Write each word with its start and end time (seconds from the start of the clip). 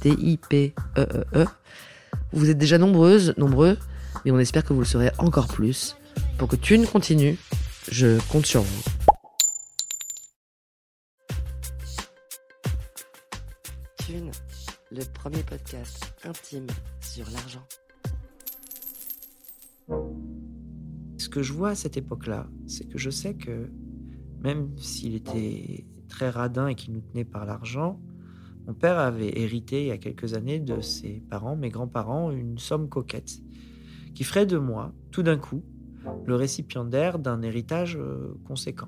T-I-P-E-E-E. 0.00 1.46
Vous 2.32 2.50
êtes 2.50 2.58
déjà 2.58 2.78
nombreuses, 2.78 3.34
nombreux, 3.36 3.76
mais 4.24 4.30
on 4.30 4.38
espère 4.38 4.64
que 4.64 4.72
vous 4.72 4.80
le 4.80 4.86
serez 4.86 5.10
encore 5.18 5.48
plus. 5.48 5.96
Pour 6.38 6.48
que 6.48 6.56
Thune 6.56 6.86
continue, 6.86 7.38
je 7.90 8.18
compte 8.28 8.46
sur 8.46 8.62
vous. 8.62 8.82
Thune, 13.98 14.30
le 14.90 15.04
premier 15.12 15.42
podcast 15.42 16.12
intime 16.24 16.66
sur 17.00 17.26
l'argent. 17.30 17.66
Ce 21.18 21.28
que 21.28 21.42
je 21.42 21.52
vois 21.52 21.70
à 21.70 21.74
cette 21.74 21.96
époque-là, 21.96 22.48
c'est 22.66 22.88
que 22.88 22.98
je 22.98 23.10
sais 23.10 23.34
que 23.34 23.70
même 24.40 24.76
s'il 24.78 25.14
était 25.14 25.84
très 26.08 26.30
radin 26.30 26.68
et 26.68 26.74
qu'il 26.74 26.94
nous 26.94 27.00
tenait 27.00 27.24
par 27.24 27.44
l'argent, 27.44 28.00
mon 28.70 28.74
père 28.74 29.00
avait 29.00 29.36
hérité 29.36 29.82
il 29.82 29.86
y 29.88 29.90
a 29.90 29.98
quelques 29.98 30.34
années 30.34 30.60
de 30.60 30.80
ses 30.80 31.24
parents, 31.28 31.56
mes 31.56 31.70
grands-parents, 31.70 32.30
une 32.30 32.56
somme 32.56 32.88
coquette 32.88 33.40
qui 34.14 34.22
ferait 34.22 34.46
de 34.46 34.58
moi, 34.58 34.92
tout 35.10 35.24
d'un 35.24 35.38
coup, 35.38 35.64
le 36.24 36.36
récipiendaire 36.36 37.18
d'un 37.18 37.42
héritage 37.42 37.96
euh, 37.96 38.32
conséquent. 38.44 38.86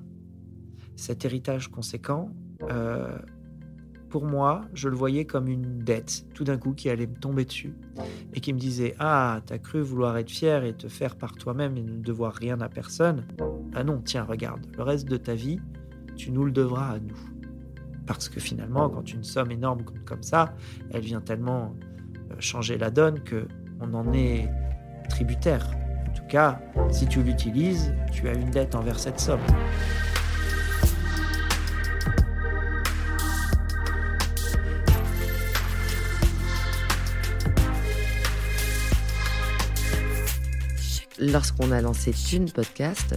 Cet 0.95 1.25
héritage 1.25 1.67
conséquent, 1.67 2.29
euh, 2.71 3.17
pour 4.07 4.23
moi, 4.23 4.61
je 4.73 4.87
le 4.87 4.95
voyais 4.95 5.25
comme 5.25 5.49
une 5.49 5.79
dette, 5.79 6.27
tout 6.33 6.45
d'un 6.45 6.57
coup, 6.57 6.71
qui 6.71 6.89
allait 6.89 7.07
me 7.07 7.17
tomber 7.17 7.43
dessus 7.43 7.73
et 8.33 8.39
qui 8.39 8.53
me 8.53 8.59
disait 8.59 8.95
Ah, 8.99 9.41
t'as 9.45 9.57
cru 9.57 9.81
vouloir 9.81 10.17
être 10.17 10.31
fier 10.31 10.63
et 10.63 10.77
te 10.77 10.87
faire 10.87 11.17
par 11.17 11.33
toi-même 11.33 11.75
et 11.75 11.83
ne 11.83 11.97
devoir 11.97 12.33
rien 12.35 12.61
à 12.61 12.69
personne? 12.69 13.27
Ah 13.75 13.83
non, 13.83 14.01
tiens, 14.01 14.23
regarde, 14.23 14.65
le 14.77 14.83
reste 14.83 15.09
de 15.09 15.17
ta 15.17 15.35
vie, 15.35 15.59
tu 16.15 16.31
nous 16.31 16.45
le 16.45 16.51
devras 16.51 16.91
à 16.91 16.99
nous. 16.99 17.32
Parce 18.05 18.29
que 18.29 18.39
finalement, 18.39 18.89
quand 18.89 19.11
une 19.13 19.23
somme 19.23 19.51
énorme 19.51 19.83
compte 19.83 20.03
comme 20.05 20.23
ça, 20.23 20.53
elle 20.91 21.01
vient 21.01 21.21
tellement 21.21 21.73
euh, 22.31 22.35
changer 22.39 22.77
la 22.77 22.91
donne 22.91 23.23
que 23.23 23.47
on 23.79 23.93
en 23.93 24.13
est 24.13 24.49
tributaire. 25.09 25.65
En 26.07 26.13
tout 26.13 26.25
cas, 26.27 26.59
si 26.91 27.07
tu 27.07 27.23
l'utilises, 27.23 27.93
tu 28.11 28.27
as 28.27 28.33
une 28.33 28.49
dette 28.49 28.75
envers 28.75 28.99
cette 28.99 29.19
somme. 29.19 29.41
Lorsqu'on 41.19 41.71
a 41.71 41.79
lancé 41.79 42.11
Thune 42.11 42.51
Podcast, 42.51 43.15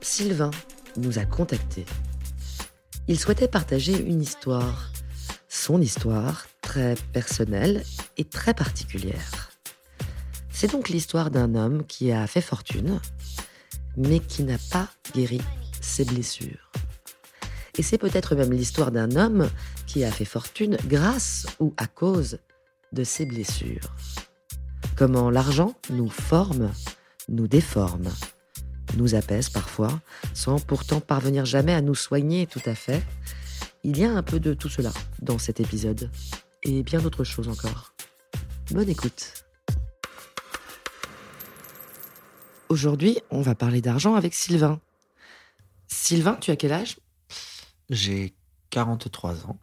Sylvain 0.00 0.50
nous 0.96 1.18
a 1.18 1.24
contactés. 1.24 1.84
Il 3.06 3.20
souhaitait 3.20 3.48
partager 3.48 4.00
une 4.00 4.22
histoire, 4.22 4.90
son 5.46 5.78
histoire 5.82 6.46
très 6.62 6.94
personnelle 7.12 7.82
et 8.16 8.24
très 8.24 8.54
particulière. 8.54 9.50
C'est 10.50 10.72
donc 10.72 10.88
l'histoire 10.88 11.30
d'un 11.30 11.54
homme 11.54 11.84
qui 11.84 12.12
a 12.12 12.26
fait 12.26 12.40
fortune, 12.40 12.98
mais 13.98 14.20
qui 14.20 14.42
n'a 14.42 14.56
pas 14.70 14.88
guéri 15.14 15.42
ses 15.82 16.06
blessures. 16.06 16.72
Et 17.76 17.82
c'est 17.82 17.98
peut-être 17.98 18.34
même 18.36 18.52
l'histoire 18.52 18.90
d'un 18.90 19.16
homme 19.16 19.50
qui 19.86 20.02
a 20.02 20.10
fait 20.10 20.24
fortune 20.24 20.78
grâce 20.86 21.46
ou 21.60 21.74
à 21.76 21.86
cause 21.86 22.38
de 22.92 23.04
ses 23.04 23.26
blessures. 23.26 23.94
Comment 24.96 25.28
l'argent 25.28 25.74
nous 25.90 26.08
forme, 26.08 26.70
nous 27.28 27.48
déforme, 27.48 28.08
nous 28.96 29.14
apaise 29.14 29.48
parfois, 29.48 30.00
sans 30.32 30.58
pourtant 30.60 31.00
parvenir 31.00 31.44
jamais 31.44 31.72
à 31.72 31.80
nous 31.80 31.94
soigner 31.94 32.46
tout 32.46 32.62
à 32.66 32.74
fait. 32.74 33.02
Il 33.82 33.98
y 33.98 34.04
a 34.04 34.10
un 34.10 34.22
peu 34.22 34.40
de 34.40 34.54
tout 34.54 34.68
cela 34.68 34.92
dans 35.20 35.38
cet 35.38 35.60
épisode, 35.60 36.10
et 36.62 36.82
bien 36.82 37.00
d'autres 37.00 37.24
choses 37.24 37.48
encore. 37.48 37.94
Bonne 38.70 38.88
écoute. 38.88 39.44
Aujourd'hui, 42.68 43.18
on 43.30 43.42
va 43.42 43.54
parler 43.54 43.80
d'argent 43.80 44.14
avec 44.14 44.34
Sylvain. 44.34 44.80
Sylvain, 45.86 46.36
tu 46.40 46.50
as 46.50 46.56
quel 46.56 46.72
âge? 46.72 46.98
J'ai 47.90 48.34
43 48.70 49.46
ans. 49.46 49.58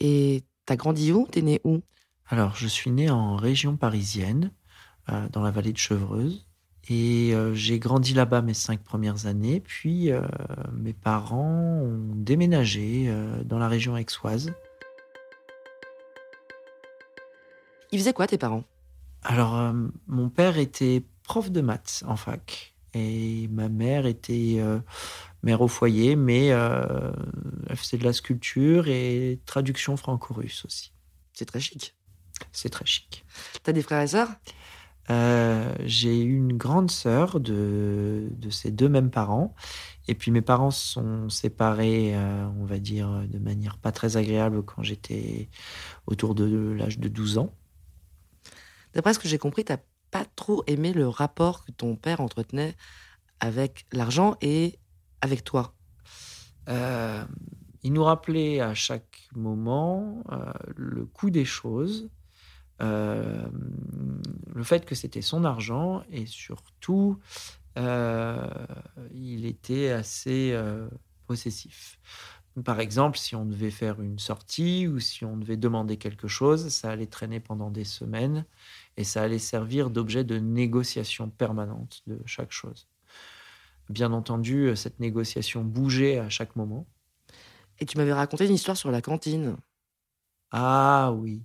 Et 0.00 0.42
t'as 0.66 0.76
grandi 0.76 1.12
où? 1.12 1.28
T'es 1.30 1.42
né 1.42 1.60
où? 1.64 1.82
Alors, 2.26 2.56
je 2.56 2.66
suis 2.66 2.90
né 2.90 3.10
en 3.10 3.36
région 3.36 3.76
parisienne, 3.76 4.52
euh, 5.10 5.28
dans 5.28 5.42
la 5.42 5.50
vallée 5.50 5.72
de 5.72 5.78
Chevreuse. 5.78 6.46
Et 6.88 7.32
euh, 7.32 7.54
j'ai 7.54 7.78
grandi 7.78 8.12
là-bas 8.12 8.42
mes 8.42 8.54
cinq 8.54 8.82
premières 8.82 9.26
années. 9.26 9.60
Puis, 9.60 10.10
euh, 10.10 10.22
mes 10.72 10.92
parents 10.92 11.80
ont 11.82 12.00
déménagé 12.14 13.04
euh, 13.06 13.42
dans 13.44 13.58
la 13.58 13.68
région 13.68 13.94
aixoise. 13.94 14.52
Ils 17.92 17.98
faisaient 17.98 18.12
quoi 18.12 18.26
tes 18.26 18.38
parents? 18.38 18.64
Alors, 19.22 19.72
mon 20.08 20.28
père 20.28 20.58
était 20.58 21.04
prof 21.22 21.50
de 21.50 21.60
maths 21.60 22.02
en 22.06 22.16
fac. 22.16 22.74
Et 22.94 23.48
ma 23.48 23.68
mère 23.68 24.06
était 24.06 24.60
mère 25.42 25.60
au 25.60 25.68
foyer, 25.68 26.16
mais 26.16 26.46
elle 26.46 27.76
faisait 27.76 27.98
de 27.98 28.04
la 28.04 28.12
sculpture 28.12 28.88
et 28.88 29.40
traduction 29.46 29.96
franco-russe 29.96 30.64
aussi. 30.64 30.92
C'est 31.34 31.44
très 31.44 31.60
chic. 31.60 31.94
C'est 32.50 32.70
très 32.70 32.86
chic. 32.86 33.24
T'as 33.62 33.72
des 33.72 33.82
frères 33.82 34.00
et 34.00 34.08
sœurs? 34.08 34.30
Euh, 35.10 35.74
j'ai 35.84 36.22
eu 36.22 36.36
une 36.36 36.56
grande 36.56 36.90
sœur 36.90 37.40
de, 37.40 38.28
de 38.30 38.50
ces 38.50 38.70
deux 38.70 38.88
mêmes 38.88 39.10
parents. 39.10 39.54
Et 40.08 40.14
puis 40.14 40.30
mes 40.30 40.42
parents 40.42 40.70
sont 40.70 41.28
séparés, 41.28 42.14
euh, 42.14 42.46
on 42.60 42.64
va 42.64 42.78
dire, 42.78 43.24
de 43.28 43.38
manière 43.38 43.78
pas 43.78 43.92
très 43.92 44.16
agréable 44.16 44.62
quand 44.62 44.82
j'étais 44.82 45.48
autour 46.06 46.34
de 46.34 46.72
l'âge 46.72 46.98
de 46.98 47.08
12 47.08 47.38
ans. 47.38 47.54
D'après 48.94 49.14
ce 49.14 49.18
que 49.18 49.28
j'ai 49.28 49.38
compris, 49.38 49.64
t'as 49.64 49.78
pas 50.10 50.24
trop 50.36 50.62
aimé 50.66 50.92
le 50.92 51.08
rapport 51.08 51.64
que 51.64 51.72
ton 51.72 51.96
père 51.96 52.20
entretenait 52.20 52.74
avec 53.40 53.86
l'argent 53.92 54.36
et 54.40 54.78
avec 55.20 55.42
toi. 55.44 55.74
Euh, 56.68 57.24
il 57.82 57.92
nous 57.92 58.04
rappelait 58.04 58.60
à 58.60 58.74
chaque 58.74 59.28
moment 59.34 60.22
le 60.76 61.06
coût 61.06 61.30
des 61.30 61.44
choses, 61.44 62.08
euh, 62.80 63.46
le 64.54 64.62
fait 64.62 64.84
que 64.84 64.94
c'était 64.94 65.22
son 65.22 65.44
argent 65.44 66.02
et 66.10 66.26
surtout, 66.26 67.18
euh, 67.78 68.48
il 69.12 69.46
était 69.46 69.90
assez 69.90 70.52
euh, 70.52 70.88
possessif. 71.26 71.98
Par 72.64 72.80
exemple, 72.80 73.16
si 73.16 73.34
on 73.34 73.46
devait 73.46 73.70
faire 73.70 74.02
une 74.02 74.18
sortie 74.18 74.86
ou 74.86 75.00
si 75.00 75.24
on 75.24 75.38
devait 75.38 75.56
demander 75.56 75.96
quelque 75.96 76.28
chose, 76.28 76.68
ça 76.68 76.90
allait 76.90 77.06
traîner 77.06 77.40
pendant 77.40 77.70
des 77.70 77.84
semaines 77.84 78.44
et 78.98 79.04
ça 79.04 79.22
allait 79.22 79.38
servir 79.38 79.88
d'objet 79.88 80.22
de 80.22 80.38
négociation 80.38 81.30
permanente 81.30 82.02
de 82.06 82.20
chaque 82.26 82.52
chose. 82.52 82.88
Bien 83.88 84.12
entendu, 84.12 84.76
cette 84.76 85.00
négociation 85.00 85.64
bougeait 85.64 86.18
à 86.18 86.28
chaque 86.28 86.56
moment. 86.56 86.86
Et 87.78 87.86
tu 87.86 87.96
m'avais 87.96 88.12
raconté 88.12 88.46
une 88.46 88.54
histoire 88.54 88.76
sur 88.76 88.90
la 88.90 89.00
cantine. 89.00 89.56
Ah 90.50 91.12
oui. 91.14 91.42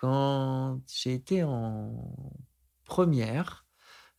Quand 0.00 0.80
j'ai 0.86 1.14
été 1.14 1.42
en 1.44 2.14
première, 2.84 3.68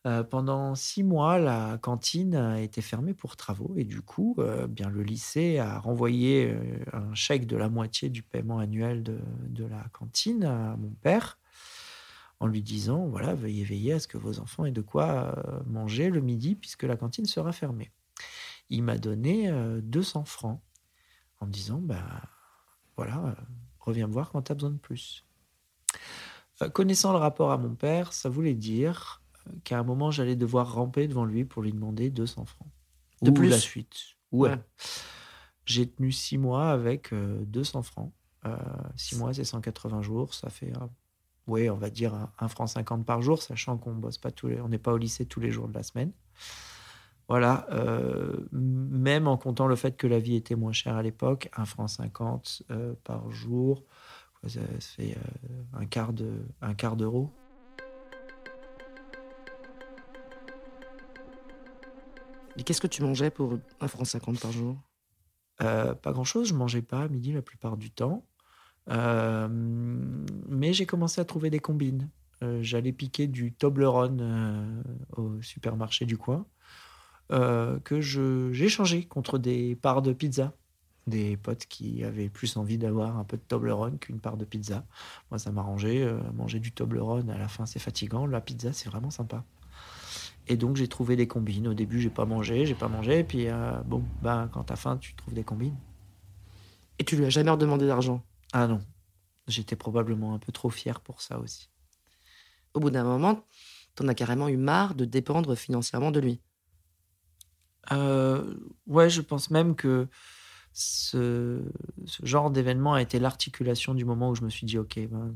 Euh, 0.06 0.24
pendant 0.24 0.74
six 0.74 1.02
mois, 1.02 1.38
la 1.38 1.76
cantine 1.76 2.34
a 2.34 2.60
été 2.62 2.80
fermée 2.80 3.12
pour 3.12 3.36
travaux 3.36 3.74
et 3.76 3.84
du 3.84 4.00
coup, 4.00 4.34
euh, 4.38 4.66
bien 4.66 4.88
le 4.88 5.02
lycée 5.02 5.58
a 5.58 5.78
renvoyé 5.78 6.52
euh, 6.52 6.84
un 6.94 7.14
chèque 7.14 7.46
de 7.46 7.56
la 7.56 7.68
moitié 7.68 8.08
du 8.08 8.22
paiement 8.22 8.58
annuel 8.60 9.02
de, 9.02 9.64
la 9.66 9.84
cantine 9.92 10.44
à 10.44 10.76
mon 10.78 10.90
père 11.02 11.38
en 12.40 12.46
lui 12.46 12.62
disant 12.62 13.08
voilà, 13.08 13.34
veuillez 13.34 13.62
veiller 13.62 13.92
à 13.92 14.00
ce 14.00 14.08
que 14.08 14.16
vos 14.16 14.40
enfants 14.40 14.64
aient 14.64 14.72
de 14.72 14.80
quoi 14.80 15.34
manger 15.66 16.08
le 16.08 16.22
midi 16.22 16.54
puisque 16.54 16.84
la 16.84 16.96
cantine 16.96 17.26
sera 17.26 17.52
fermée. 17.52 17.90
Il 18.70 18.82
m'a 18.82 18.96
donné 18.96 19.52
200 19.82 20.24
francs 20.24 20.62
en 21.40 21.46
me 21.46 21.52
disant 21.52 21.78
bah 21.78 22.22
voilà, 22.96 23.36
reviens 23.78 24.06
me 24.06 24.12
voir 24.12 24.30
quand 24.30 24.42
tu 24.42 24.52
as 24.52 24.54
besoin 24.54 24.70
de 24.70 24.78
plus. 24.78 25.26
Connaissant 26.72 27.12
le 27.12 27.18
rapport 27.18 27.52
à 27.52 27.58
mon 27.58 27.74
père, 27.74 28.12
ça 28.12 28.28
voulait 28.28 28.54
dire 28.54 29.20
qu'à 29.64 29.78
un 29.78 29.82
moment, 29.82 30.10
j'allais 30.10 30.36
devoir 30.36 30.74
ramper 30.74 31.08
devant 31.08 31.24
lui 31.24 31.44
pour 31.44 31.62
lui 31.62 31.72
demander 31.72 32.10
200 32.10 32.44
francs. 32.44 32.68
De 33.22 33.30
plus 33.30 33.48
la 33.48 33.58
suite. 33.58 34.16
Ouais. 34.32 34.54
J'ai 35.64 35.88
tenu 35.88 36.12
six 36.12 36.38
mois 36.38 36.70
avec 36.70 37.12
200 37.12 37.78
euh, 37.78 37.82
francs. 37.82 38.12
Euh, 38.46 38.56
six 38.96 39.16
mois, 39.16 39.34
c'est 39.34 39.44
180 39.44 40.02
jours. 40.02 40.34
Ça 40.34 40.48
fait, 40.48 40.72
oui, 41.46 41.68
on 41.68 41.76
va 41.76 41.90
dire 41.90 42.14
un, 42.38 42.48
franc 42.48 42.66
50 42.66 43.04
par 43.04 43.22
jour, 43.22 43.42
sachant 43.42 43.76
qu'on 43.76 43.94
bosse 43.94 44.18
pas 44.18 44.30
tous 44.30 44.48
les, 44.48 44.60
on 44.60 44.68
n'est 44.68 44.78
pas 44.78 44.92
au 44.92 44.96
lycée 44.96 45.26
tous 45.26 45.40
les 45.40 45.50
jours 45.50 45.68
de 45.68 45.74
la 45.74 45.82
semaine. 45.82 46.12
Voilà, 47.28 47.66
euh, 47.70 48.48
même 48.50 49.28
en 49.28 49.36
comptant 49.36 49.68
le 49.68 49.76
fait 49.76 49.96
que 49.96 50.08
la 50.08 50.18
vie 50.18 50.34
était 50.34 50.56
moins 50.56 50.72
chère 50.72 50.96
à 50.96 51.02
l'époque, 51.02 51.48
un 51.56 51.64
franc 51.64 51.86
50 51.86 52.64
par 53.04 53.30
jour, 53.30 53.84
ça, 54.46 54.60
fait 54.80 55.16
un 55.72 55.86
quart 55.86 56.12
de, 56.12 56.46
un 56.60 56.74
quart 56.74 56.96
d'euro. 56.96 57.30
Et 62.56 62.62
qu'est-ce 62.62 62.80
que 62.80 62.86
tu 62.86 63.02
mangeais 63.02 63.30
pour 63.30 63.58
1 63.80 63.88
franc 63.88 64.04
50 64.04 64.38
par 64.40 64.52
jour? 64.52 64.76
Euh, 65.62 65.94
Pas 65.94 66.12
grand-chose, 66.12 66.48
je 66.48 66.54
mangeais 66.54 66.82
pas 66.82 67.02
à 67.02 67.08
midi 67.08 67.32
la 67.32 67.42
plupart 67.42 67.76
du 67.76 67.90
temps. 67.90 68.26
Euh, 68.90 69.48
mais 69.50 70.72
j'ai 70.72 70.86
commencé 70.86 71.20
à 71.20 71.24
trouver 71.24 71.48
des 71.48 71.60
combines. 71.60 72.10
Euh, 72.42 72.58
j'allais 72.62 72.92
piquer 72.92 73.28
du 73.28 73.52
Toblerone 73.52 74.82
au 75.16 75.40
supermarché 75.42 76.06
du 76.06 76.16
coin, 76.18 76.46
que 77.30 78.00
j'ai 78.00 78.68
changé 78.68 79.06
contre 79.06 79.38
des 79.38 79.76
parts 79.76 80.02
de 80.02 80.12
pizza. 80.12 80.52
Des 81.10 81.36
potes 81.36 81.66
qui 81.66 82.04
avaient 82.04 82.28
plus 82.28 82.56
envie 82.56 82.78
d'avoir 82.78 83.18
un 83.18 83.24
peu 83.24 83.36
de 83.36 83.42
Toblerone 83.42 83.98
qu'une 83.98 84.20
part 84.20 84.36
de 84.36 84.44
pizza. 84.44 84.84
Moi, 85.30 85.38
ça 85.38 85.50
m'arrangeait. 85.50 86.08
manger 86.34 86.60
du 86.60 86.72
Toblerone, 86.72 87.28
à 87.30 87.38
la 87.38 87.48
fin, 87.48 87.66
c'est 87.66 87.80
fatigant. 87.80 88.26
La 88.26 88.40
pizza, 88.40 88.72
c'est 88.72 88.88
vraiment 88.88 89.10
sympa. 89.10 89.44
Et 90.50 90.56
donc 90.56 90.76
j'ai 90.76 90.88
trouvé 90.88 91.14
des 91.14 91.28
combines. 91.28 91.68
Au 91.68 91.74
début, 91.74 92.00
j'ai 92.00 92.10
pas 92.10 92.24
mangé, 92.24 92.66
j'ai 92.66 92.74
pas 92.74 92.88
mangé. 92.88 93.20
Et 93.20 93.24
puis 93.24 93.48
euh, 93.48 93.80
bon, 93.82 94.02
bah 94.20 94.48
quand 94.52 94.64
t'as 94.64 94.76
faim, 94.76 94.98
tu 94.98 95.14
trouves 95.14 95.32
des 95.32 95.44
combines. 95.44 95.76
Et 96.98 97.04
tu 97.04 97.16
lui 97.16 97.24
as 97.24 97.30
jamais 97.30 97.50
redemandé 97.50 97.86
d'argent? 97.86 98.22
Ah 98.52 98.66
non, 98.66 98.80
j'étais 99.46 99.76
probablement 99.76 100.34
un 100.34 100.38
peu 100.38 100.50
trop 100.50 100.68
fier 100.68 101.00
pour 101.00 101.22
ça 101.22 101.38
aussi. 101.38 101.70
Au 102.74 102.80
bout 102.80 102.90
d'un 102.90 103.04
moment, 103.04 103.44
t'en 103.94 104.08
as 104.08 104.14
carrément 104.14 104.48
eu 104.48 104.56
marre 104.56 104.96
de 104.96 105.04
dépendre 105.04 105.54
financièrement 105.54 106.10
de 106.10 106.18
lui. 106.18 106.40
Euh, 107.92 108.54
ouais, 108.88 109.08
je 109.08 109.20
pense 109.20 109.50
même 109.50 109.76
que 109.76 110.08
ce, 110.72 111.62
genre 112.22 112.50
d'événement 112.50 112.94
a 112.94 113.02
été 113.02 113.18
l'articulation 113.18 113.94
du 113.94 114.04
moment 114.04 114.30
où 114.30 114.34
je 114.34 114.42
me 114.42 114.50
suis 114.50 114.66
dit, 114.66 114.78
ok, 114.78 115.00
ben, 115.08 115.34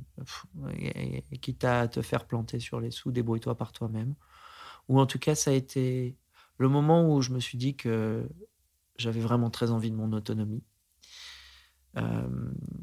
quitte 1.41 1.65
à 1.65 1.89
te 1.89 2.03
faire 2.03 2.27
planter 2.27 2.61
sur 2.61 2.81
les 2.81 2.91
sous, 2.91 3.11
débrouille-toi 3.11 3.57
par 3.57 3.73
toi-même 3.73 4.15
ou 4.89 5.01
en 5.01 5.07
tout 5.07 5.19
cas, 5.19 5.35
ça 5.35 5.51
a 5.51 5.55
été 5.55 6.17
le 6.59 6.69
moment 6.69 7.13
où 7.13 7.21
je 7.21 7.31
me 7.31 7.41
suis 7.41 7.59
dit 7.59 7.75
que 7.75 8.29
j'avais 8.97 9.21
vraiment 9.21 9.51
très 9.51 9.71
envie 9.71 9.91
de 9.91 9.97
mon 9.97 10.13
autonomie. 10.13 10.63
Euh, 11.97 12.29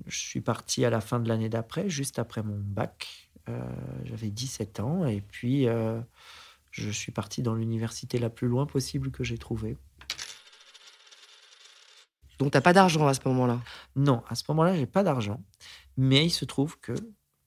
je 0.08 0.18
suis 0.18 0.42
parti 0.42 0.86
à 0.86 0.90
la 0.90 1.02
fin 1.02 1.20
de 1.20 1.28
l'année 1.28 1.50
d'après, 1.50 1.90
juste 1.90 2.20
après 2.20 2.44
mon 2.44 2.60
bac. 2.60 3.30
Euh, 3.50 3.60
j'avais 4.06 4.30
17 4.30 4.80
ans 4.80 5.06
et 5.06 5.20
puis 5.20 5.68
euh, 5.68 6.00
je 6.70 6.90
suis 6.92 7.12
parti 7.12 7.42
dans 7.42 7.56
l'université 7.56 8.20
la 8.20 8.30
plus 8.30 8.48
loin 8.48 8.66
possible 8.66 9.12
que 9.12 9.24
j'ai 9.24 9.38
trouvée. 9.38 9.78
Donc, 12.42 12.54
tu 12.54 12.58
n'as 12.58 12.62
pas 12.62 12.74
d'argent 12.74 13.06
à 13.06 13.14
ce 13.14 13.20
moment-là? 13.26 13.62
Non, 13.96 14.24
à 14.28 14.34
ce 14.34 14.44
moment-là, 14.50 14.76
j'ai 14.76 14.88
pas 14.88 15.04
d'argent. 15.04 15.40
Mais 15.96 16.26
il 16.26 16.32
se 16.32 16.44
trouve 16.44 16.80
que 16.80 16.94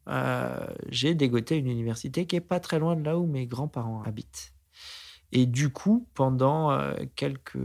euh, 0.08 0.66
j'ai 0.88 1.16
dégoté 1.16 1.56
une 1.56 1.66
université 1.66 2.26
qui 2.26 2.36
est 2.36 2.40
pas 2.40 2.60
très 2.60 2.78
loin 2.78 2.94
de 2.94 3.02
là 3.02 3.18
où 3.18 3.26
mes 3.26 3.48
grands-parents 3.48 4.02
habitent. 4.04 4.54
Et 5.32 5.46
du 5.46 5.70
coup, 5.70 6.06
pendant 6.14 6.70
euh, 6.70 6.94
quelques 7.16 7.58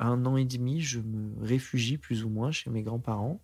un 0.00 0.26
an 0.26 0.36
et 0.36 0.44
demi, 0.44 0.80
je 0.80 0.98
me 0.98 1.40
réfugie 1.40 1.98
plus 1.98 2.24
ou 2.24 2.30
moins 2.30 2.50
chez 2.50 2.68
mes 2.68 2.82
grands-parents. 2.82 3.40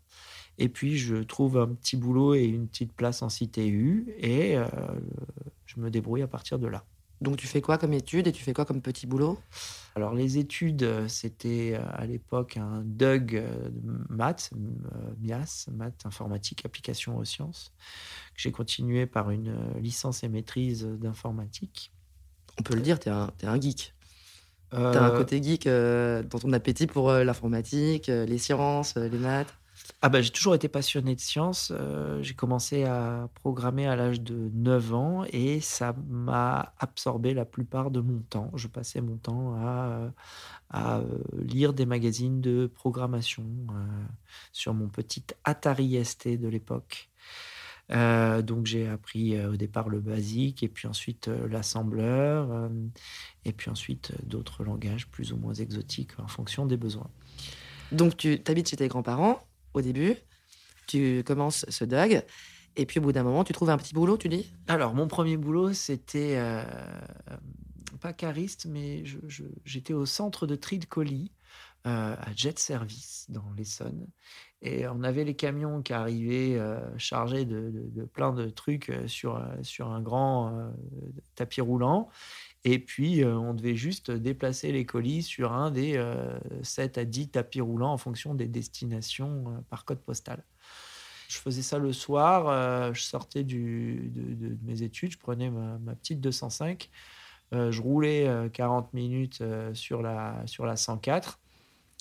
Et 0.59 0.69
puis, 0.69 0.99
je 0.99 1.15
trouve 1.15 1.59
un 1.59 1.69
petit 1.69 1.97
boulot 1.97 2.35
et 2.35 2.43
une 2.43 2.67
petite 2.67 2.93
place 2.93 3.23
en 3.23 3.29
CTU 3.29 4.13
et 4.19 4.59
euh, 4.59 4.67
je 5.67 5.79
me 5.79 5.91
débrouille 5.91 6.23
à 6.23 6.27
partir 6.27 6.59
de 6.59 6.67
là. 6.67 6.85
Donc 7.21 7.37
tu 7.37 7.47
fais 7.47 7.61
quoi 7.61 7.79
comme 7.79 7.93
études 7.93 8.27
et 8.27 8.33
tu 8.33 8.43
fais 8.43 8.53
quoi 8.53 8.65
comme 8.65 8.83
petit 8.83 9.07
boulot? 9.07 9.39
Alors 9.97 10.13
les 10.13 10.37
études, 10.37 10.83
euh, 10.83 11.09
c'était 11.09 11.73
euh, 11.75 11.83
à 11.95 12.05
l'époque 12.05 12.59
un 12.59 12.83
DUG 12.85 13.37
euh, 13.37 13.71
maths, 14.11 14.51
MIAS, 15.23 15.69
maths 15.73 16.05
informatique, 16.05 16.67
application 16.67 17.17
aux 17.17 17.25
sciences. 17.25 17.73
J'ai 18.37 18.53
continué 18.53 19.07
par 19.07 19.31
une 19.31 19.57
licence 19.81 20.23
et 20.23 20.29
maîtrise 20.29 20.85
d'informatique. 20.85 21.93
On 22.59 22.63
peut 22.63 22.75
le 22.75 22.83
dire, 22.83 22.99
tu 22.99 23.09
es, 23.09 23.13
es, 23.13 23.47
un 23.47 23.59
geek. 23.59 23.95
Tu 24.71 24.77
as 24.77 25.03
un 25.03 25.17
côté 25.17 25.43
geek 25.43 25.67
dans 25.67 26.39
ton 26.41 26.53
appétit 26.53 26.87
pour 26.87 27.11
l'informatique, 27.11 28.09
les 28.09 28.39
sciences, 28.39 28.97
les 28.97 29.19
maths 29.19 29.55
ah 30.03 30.09
bah, 30.09 30.23
j'ai 30.23 30.31
toujours 30.31 30.55
été 30.55 30.69
passionné 30.69 31.15
de 31.15 31.21
sciences. 31.21 31.73
Euh, 31.75 32.23
j'ai 32.23 32.35
commencé 32.35 32.85
à 32.85 33.29
programmer 33.35 33.87
à 33.87 33.97
l'âge 33.97 34.21
de 34.21 34.51
9 34.55 34.95
ans 34.95 35.25
et 35.31 35.61
ça 35.61 35.95
m'a 36.09 36.75
absorbé 36.79 37.35
la 37.35 37.45
plupart 37.45 37.91
de 37.91 38.01
mon 38.01 38.21
temps. 38.21 38.51
Je 38.55 38.69
passais 38.69 39.01
mon 39.01 39.17
temps 39.17 39.55
à, 39.57 40.13
à 40.71 40.99
euh, 40.99 41.19
lire 41.39 41.73
des 41.73 41.87
magazines 41.87 42.41
de 42.41 42.67
programmation 42.67 43.45
euh, 43.71 44.05
sur 44.53 44.75
mon 44.75 44.89
petit 44.89 45.25
Atari 45.45 46.03
ST 46.05 46.29
de 46.29 46.49
l'époque. 46.49 47.11
donc 47.91 48.67
j'ai 48.67 48.89
appris 48.89 49.41
au 49.47 49.57
départ 49.57 49.89
le 49.89 50.01
basique 50.01 50.63
et 50.63 50.69
puis 50.69 50.89
ensuite 50.89 51.29
l'assembleur 51.29 52.69
et 53.45 53.53
puis 53.53 53.71
ensuite 53.71 54.13
d'autres 54.25 54.65
langages 54.65 55.07
plus 55.07 55.33
ou 55.33 55.37
moins 55.37 55.55
exotiques 55.55 56.19
en 56.19 56.27
fonction 56.27 56.67
des 56.67 56.77
besoins. 56.77 57.11
Donc 57.93 58.17
tu 58.17 58.43
habites 58.49 58.69
chez 58.71 58.77
tes 58.77 58.89
grands-parents 58.89 59.41
au 59.77 59.83
début, 59.83 60.17
tu 60.87 61.23
commences 61.25 61.67
ce 61.69 61.85
DUG, 61.85 62.23
et 62.77 62.87
puis 62.87 62.99
au 62.99 63.03
bout 63.03 63.13
d'un 63.13 63.23
moment, 63.23 63.45
tu 63.45 63.53
trouves 63.53 63.71
un 63.71 63.79
petit 63.79 63.95
boulot, 63.95 64.17
tu 64.17 64.29
dis? 64.29 64.53
Alors, 64.69 64.95
mon 64.95 65.09
premier 65.09 65.37
boulot, 65.37 65.73
c'était 65.73 66.35
euh, 66.37 66.63
pas 68.01 68.13
cariste, 68.13 68.67
mais 68.67 69.05
j'étais 69.65 69.95
au 69.95 70.07
centre 70.07 70.47
de 70.47 70.57
tri 70.57 70.79
de 70.79 70.85
colis 70.85 71.33
euh, 71.87 72.15
à 72.19 72.35
Jet 72.35 72.59
Service 72.59 73.27
dans 73.29 73.51
l'Essonne. 73.57 74.07
Et 74.63 74.87
on 74.89 75.03
avait 75.03 75.25
les 75.25 75.37
camions 75.37 75.83
qui 75.83 75.93
arrivaient 75.93 76.57
euh, 76.59 76.81
chargés 76.99 77.45
de, 77.45 77.71
de, 77.73 78.05
plein 78.05 78.33
de 78.33 78.49
trucs 78.51 78.93
sur, 79.07 79.43
sur 79.63 79.91
un 79.91 80.01
grand 80.01 80.73
tapis 81.35 81.61
roulant. 81.61 82.09
Et 82.69 82.81
puis, 82.81 83.23
euh, 83.23 83.39
on 83.39 83.55
devait 83.55 83.77
juste 83.77 84.11
déplacer 84.11 84.73
les 84.73 84.85
colis 84.85 85.23
sur 85.23 85.53
un 85.53 85.71
des 85.71 86.05
7 86.65 86.99
euh, 86.99 87.01
à 87.01 87.05
10 87.05 87.29
tapis 87.29 87.61
roulants 87.61 87.93
en 87.93 87.97
fonction 87.97 88.35
des 88.35 88.49
destinations 88.49 89.45
euh, 89.47 89.61
par 89.71 89.85
code 89.85 90.01
postal. 90.01 90.45
Je 91.29 91.39
faisais 91.39 91.63
ça 91.63 91.79
le 91.79 91.93
soir, 91.93 92.95
je 92.95 93.03
sortais 93.03 93.43
de, 93.43 94.57
mes 94.63 94.83
études, 94.83 95.11
je 95.11 95.19
prenais 95.19 95.51
ma, 95.51 95.95
petite 95.97 96.21
205, 96.21 96.89
je 97.51 97.83
roulais 97.83 98.49
40 98.53 98.95
minutes 98.95 99.43
sur, 99.75 100.03
la, 100.03 100.41
sur 100.47 100.67
la 100.67 100.77
104. 100.77 101.41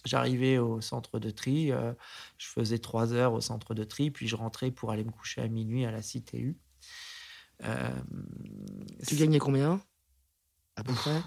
J'arrivais 0.06 0.60
au 0.60 0.80
centre 0.80 1.18
de 1.18 1.32
tri, 1.32 1.72
je 2.38 2.48
faisais 2.48 2.78
3 2.78 3.14
heures 3.14 3.34
au 3.34 3.42
centre 3.42 3.74
de 3.74 3.84
tri, 3.84 4.12
puis 4.12 4.28
je 4.28 4.36
rentrais 4.36 4.70
pour 4.70 4.92
aller 4.92 5.04
me 5.04 5.10
coucher 5.10 5.42
à 5.42 5.48
minuit 5.48 5.88
à 5.88 5.92
la 5.92 6.02
CTU. 6.02 6.56
tu 9.08 9.16
gagnais 9.16 9.40
combien? 9.40 9.82
À 10.76 10.84
peu 10.84 10.94
près 10.94 11.22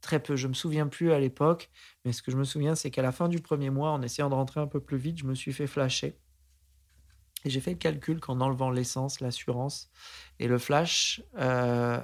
Très 0.00 0.20
peu. 0.20 0.34
Je 0.34 0.48
me 0.48 0.52
souviens 0.52 0.88
plus 0.88 1.12
à 1.12 1.20
l'époque, 1.20 1.70
mais 2.04 2.12
ce 2.12 2.22
que 2.22 2.32
je 2.32 2.36
me 2.36 2.42
souviens, 2.42 2.74
c'est 2.74 2.90
qu'à 2.90 3.02
la 3.02 3.12
fin 3.12 3.28
du 3.28 3.38
premier 3.38 3.70
mois, 3.70 3.92
en 3.92 4.02
essayant 4.02 4.28
de 4.28 4.34
rentrer 4.34 4.60
un 4.60 4.66
peu 4.66 4.80
plus 4.80 4.98
vite, 4.98 5.18
je 5.18 5.24
me 5.24 5.34
suis 5.34 5.52
fait 5.52 5.68
flasher. 5.68 6.18
Et 7.44 7.50
j'ai 7.50 7.60
fait 7.60 7.70
le 7.70 7.78
calcul 7.78 8.20
qu'en 8.20 8.40
enlevant 8.40 8.70
l'essence, 8.70 9.20
l'assurance 9.20 9.90
et 10.40 10.48
le 10.48 10.58
flash, 10.58 11.22
euh, 11.38 12.00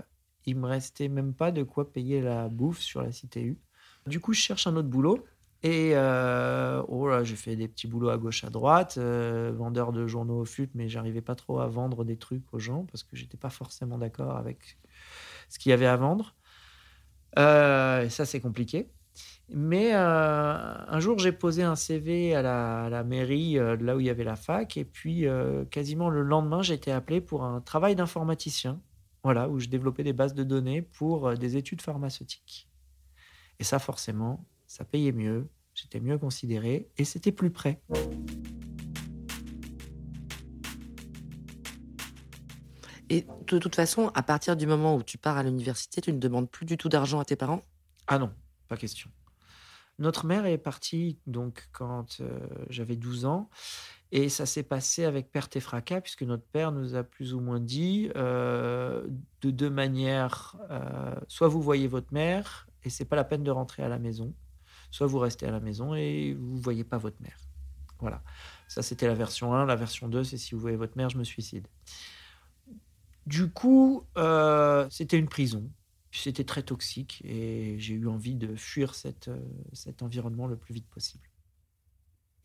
il 0.47 0.57
me 0.57 0.67
restait 0.67 1.09
même 1.09 1.35
pas 1.35 1.51
de 1.51 1.65
quoi 1.65 1.93
payer 1.93 2.21
la 2.21 2.49
bouffe 2.49 2.79
sur 2.81 3.03
la 3.03 3.11
CTU. 3.11 3.59
Du 4.07 4.21
coup, 4.21 4.33
je 4.33 4.41
cherche 4.41 4.67
un 4.67 4.77
autre 4.77 4.89
boulot. 4.89 5.25
Et 5.65 5.91
euh, 5.95 6.83
oh 6.87 7.09
là, 7.09 7.25
j'ai 7.25 7.35
fait 7.35 7.57
des 7.57 7.67
petits 7.67 7.89
boulots 7.89 8.11
à 8.11 8.17
gauche, 8.17 8.45
à 8.45 8.51
droite, 8.51 8.95
euh, 8.97 9.53
vendeur 9.53 9.91
de 9.93 10.07
journaux 10.07 10.41
au 10.41 10.45
fut, 10.45 10.71
mais 10.75 10.89
j'arrivais 10.89 11.21
pas 11.21 11.35
trop 11.35 11.59
à 11.59 11.67
vendre 11.67 12.05
des 12.05 12.17
trucs 12.17 12.45
aux 12.55 12.61
gens 12.61 12.85
parce 12.85 13.03
que 13.03 13.17
j'étais 13.17 13.37
pas 13.37 13.51
forcément 13.51 13.99
d'accord 13.99 14.37
avec 14.37 14.79
ce 15.49 15.59
qu'il 15.59 15.71
y 15.71 15.73
avait 15.73 15.87
à 15.87 15.97
vendre. 15.97 16.35
et 17.37 18.11
ça, 18.11 18.25
c'est 18.25 18.41
compliqué. 18.41 18.91
Mais 19.51 19.93
un 19.93 21.01
jour, 21.01 21.19
j'ai 21.19 21.33
posé 21.33 21.63
un 21.63 21.77
CV 21.77 22.35
à 22.35 22.43
la, 22.43 23.05
mairie, 23.05 23.55
là 23.55 23.97
où 23.97 24.01
il 24.01 24.07
y 24.07 24.11
avait 24.11 24.25
la 24.25 24.37
fac, 24.37 24.77
et 24.77 24.85
puis 24.85 25.25
quasiment 25.71 26.11
le 26.11 26.23
lendemain, 26.23 26.63
j'ai 26.63 26.75
été 26.75 26.93
appelé 26.93 27.21
pour 27.21 27.45
un 27.45 27.61
travail 27.61 27.97
d'informaticien, 27.97 28.81
voilà, 29.25 29.49
où 29.49 29.59
je 29.59 29.69
développais 29.69 30.05
des 30.05 30.13
bases 30.13 30.35
de 30.35 30.45
données 30.45 30.83
pour 30.83 31.35
des 31.35 31.57
études 31.57 31.81
pharmaceutiques. 31.81 32.69
Et 33.59 33.65
ça, 33.65 33.79
forcément, 33.79 34.45
ça 34.67 34.85
payait 34.85 35.13
mieux, 35.13 35.49
j'étais 35.75 36.01
mieux 36.01 36.19
considéré, 36.19 36.91
et 36.99 37.05
c'était 37.05 37.33
plus 37.33 37.51
près. 37.51 37.81
Et 43.11 43.27
de 43.47 43.59
toute 43.59 43.75
façon, 43.75 44.11
à 44.15 44.23
partir 44.23 44.57
du 44.57 44.67
moment 44.67 44.97
où 44.97 45.03
tu 45.03 45.19
pars 45.19 45.37
à 45.37 45.43
l'université, 45.43 46.01
tu 46.01 46.13
ne 46.13 46.19
demandes 46.19 46.51
plus 46.51 46.67
du 46.67 46.77
tout 46.77 46.89
d'argent 46.89 47.21
à 47.21 47.25
tes 47.25 47.37
parents? 47.37 47.63
Ah 48.07 48.19
non, 48.19 48.33
pas 48.69 48.77
question. 48.77 49.11
Notre 49.99 50.27
mère 50.27 50.47
est 50.47 50.59
partie 50.59 51.19
donc 51.27 51.69
quand 51.73 52.21
euh, 52.21 52.39
j'avais 52.71 52.97
12 52.97 53.25
ans. 53.25 53.51
Et 54.11 54.31
ça 54.31 54.47
s'est 54.47 54.63
passé 54.63 55.05
avec 55.05 55.31
perte 55.31 55.57
et 55.57 55.61
fracas, 55.61 56.01
puisque 56.01 56.23
notre 56.23 56.45
père 56.45 56.73
nous 56.73 56.95
a 56.95 57.03
plus 57.03 57.35
ou 57.35 57.41
moins 57.41 57.61
dit 57.61 58.11
euh, 58.17 59.07
de 59.43 59.51
deux 59.51 59.69
manières 59.69 60.57
euh, 60.71 61.15
soit 61.29 61.49
vous 61.49 61.61
voyez 61.61 61.89
votre 61.89 62.13
mère 62.15 62.69
et 62.85 62.91
c'est 62.91 63.05
pas 63.05 63.17
la 63.17 63.25
peine 63.25 63.43
de 63.43 63.51
rentrer 63.51 63.83
à 63.83 63.89
la 63.89 63.99
maison, 63.99 64.33
soit 64.91 65.07
vous 65.07 65.19
restez 65.19 65.47
à 65.47 65.51
la 65.51 65.61
maison 65.61 65.95
et 65.95 66.35
vous 66.39 66.57
voyez 66.57 66.85
pas 66.85 66.97
votre 66.97 67.21
mère. 67.21 67.39
Voilà. 68.01 68.23
Ça, 68.69 68.83
c'était 68.83 69.09
la 69.09 69.15
version 69.15 69.55
1. 69.55 69.67
La 69.67 69.77
version 69.77 70.09
2, 70.09 70.25
c'est 70.25 70.39
si 70.39 70.55
vous 70.55 70.61
voyez 70.61 70.77
votre 70.77 70.97
mère, 70.97 71.11
je 71.11 71.19
me 71.19 71.25
suicide. 71.25 71.67
Du 73.29 73.51
coup, 73.51 74.05
c'était 74.91 75.19
une 75.19 75.29
prison. 75.29 75.71
C'était 76.11 76.45
très 76.45 76.63
toxique 76.63 77.23
et 77.27 77.79
j'ai 77.79 77.95
eu 77.95 78.09
envie 78.09 78.35
de 78.35 78.57
fuir 78.57 78.95
euh, 79.05 79.39
cet 79.75 80.03
environnement 80.03 80.47
le 80.47 80.57
plus 80.57 80.73
vite 80.73 80.89
possible. 80.89 81.29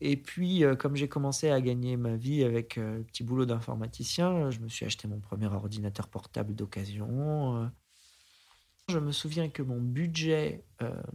Et 0.02 0.18
puis, 0.18 0.62
euh, 0.62 0.76
comme 0.76 0.94
j'ai 0.94 1.08
commencé 1.08 1.50
à 1.50 1.60
gagner 1.62 1.96
ma 1.96 2.16
vie 2.16 2.44
avec 2.44 2.76
euh, 2.76 2.98
le 2.98 3.04
petit 3.04 3.24
boulot 3.24 3.46
d'informaticien, 3.46 4.50
je 4.50 4.60
me 4.60 4.68
suis 4.68 4.84
acheté 4.84 5.08
mon 5.08 5.20
premier 5.20 5.46
ordinateur 5.46 6.08
portable 6.08 6.54
d'occasion. 6.54 7.70
Je 8.90 8.98
me 8.98 9.12
souviens 9.12 9.48
que 9.48 9.62
mon 9.62 9.80
budget 9.80 10.62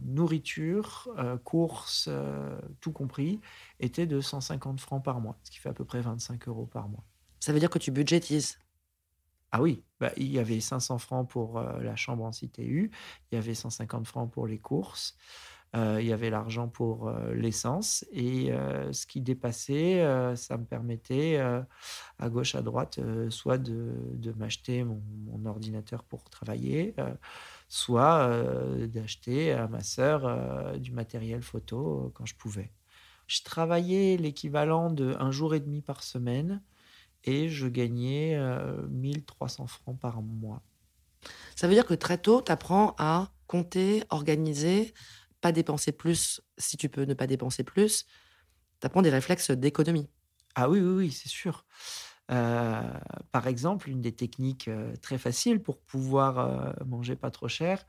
nourriture, 0.02 1.08
courses, 1.44 2.10
tout 2.80 2.90
compris, 2.90 3.40
était 3.78 4.08
de 4.08 4.20
150 4.20 4.80
francs 4.80 5.04
par 5.04 5.20
mois, 5.20 5.38
ce 5.44 5.52
qui 5.52 5.60
fait 5.60 5.68
à 5.68 5.72
peu 5.72 5.84
près 5.84 6.00
25 6.00 6.48
euros 6.48 6.66
par 6.66 6.88
mois. 6.88 7.04
Ça 7.38 7.52
veut 7.52 7.60
dire 7.60 7.70
que 7.70 7.78
tu 7.78 7.92
budgétises? 7.92 8.58
Ah 9.52 9.60
oui, 9.60 9.82
bah, 9.98 10.12
il 10.16 10.30
y 10.30 10.38
avait 10.38 10.60
500 10.60 10.98
francs 10.98 11.28
pour 11.28 11.58
euh, 11.58 11.80
la 11.82 11.96
chambre 11.96 12.24
en 12.24 12.30
CTU, 12.30 12.90
il 13.30 13.34
y 13.34 13.38
avait 13.38 13.54
150 13.54 14.06
francs 14.06 14.30
pour 14.30 14.46
les 14.46 14.58
courses, 14.58 15.16
euh, 15.76 15.98
il 16.00 16.06
y 16.06 16.12
avait 16.12 16.30
l'argent 16.30 16.68
pour 16.68 17.08
euh, 17.08 17.34
l'essence 17.34 18.04
et 18.12 18.52
ce 18.92 19.06
qui 19.06 19.20
dépassait, 19.20 20.04
ça 20.36 20.56
me 20.56 20.64
permettait 20.64 21.38
à 21.38 22.28
gauche, 22.28 22.54
à 22.54 22.62
droite, 22.62 23.00
soit 23.30 23.58
de, 23.58 24.32
m'acheter 24.36 24.84
mon, 24.84 25.02
mon, 25.26 25.46
ordinateur 25.46 26.04
pour 26.04 26.30
travailler, 26.30 26.94
soit 27.68 28.30
d'acheter 28.86 29.52
à 29.52 29.68
ma 29.68 29.80
sœur 29.80 30.78
du 30.78 30.92
matériel 30.92 31.42
photo 31.42 32.12
quand 32.14 32.26
je 32.26 32.36
pouvais. 32.36 32.72
Je 33.26 33.42
travaillais 33.42 34.16
l'équivalent 34.16 34.90
de 34.90 35.14
un 35.20 35.30
jour 35.30 35.54
et 35.54 35.60
demi 35.60 35.82
par 35.82 36.02
semaine 36.02 36.62
et 37.24 37.48
je 37.48 37.66
gagnais 37.66 38.38
1300 38.88 39.66
francs 39.66 39.98
par 39.98 40.22
mois. 40.22 40.62
Ça 41.56 41.68
veut 41.68 41.74
dire 41.74 41.86
que 41.86 41.94
très 41.94 42.18
tôt, 42.18 42.42
tu 42.42 42.50
apprends 42.50 42.94
à 42.98 43.32
compter, 43.46 44.02
organiser, 44.10 44.94
pas 45.40 45.52
dépenser 45.52 45.92
plus 45.92 46.40
si 46.56 46.76
tu 46.76 46.88
peux 46.88 47.04
ne 47.04 47.14
pas 47.14 47.26
dépenser 47.26 47.64
plus. 47.64 48.06
Tu 48.80 48.86
apprends 48.86 49.02
des 49.02 49.10
réflexes 49.10 49.50
d'économie. 49.50 50.08
Ah 50.54 50.70
oui, 50.70 50.80
oui, 50.80 50.92
oui, 50.94 51.10
c'est 51.10 51.28
sûr. 51.28 51.66
par 52.28 53.46
exemple, 53.46 53.90
une 53.90 54.00
des 54.00 54.12
techniques 54.12 54.70
très 55.02 55.18
faciles 55.18 55.62
pour 55.62 55.80
pouvoir 55.80 56.74
manger 56.86 57.16
pas 57.16 57.30
trop 57.30 57.48
cher, 57.48 57.84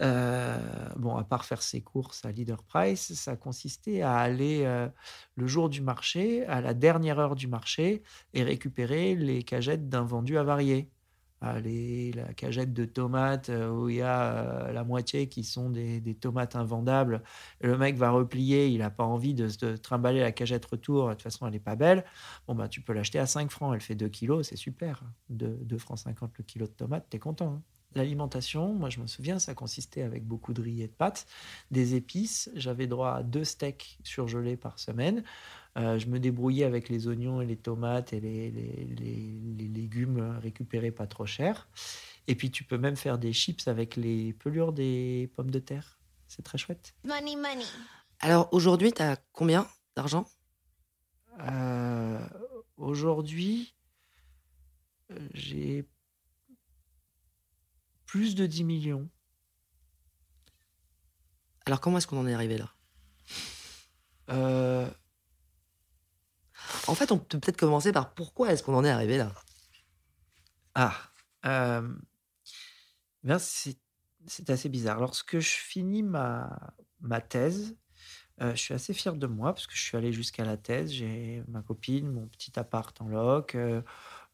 euh, 0.00 0.58
bon, 0.96 1.16
à 1.16 1.24
part 1.24 1.44
faire 1.44 1.62
ses 1.62 1.82
courses 1.82 2.24
à 2.24 2.32
Leader 2.32 2.62
Price, 2.62 3.12
ça 3.14 3.36
consistait 3.36 4.02
à 4.02 4.16
aller 4.16 4.62
euh, 4.64 4.88
le 5.36 5.46
jour 5.46 5.68
du 5.68 5.82
marché, 5.82 6.46
à 6.46 6.60
la 6.60 6.74
dernière 6.74 7.18
heure 7.18 7.34
du 7.34 7.46
marché, 7.46 8.02
et 8.34 8.42
récupérer 8.42 9.14
les 9.14 9.42
cagettes 9.42 9.88
d'un 9.88 10.02
vendu 10.02 10.38
avarié. 10.38 10.90
Allez, 11.44 12.12
la 12.12 12.32
cagette 12.34 12.72
de 12.72 12.84
tomates 12.84 13.48
euh, 13.48 13.68
où 13.68 13.88
il 13.88 13.96
y 13.96 14.02
a 14.02 14.70
la 14.72 14.84
moitié 14.84 15.28
qui 15.28 15.42
sont 15.42 15.70
des, 15.70 16.00
tomates 16.20 16.54
invendables. 16.54 17.22
le 17.60 17.76
mec 17.76 17.96
va 17.96 18.10
replier, 18.10 18.68
il 18.68 18.78
n'a 18.78 18.90
pas 18.90 19.04
envie 19.04 19.34
de 19.34 19.48
se 19.48 19.76
trimballer 19.76 20.20
la 20.20 20.30
cagette 20.30 20.64
retour. 20.64 21.08
De 21.08 21.14
toute 21.14 21.22
façon, 21.22 21.46
elle 21.46 21.52
n'est 21.52 21.58
pas 21.58 21.74
belle. 21.74 22.04
Bon, 22.46 22.54
bah, 22.54 22.68
tu 22.68 22.80
peux 22.80 22.92
l'acheter 22.92 23.18
à 23.18 23.26
5 23.26 23.50
francs. 23.50 23.74
Elle 23.74 23.80
fait 23.80 23.96
2 23.96 24.08
kilos, 24.08 24.48
c'est 24.48 24.56
super. 24.56 25.02
2, 25.30 25.78
francs 25.78 25.98
50 25.98 26.32
le 26.38 26.44
kilo 26.44 26.66
de 26.66 26.72
tomates, 26.72 27.06
t'es 27.10 27.18
content. 27.18 27.54
Hein 27.54 27.62
L'alimentation, 27.94 28.72
moi 28.72 28.90
je 28.90 29.00
me 29.00 29.06
souviens, 29.06 29.38
ça 29.38 29.54
consistait 29.54 30.02
avec 30.02 30.24
beaucoup 30.24 30.52
de 30.52 30.62
riz 30.62 30.82
et 30.82 30.88
de 30.88 30.92
pâtes, 30.92 31.26
des 31.70 31.94
épices. 31.94 32.50
J'avais 32.54 32.86
droit 32.86 33.14
à 33.14 33.22
deux 33.22 33.44
steaks 33.44 33.98
surgelés 34.02 34.56
par 34.56 34.78
semaine. 34.78 35.24
Euh, 35.78 35.98
je 35.98 36.06
me 36.06 36.18
débrouillais 36.18 36.64
avec 36.64 36.88
les 36.88 37.06
oignons 37.06 37.40
et 37.40 37.46
les 37.46 37.56
tomates 37.56 38.12
et 38.12 38.20
les, 38.20 38.50
les, 38.50 39.68
légumes 39.68 40.38
récupérés 40.42 40.90
pas 40.90 41.06
trop 41.06 41.26
cher. 41.26 41.68
Et 42.26 42.34
puis 42.34 42.50
tu 42.50 42.64
peux 42.64 42.78
même 42.78 42.96
faire 42.96 43.18
des 43.18 43.32
chips 43.32 43.66
avec 43.68 43.96
les 43.96 44.32
pelures 44.34 44.72
des 44.72 45.30
pommes 45.34 45.50
de 45.50 45.58
terre. 45.58 45.98
C'est 46.28 46.42
très 46.42 46.58
chouette. 46.58 46.94
Money, 47.04 47.36
money. 47.36 47.64
Alors 48.20 48.48
aujourd'hui, 48.52 48.92
tu 48.92 49.02
as 49.02 49.16
combien 49.32 49.66
d'argent? 49.96 50.26
Euh, 51.40 52.18
Aujourd'hui, 52.82 53.76
euh, 55.12 55.28
j'ai 55.34 55.86
plus 58.12 58.34
de 58.34 58.44
10 58.44 58.64
millions. 58.64 59.08
Alors 61.64 61.80
comment 61.80 61.96
est-ce 61.96 62.06
qu'on 62.06 62.20
en 62.20 62.26
est 62.26 62.34
arrivé 62.34 62.58
là? 62.58 62.74
Euh. 64.28 64.90
En 66.88 66.94
fait, 66.94 67.10
on 67.10 67.18
peut 67.18 67.40
peut-être 67.40 67.56
commencer 67.56 67.90
par 67.90 68.12
pourquoi 68.12 68.52
est-ce 68.52 68.62
qu'on 68.62 68.74
en 68.74 68.84
est 68.84 68.90
arrivé 68.90 69.16
là? 69.16 69.32
Ah, 70.74 70.94
euh... 71.46 71.88
Ben, 73.24 73.38
c'est 73.38 73.78
assez 74.50 74.68
bizarre. 74.68 75.00
Lorsque 75.00 75.38
je 75.38 75.56
finis 75.56 76.02
ma, 76.02 76.74
ma 77.00 77.22
thèse, 77.22 77.78
euh, 78.42 78.54
je 78.54 78.60
suis 78.60 78.74
assez 78.74 78.92
fier 78.92 79.16
de 79.16 79.26
moi 79.26 79.54
parce 79.54 79.66
que 79.66 79.74
je 79.74 79.80
suis 79.80 79.96
allé 79.96 80.12
jusqu'à 80.12 80.44
la 80.44 80.58
thèse. 80.58 80.92
J'ai 80.92 81.42
ma 81.48 81.62
copine, 81.62 82.12
mon 82.12 82.26
petit 82.26 82.58
appart 82.58 83.00
en 83.00 83.08
loc. 83.08 83.56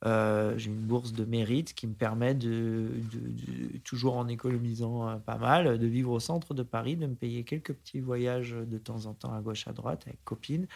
Euh, 0.07 0.57
j'ai 0.57 0.71
une 0.71 0.87
bourse 0.87 1.13
de 1.13 1.25
mérite 1.25 1.75
qui 1.75 1.89
me 1.89 1.95
permet 1.95 2.33
de, 2.33 2.89
toujours 3.83 4.17
en 4.17 4.29
économisant 4.29 5.09
euh, 5.09 5.17
pas 5.17 5.39
mal, 5.39 5.77
de 5.77 5.87
vivre 5.87 6.13
au 6.13 6.21
centre 6.21 6.55
de 6.55 6.63
Paris, 6.63 6.97
de 6.97 7.07
me 7.07 7.17
payer 7.17 7.43
quelques 7.43 7.73
petits 7.73 7.99
voyages 7.99 8.53
de 8.53 8.79
temps 8.79 9.07
en 9.07 9.15
temps 9.15 9.35
à 9.35 9.41
gauche, 9.41 9.67
à 9.67 9.73
droite 9.73 10.05
avec 10.07 10.23
copines. 10.25 10.69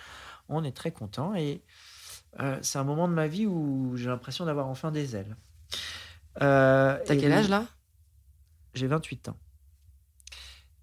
On 0.49 0.64
est 0.64 0.76
très 0.76 0.91
content 0.91 1.37
et 1.37 1.62
euh, 2.41 2.59
c'est 2.62 2.79
un 2.79 2.85
moment 2.85 3.07
de 3.07 3.14
ma 3.14 3.29
vie 3.29 3.47
où 3.47 3.93
j'ai 3.97 4.09
l'impression 4.09 4.45
d'avoir 4.45 4.67
enfin 4.67 4.91
des 4.91 5.14
ailes. 5.14 5.37
T'as 6.35 6.99
quel 7.07 7.33
âge 7.33 7.49
là? 7.49 7.67
J'ai 8.75 8.88
28 8.88 9.29
ans. 9.29 9.37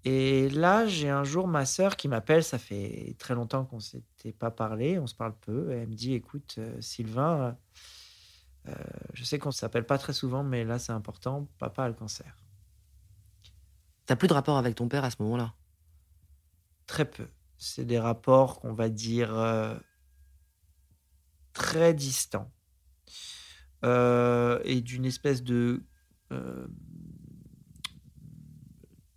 Et 0.04 0.48
là, 0.48 0.86
j'ai 0.86 1.10
un 1.10 1.24
jour 1.24 1.46
ma 1.46 1.66
sœur 1.66 1.94
qui 1.94 2.08
m'appelle, 2.08 2.42
ça 2.42 2.56
fait 2.56 3.16
très 3.18 3.34
longtemps 3.34 3.66
qu'on 3.66 3.76
ne 3.76 3.82
s'était 3.82 4.32
pas 4.32 4.50
parlé, 4.50 4.98
on 4.98 5.06
se 5.06 5.14
parle 5.14 5.34
peu, 5.42 5.72
et 5.72 5.74
elle 5.74 5.88
me 5.88 5.94
dit, 5.94 6.14
écoute, 6.14 6.58
Sylvain, 6.80 7.54
euh, 8.68 8.74
je 9.14 9.24
sais 9.24 9.38
qu'on 9.38 9.48
ne 9.48 9.54
s'appelle 9.54 9.86
pas 9.86 9.98
très 9.98 10.12
souvent, 10.12 10.42
mais 10.42 10.64
là, 10.64 10.78
c'est 10.78 10.92
important. 10.92 11.48
Papa 11.58 11.84
a 11.84 11.88
le 11.88 11.94
cancer. 11.94 12.36
T'as 14.06 14.16
plus 14.16 14.28
de 14.28 14.34
rapport 14.34 14.58
avec 14.58 14.74
ton 14.74 14.88
père 14.88 15.04
à 15.04 15.10
ce 15.10 15.16
moment-là? 15.20 15.54
Très 16.86 17.08
peu. 17.08 17.28
C'est 17.58 17.84
des 17.84 17.98
rapports 17.98 18.60
qu'on 18.60 18.72
va 18.72 18.88
dire 18.88 19.36
euh, 19.36 19.76
très 21.52 21.94
distants 21.94 22.50
euh, 23.84 24.60
et 24.64 24.80
d'une 24.80 25.04
espèce 25.04 25.42
de 25.42 25.84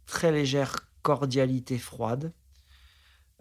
très 0.08 0.32
légère 0.32 0.76
cordialité 1.04 1.78
froide. 1.78 2.34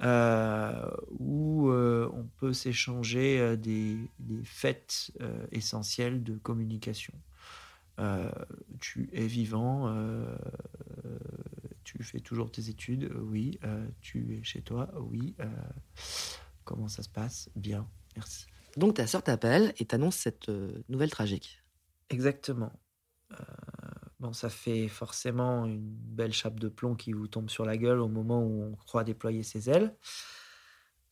Euh, 0.03 0.91
où 1.21 1.71
euh, 1.71 2.11
on 2.13 2.25
peut 2.25 2.53
s'échanger 2.53 3.39
euh, 3.39 3.57
des, 3.57 3.97
des, 4.19 4.43
faits 4.43 5.13
essentiels 5.53 6.25
de 6.25 6.37
communication. 6.39 7.15
tu 8.81 9.09
es 9.13 9.27
vivant, 9.27 9.95
tu 11.85 12.03
fais 12.03 12.19
toujours 12.19 12.51
tes 12.51 12.69
études, 12.69 13.13
oui. 13.15 13.61
tu 14.01 14.39
es 14.39 14.43
chez 14.43 14.61
toi, 14.61 14.91
oui. 14.99 15.37
comment 16.65 16.89
ça 16.89 17.05
se 17.05 17.09
passe? 17.09 17.49
Bien, 17.55 17.87
merci. 18.17 18.47
Donc 18.77 18.95
ta 18.95 19.07
sœur 19.07 19.23
t'appelle 19.23 19.73
et 19.79 19.85
t'annonce 19.85 20.17
cette 20.17 20.51
nouvelle 20.89 21.11
tragique. 21.11 21.63
Exactement. 22.11 22.73
Bon, 24.23 24.33
ça 24.33 24.49
fait 24.49 24.87
forcément 24.87 25.67
une 25.67 25.81
belle 25.81 26.33
chape 26.33 26.61
de 26.61 26.69
plomb 26.69 26.95
qui 26.95 27.13
vous 27.13 27.27
tombe 27.27 27.51
sur 27.51 27.65
la 27.65 27.77
gueule 27.77 27.99
au 27.99 28.07
moment 28.07 28.41
où 28.41 28.63
on 28.63 28.77
croit 28.77 29.03
déployer 29.03 29.43
ses 29.43 29.69
ailes. 29.69 29.97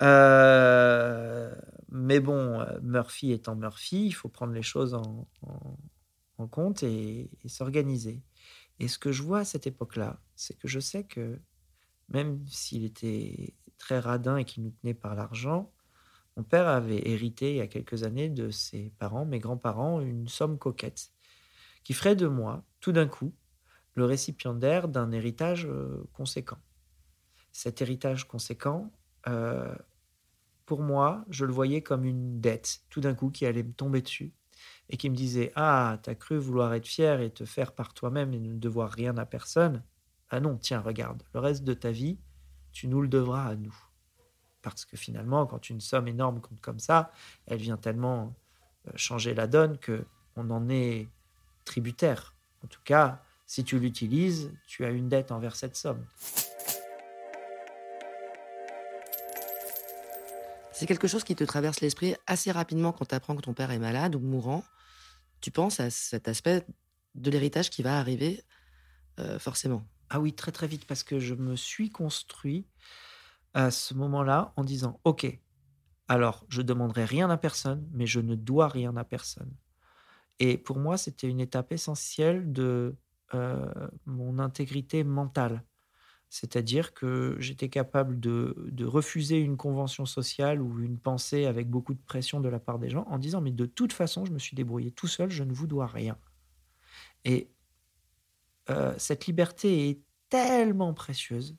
Euh, 0.01 1.53
mais 1.89 2.21
bon, 2.21 2.65
Murphy 2.83 3.33
étant 3.33 3.57
Murphy, 3.57 4.07
il 4.07 4.13
faut 4.13 4.29
prendre 4.29 4.53
les 4.53 4.63
choses 4.63 4.95
en, 4.95 5.27
compte 6.53 6.85
et, 6.85 7.29
et 7.43 7.49
s'organiser. 7.49 8.23
Et 8.79 8.87
ce 8.87 8.97
que 8.97 9.11
je 9.11 9.25
vois 9.25 9.41
à 9.41 9.45
cette 9.45 9.67
époque-là, 9.67 10.21
c'est 10.37 10.57
que 10.57 10.69
je 10.69 10.79
sais 10.79 11.03
que 11.03 11.41
même 12.11 12.47
s'il 12.47 12.85
était 12.85 13.55
très 13.77 13.99
radin 13.99 14.37
et 14.37 14.45
qu'il 14.45 14.63
nous 14.63 14.71
tenait 14.71 14.95
par 14.95 15.17
l'argent, 15.17 15.73
mon 16.37 16.45
père 16.45 16.69
avait 16.69 17.09
hérité 17.09 17.51
il 17.51 17.57
y 17.57 17.61
a 17.61 17.67
quelques 17.67 18.05
années 18.05 18.29
de 18.29 18.51
ses 18.51 18.93
parents, 19.01 19.27
mes 19.27 19.41
grands-parents, 19.41 20.01
une 20.01 20.29
somme 20.29 20.59
coquette 20.59 21.11
qui 21.85 21.95
ferait 21.95 22.17
de 22.17 22.27
moi, 22.27 22.65
tout 22.81 22.93
d'un 22.93 23.07
coup, 23.07 23.33
le 23.95 24.05
récipiendaire 24.05 24.89
d'un 24.89 25.13
héritage 25.13 25.67
euh, 25.67 26.05
conséquent. 26.13 26.59
Cet 27.53 27.83
héritage 27.83 28.27
conséquent, 28.27 28.93
euh, 29.29 29.75
pour 30.67 30.83
moi, 30.83 31.25
je 31.31 31.45
le 31.45 31.53
voyais 31.53 31.83
comme 31.83 32.05
une 32.05 32.41
dette, 32.41 32.83
tout 32.91 33.01
d'un 33.01 33.15
coup, 33.15 33.31
qui 33.31 33.45
allait 33.45 33.65
me 33.65 33.73
tomber 33.73 34.03
dessus 34.03 34.33
et 34.89 34.97
qui 34.97 35.11
me 35.11 35.17
disait 35.17 35.53
Ah, 35.57 35.99
t'as 36.03 36.15
cru 36.15 36.39
vouloir 36.39 36.73
être 36.75 36.87
fier 36.87 37.21
et 37.21 37.31
te 37.31 37.45
faire 37.45 37.73
par 37.73 37.95
toi-même 37.95 38.33
et 38.35 38.41
ne 38.41 38.55
devoir 38.55 38.91
rien 38.91 39.17
à 39.17 39.27
personne? 39.27 39.83
Ah 40.31 40.41
non, 40.41 40.57
tiens, 40.57 40.81
regarde, 40.81 41.25
le 41.35 41.41
reste 41.41 41.65
de 41.65 41.75
ta 41.75 41.91
vie, 41.91 42.19
tu 42.73 42.87
nous 42.87 43.03
le 43.03 43.09
devras 43.09 43.47
à 43.47 43.57
nous. 43.57 43.77
Parce 44.63 44.85
que 44.85 44.97
finalement, 44.97 45.47
quand 45.47 45.71
une 45.71 45.81
somme 45.81 46.07
énorme 46.07 46.41
compte 46.41 46.61
comme 46.61 46.79
ça, 46.79 47.11
elle 47.47 47.61
vient 47.61 47.77
tellement 47.77 48.37
euh, 48.87 48.93
changer 48.95 49.35
la 49.35 49.47
donne 49.47 49.79
que 49.79 50.05
on 50.37 50.51
en 50.51 50.69
est 50.69 51.09
tributaire. 51.71 52.35
En 52.65 52.67
tout 52.67 52.81
cas, 52.85 53.23
si 53.47 53.63
tu 53.63 53.79
l'utilises, 53.79 54.53
tu 54.67 54.85
as 54.85 54.91
une 54.91 55.09
dette 55.09 55.31
envers 55.31 55.55
cette 55.55 55.77
somme. 55.77 56.05
C'est 60.73 60.87
quelque 60.87 61.07
chose 61.07 61.25
qui 61.25 61.37
te 61.37 61.45
traverse 61.45 61.81
l'esprit 61.81 62.17
assez 62.27 62.51
rapidement 62.51 62.93
quand 62.93 63.07
tu 63.07 63.15
apprends 63.15 63.37
que 63.37 63.43
ton 63.43 63.55
père 63.55 63.71
est 63.71 63.79
malade 63.79 64.17
ou 64.17 64.19
mourant. 64.19 64.65
Tu 65.41 65.51
penses 65.51 65.79
à 65.79 65.91
cet 65.91 66.27
aspect 66.27 66.67
de 67.15 67.31
l'héritage 67.31 67.71
qui 67.71 67.83
va 67.83 67.99
arriver 67.99 68.43
euh, 69.21 69.39
forcément. 69.39 69.87
Ah 70.09 70.19
oui, 70.19 70.33
très 70.33 70.53
très 70.53 70.67
vite, 70.67 70.87
parce 70.87 71.05
que 71.05 71.21
je 71.21 71.35
me 71.35 71.55
suis 71.55 71.91
construit 71.91 72.67
à 73.55 73.71
ce 73.71 73.95
moment-là 73.95 74.53
en 74.57 74.65
disant, 74.65 74.99
OK, 75.05 75.39
alors 76.09 76.45
je 76.49 76.63
demanderai 76.63 77.05
rien 77.05 77.31
à 77.31 77.37
personne, 77.37 77.87
mais 77.93 78.07
je 78.07 78.21
ne 78.21 78.35
dois 78.35 78.69
rien 78.69 78.97
à 78.97 79.05
personne. 79.05 79.53
Et 80.41 80.57
pour 80.59 80.79
moi, 80.79 80.97
c'était 80.97 81.29
une 81.29 81.39
étape 81.39 81.71
essentielle 81.71 82.53
de 82.53 82.97
euh, 83.35 83.89
mon 84.07 84.39
intégrité 84.39 85.05
mentale. 85.05 85.63
C'est-à-dire 86.31 86.95
que 86.95 87.37
j'étais 87.39 87.69
capable 87.69 88.19
de, 88.19 88.57
de, 88.71 88.85
refuser 88.85 89.39
une 89.39 89.57
convention 89.57 90.07
sociale 90.07 90.63
ou 90.63 90.81
une 90.81 90.99
pensée 90.99 91.45
avec 91.45 91.69
beaucoup 91.69 91.93
de 91.93 92.01
pression 92.01 92.41
de 92.41 92.49
la 92.49 92.61
part 92.61 92.79
des 92.79 92.89
gens 92.89 93.05
en 93.09 93.19
disant 93.19 93.41
mais 93.41 93.51
de 93.51 93.67
toute 93.67 93.93
façon, 93.93 94.25
je 94.25 94.33
me 94.33 94.39
suis 94.39 94.55
débrouillé 94.55 94.93
tout 94.93 95.09
seul, 95.09 95.31
je 95.31 95.43
ne 95.43 95.53
vous 95.53 95.67
dois 95.67 95.87
rien. 95.87 96.17
Et 97.25 97.51
euh, 98.71 98.95
cette 98.97 99.27
liberté 99.27 99.91
est 99.91 100.01
tellement 100.29 100.95
précieuse 100.95 101.57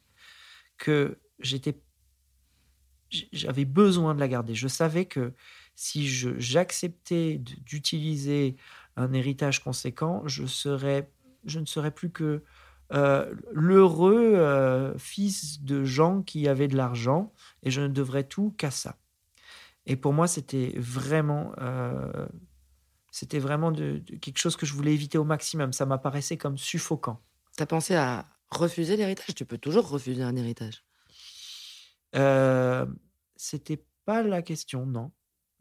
que 0.78 1.20
j'étais 1.40 1.80
j'avais 3.10 3.66
besoin 3.66 4.16
de 4.16 4.22
la 4.22 4.30
garder. 4.30 4.56
Je 4.56 4.70
savais 4.70 5.06
que 5.06 5.34
si 5.76 6.08
j'acceptais 6.08 7.38
d'utiliser 7.40 8.56
un 8.96 9.14
héritage 9.14 9.64
conséquent, 9.64 10.24
je, 10.28 10.46
serais, 10.46 11.12
je 11.46 11.60
ne 11.60 11.66
serais 11.66 11.92
plus 11.92 12.12
que 12.12 12.44
euh, 12.94 13.34
l'heureux 13.54 14.34
euh, 14.36 14.98
fils 14.98 15.62
de 15.62 15.86
gens 15.86 16.22
qui 16.22 16.48
avaient 16.48 16.68
de 16.68 16.76
l'argent 16.76 17.32
et 17.64 17.72
je 17.72 17.82
ne 17.82 17.88
devrais 17.88 18.26
tout 18.26 18.54
qu'à 18.58 18.72
ça. 18.72 18.98
Et 19.86 19.96
pour 19.96 20.14
moi, 20.14 20.28
c'était 20.28 20.74
vraiment, 20.78 21.54
euh, 21.60 22.28
c'était 23.12 23.40
vraiment 23.40 23.72
de, 23.72 24.04
quelque 24.22 24.38
chose 24.38 24.58
que 24.58 24.66
je 24.66 24.74
voulais 24.74 24.94
éviter 24.94 25.18
au 25.18 25.24
maximum. 25.24 25.72
Ça 25.74 25.86
m'apparaissait 25.86 26.38
comme 26.38 26.58
suffocant. 26.58 27.22
Tu 27.58 27.64
as 27.64 27.66
pensé 27.66 27.96
à 27.96 28.28
refuser 28.50 28.98
l'héritage? 28.98 29.36
Tu 29.36 29.46
peux 29.46 29.58
toujours 29.58 29.90
refuser 29.90 30.24
un 30.24 30.36
héritage. 30.36 30.84
C'était 33.38 33.84
pas 34.06 34.22
la 34.22 34.42
question, 34.42 34.86
non. 34.86 35.12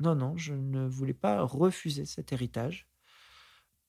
Non, 0.00 0.14
non, 0.14 0.36
je 0.36 0.54
ne 0.54 0.86
voulais 0.86 1.14
pas 1.14 1.42
refuser 1.42 2.06
cet 2.06 2.32
héritage. 2.32 2.88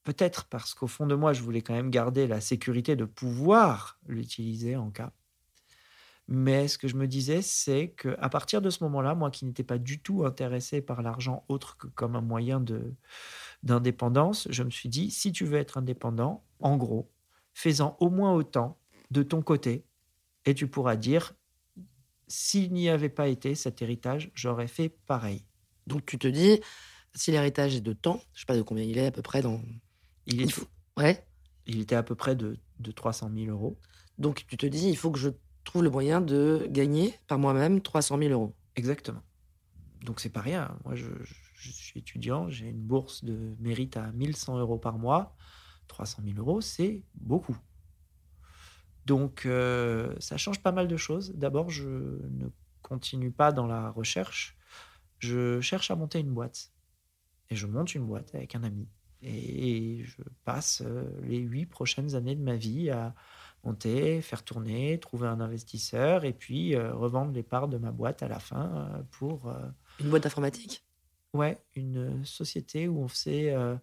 Peut-être 0.04 0.45
parce 0.45 0.74
qu'au 0.74 0.88
fond 0.88 1.06
de 1.08 1.15
moi, 1.15 1.32
je 1.34 1.41
voulais 1.41 1.62
quand 1.62 1.74
même 1.74 1.89
garder 1.89 2.28
la 2.28 2.41
sécurité 2.41 2.95
de 2.95 3.06
pouvoir 3.06 4.00
l'utiliser 4.08 4.76
en 4.76 4.91
cas. 4.91 5.13
Mais 6.28 6.67
ce 6.67 6.78
que 6.78 6.88
je 6.88 6.95
me 6.95 7.08
disais, 7.08 7.41
c'est 7.41 7.93
qu'à 7.97 8.30
partir 8.30 8.62
de 8.62 8.69
ce 8.69 8.84
moment-là, 8.84 9.15
moi 9.15 9.32
qui 9.32 9.45
n'étais 9.45 9.63
pas 9.63 9.78
du 9.78 10.02
tout 10.02 10.26
intéressé 10.26 10.82
par 10.82 11.02
l'argent 11.02 11.45
autre 11.50 11.78
que 11.78 11.88
comme 11.88 12.15
un 12.15 12.21
moyen 12.21 12.63
d'indépendance, 13.63 14.47
je 14.50 14.63
me 14.63 14.69
suis 14.69 14.89
dit, 14.89 15.12
si 15.12 15.32
tu 15.32 15.45
veux 15.45 15.58
être 15.58 15.78
indépendant, 15.78 16.45
en 16.60 16.78
gros, 16.78 17.12
fais-en 17.54 17.97
au 18.00 18.10
moins 18.10 18.34
autant 18.34 18.80
de 19.12 19.24
ton 19.24 19.41
côté, 19.41 19.86
et 20.45 20.56
tu 20.56 20.67
pourras 20.67 20.95
dire, 20.95 21.34
s'il 22.28 22.71
n'y 22.74 22.89
avait 22.89 23.10
pas 23.10 23.28
été 23.28 23.56
cet 23.56 23.82
héritage, 23.82 24.32
j'aurais 24.34 24.67
fait 24.67 24.89
pareil. 24.89 25.45
Donc 25.88 26.06
tu 26.06 26.17
te 26.17 26.28
dis, 26.28 26.60
si 27.13 27.32
l'héritage 27.32 27.76
est 27.76 27.82
de 27.82 27.94
temps, 27.94 28.22
je 28.34 28.38
ne 28.38 28.39
sais 28.41 28.46
pas 28.46 28.58
de 28.58 28.62
combien 28.62 28.84
il 28.84 28.98
est 28.98 29.08
à 29.08 29.12
peu 29.12 29.22
près 29.22 29.41
dans... 29.41 29.62
Il, 30.28 30.41
est... 30.41 30.60
ouais. 30.98 31.26
il 31.65 31.80
était 31.80 31.96
à 31.96 32.04
peu 32.04 32.15
près 32.15 32.36
de, 32.36 32.58
de 32.80 32.91
300 32.91 33.32
000 33.36 33.52
euros. 33.52 33.78
Donc 34.17 34.46
tu 34.48 34.58
te 34.58 34.65
dis, 34.65 34.89
il 34.89 34.98
faut 34.98 35.12
que 35.12 35.20
je 35.20 35.30
trouve 35.63 35.84
le 35.84 35.89
moyen 35.89 36.22
de 36.22 36.67
gagner 36.70 37.13
par 37.28 37.39
moi-même 37.39 37.82
300 37.82 38.17
000 38.17 38.32
euros. 38.32 38.56
Exactement. 38.76 39.22
Donc 40.02 40.20
c'est 40.20 40.30
pas 40.30 40.41
rien. 40.41 40.78
Moi, 40.86 40.96
je, 40.96 41.10
je 41.56 41.72
suis 41.72 42.00
étudiant, 42.00 42.50
j'ai 42.50 42.67
une 42.67 42.82
bourse 42.82 43.24
de 43.24 43.56
mérite 43.60 43.98
à 43.98 44.12
1100 44.12 44.58
euros 44.60 44.78
par 44.78 44.98
mois. 44.98 45.36
300 45.88 46.24
000 46.26 46.38
euros, 46.39 46.62
c'est 46.62 47.04
beaucoup. 47.15 47.58
Donc, 49.06 49.46
euh, 49.46 50.15
ça 50.20 50.38
change 50.38 50.62
pas 50.62 50.72
mal 50.72 50.88
de 50.88 50.98
choses. 50.98 51.34
D'abord, 51.36 51.70
je 51.70 51.88
ne 51.88 52.48
continue 52.82 53.32
pas 53.32 53.52
dans 53.52 53.67
la 53.67 53.89
recherche. 53.91 54.56
Je 55.21 55.62
cherche 55.62 55.89
à 55.89 55.95
monter 55.95 56.19
une 56.19 56.34
boîte. 56.34 56.71
Et 57.49 57.55
je 57.55 57.67
monte 57.67 57.95
une 57.95 58.05
boîte 58.05 58.36
avec 58.36 58.55
un 58.55 58.63
ami. 58.63 58.88
Et 59.21 60.03
je 60.03 60.21
passe 60.43 60.81
euh, 60.86 61.10
les 61.23 61.38
huit 61.38 61.65
prochaines 61.65 62.15
années 62.15 62.36
de 62.36 62.43
ma 62.43 62.55
vie 62.55 62.89
à 62.89 63.15
monter, 63.63 64.21
faire 64.21 64.43
tourner, 64.43 64.99
trouver 64.99 65.27
un 65.27 65.39
investisseur 65.39 66.25
et 66.25 66.34
puis 66.34 66.75
euh, 66.75 66.93
revendre 66.93 67.31
les 67.31 67.43
parts 67.43 67.67
de 67.67 67.77
ma 67.77 67.91
boîte 67.91 68.23
à 68.23 68.27
la 68.27 68.39
fin 68.39 69.03
pour... 69.12 69.53
Une 69.99 70.10
boîte 70.10 70.23
d'informatique? 70.23 70.84
Ouais, 71.34 71.63
une 71.77 72.25
société 72.25 72.89
où 72.89 72.99
on 72.99 73.07
faisait 73.07 73.53
euh, 73.53 73.77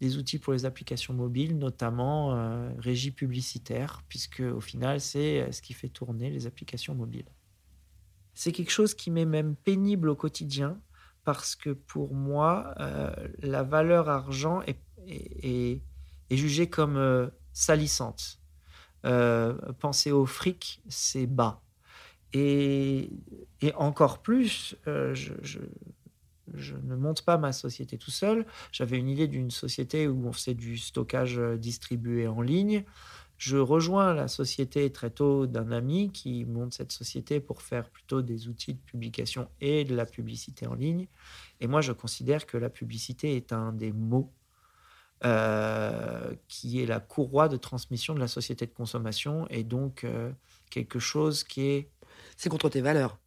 des 0.00 0.16
outils 0.16 0.38
pour 0.38 0.54
les 0.54 0.64
applications 0.64 1.12
mobiles, 1.12 1.58
notamment 1.58 2.34
euh, 2.34 2.70
régie 2.78 3.10
publicitaire, 3.10 4.02
puisque 4.08 4.40
au 4.40 4.60
final, 4.60 5.02
c'est 5.02 5.42
euh, 5.42 5.52
ce 5.52 5.60
qui 5.60 5.74
fait 5.74 5.90
tourner 5.90 6.30
les 6.30 6.46
applications 6.46 6.94
mobiles. 6.94 7.28
C'est 8.34 8.52
quelque 8.52 8.70
chose 8.70 8.94
qui 8.94 9.10
m'est 9.10 9.24
même 9.24 9.54
pénible 9.56 10.08
au 10.08 10.16
quotidien, 10.16 10.80
parce 11.24 11.54
que 11.54 11.70
pour 11.70 12.14
moi, 12.14 12.74
la 13.40 13.62
valeur 13.62 14.08
argent 14.08 14.62
est, 15.06 15.80
jugée 16.30 16.68
comme 16.68 17.30
salissante. 17.52 18.40
penser 19.02 20.12
au 20.12 20.26
fric, 20.26 20.82
c'est 20.88 21.26
bas. 21.26 21.62
Et, 22.32 23.10
encore 23.76 24.20
plus, 24.20 24.76
je 24.86 25.60
je 26.52 26.74
ne 26.76 26.94
monte 26.94 27.22
pas 27.22 27.38
ma 27.38 27.52
société 27.52 27.96
tout 27.98 28.10
seul. 28.10 28.46
J'avais 28.72 28.98
une 28.98 29.08
idée 29.08 29.28
d'une 29.28 29.50
société 29.50 30.06
où 30.08 30.28
on 30.28 30.32
faisait 30.32 30.54
du 30.54 30.76
stockage 30.76 31.38
euh, 31.38 31.56
distribué 31.56 32.26
en 32.26 32.42
ligne. 32.42 32.84
Je 33.44 33.58
rejoins 33.58 34.14
la 34.14 34.26
société 34.26 34.90
très 34.90 35.10
tôt 35.10 35.46
d'un 35.46 35.70
ami 35.70 36.10
qui 36.10 36.46
monte 36.46 36.72
cette 36.72 36.92
société 36.92 37.40
pour 37.40 37.60
faire 37.60 37.90
plutôt 37.90 38.22
des 38.22 38.48
outils 38.48 38.72
de 38.72 38.78
publication 38.78 39.50
et 39.60 39.84
de 39.84 39.94
la 39.94 40.06
publicité 40.06 40.66
en 40.66 40.72
ligne. 40.72 41.08
Et 41.60 41.66
moi, 41.66 41.82
je 41.82 41.92
considère 41.92 42.46
que 42.46 42.56
la 42.56 42.70
publicité 42.70 43.36
est 43.36 43.52
un 43.52 43.74
des 43.74 43.92
mots 43.92 44.32
euh, 45.26 46.34
qui 46.48 46.80
est 46.80 46.86
la 46.86 47.00
courroie 47.00 47.50
de 47.50 47.58
transmission 47.58 48.14
de 48.14 48.20
la 48.20 48.28
société 48.28 48.64
de 48.64 48.72
consommation 48.72 49.46
et 49.50 49.62
donc 49.62 50.04
euh, 50.04 50.32
quelque 50.70 50.98
chose 50.98 51.44
qui 51.44 51.66
est... 51.66 51.90
C'est 52.38 52.48
contre 52.48 52.70
tes 52.70 52.80
valeurs 52.80 53.18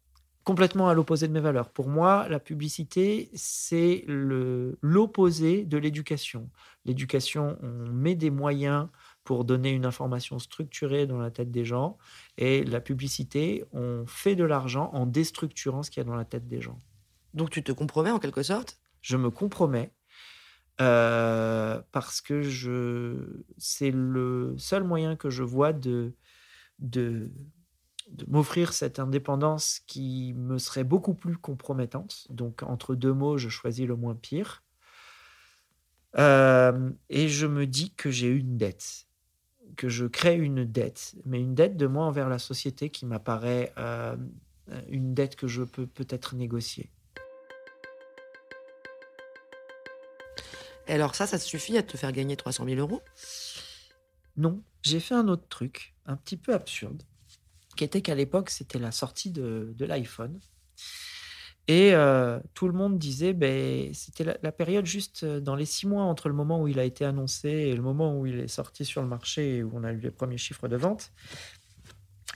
complètement 0.48 0.88
à 0.88 0.94
l'opposé 0.94 1.28
de 1.28 1.32
mes 1.34 1.40
valeurs. 1.40 1.68
Pour 1.68 1.88
moi, 1.88 2.26
la 2.30 2.40
publicité, 2.40 3.28
c'est 3.34 4.02
l'opposé 4.08 5.66
de 5.66 5.76
l'éducation. 5.76 6.48
L'éducation, 6.86 7.58
on 7.62 7.92
met 7.92 8.14
des 8.14 8.30
moyens 8.30 8.88
pour 9.28 9.44
donner 9.44 9.70
une 9.78 9.86
information 9.92 10.38
structurée 10.38 11.06
dans 11.06 11.20
la 11.26 11.30
tête 11.30 11.50
des 11.50 11.66
gens, 11.72 11.98
et 12.36 12.64
la 12.64 12.80
publicité, 12.80 13.64
on 13.72 14.06
fait 14.06 14.36
de 14.36 14.44
l'argent 14.44 14.86
en 15.00 15.04
déstructurant 15.06 15.82
ce 15.82 15.90
qu'il 15.90 16.00
y 16.00 16.04
a 16.06 16.08
dans 16.12 16.20
la 16.24 16.28
tête 16.32 16.48
des 16.48 16.62
gens. 16.66 16.78
Donc 17.34 17.50
tu 17.50 17.62
te 17.62 17.72
compromets 17.72 18.14
en 18.16 18.20
quelque 18.24 18.42
sorte? 18.42 18.78
Je 19.02 19.16
me 19.16 19.30
compromets 19.30 19.90
Euh, 20.80 21.82
parce 21.90 22.20
que 22.20 22.40
je, 22.42 23.42
c'est 23.56 23.90
le 23.90 24.54
seul 24.58 24.84
moyen 24.84 25.16
que 25.16 25.28
je 25.28 25.42
vois 25.42 25.72
de, 25.72 26.12
de, 26.78 27.32
de 28.12 28.24
m'offrir 28.28 28.72
cette 28.72 29.00
indépendance 29.00 29.80
qui 29.88 30.34
me 30.36 30.56
serait 30.58 30.84
beaucoup 30.84 31.14
plus 31.14 31.36
compromettante. 31.36 32.28
Donc, 32.30 32.62
entre 32.62 32.94
deux 32.94 33.12
mots, 33.12 33.38
je 33.38 33.48
choisis 33.48 33.88
le 33.88 33.96
moins 33.96 34.14
pire. 34.14 34.62
Euh, 36.16 36.92
et 37.08 37.26
je 37.28 37.48
me 37.48 37.66
dis 37.66 37.90
que 37.96 38.12
j'ai 38.12 38.30
une 38.30 38.56
dette, 38.56 39.07
que 39.78 39.88
je 39.88 40.04
crée 40.06 40.36
une 40.36 40.64
dette, 40.64 41.14
mais 41.24 41.40
une 41.40 41.54
dette 41.54 41.76
de 41.76 41.86
moi 41.86 42.04
envers 42.04 42.28
la 42.28 42.40
société 42.40 42.90
qui 42.90 43.06
m'apparaît 43.06 43.72
euh, 43.78 44.16
une 44.88 45.14
dette 45.14 45.36
que 45.36 45.46
je 45.46 45.62
peux 45.62 45.86
peut-être 45.86 46.34
négocier. 46.34 46.90
Et 50.88 50.92
alors 50.92 51.14
ça, 51.14 51.26
ça 51.26 51.38
te 51.38 51.44
suffit 51.44 51.78
à 51.78 51.82
te 51.84 51.96
faire 51.96 52.12
gagner 52.12 52.36
300 52.36 52.64
000 52.64 52.80
euros? 52.80 53.02
Non, 54.36 54.62
j'ai 54.82 55.00
fait 55.00 55.14
un 55.14 55.28
autre 55.28 55.46
truc, 55.48 55.94
un 56.06 56.16
petit 56.16 56.36
peu 56.36 56.52
absurde, 56.54 57.04
qui 57.76 57.84
était 57.84 58.02
qu'à 58.02 58.16
l'époque, 58.16 58.50
c'était 58.50 58.80
la 58.80 58.90
sortie 58.90 59.30
de, 59.30 59.72
de 59.76 59.84
l'iPhone. 59.84 60.40
Et 61.70 61.92
euh, 61.92 62.40
tout 62.54 62.66
le 62.66 62.72
monde 62.72 62.98
disait, 62.98 63.34
ben, 63.34 63.92
c'était 63.92 64.24
la, 64.24 64.38
la 64.42 64.52
période 64.52 64.86
juste 64.86 65.24
euh, 65.24 65.38
dans 65.38 65.54
les 65.54 65.66
six 65.66 65.86
mois 65.86 66.02
entre 66.02 66.28
le 66.28 66.34
moment 66.34 66.62
où 66.62 66.66
il 66.66 66.78
a 66.78 66.84
été 66.84 67.04
annoncé 67.04 67.50
et 67.50 67.76
le 67.76 67.82
moment 67.82 68.18
où 68.18 68.24
il 68.24 68.40
est 68.40 68.48
sorti 68.48 68.86
sur 68.86 69.02
le 69.02 69.08
marché 69.08 69.58
et 69.58 69.62
où 69.62 69.72
on 69.74 69.84
a 69.84 69.92
eu 69.92 70.00
les 70.00 70.10
premiers 70.10 70.38
chiffres 70.38 70.66
de 70.66 70.76
vente. 70.76 71.12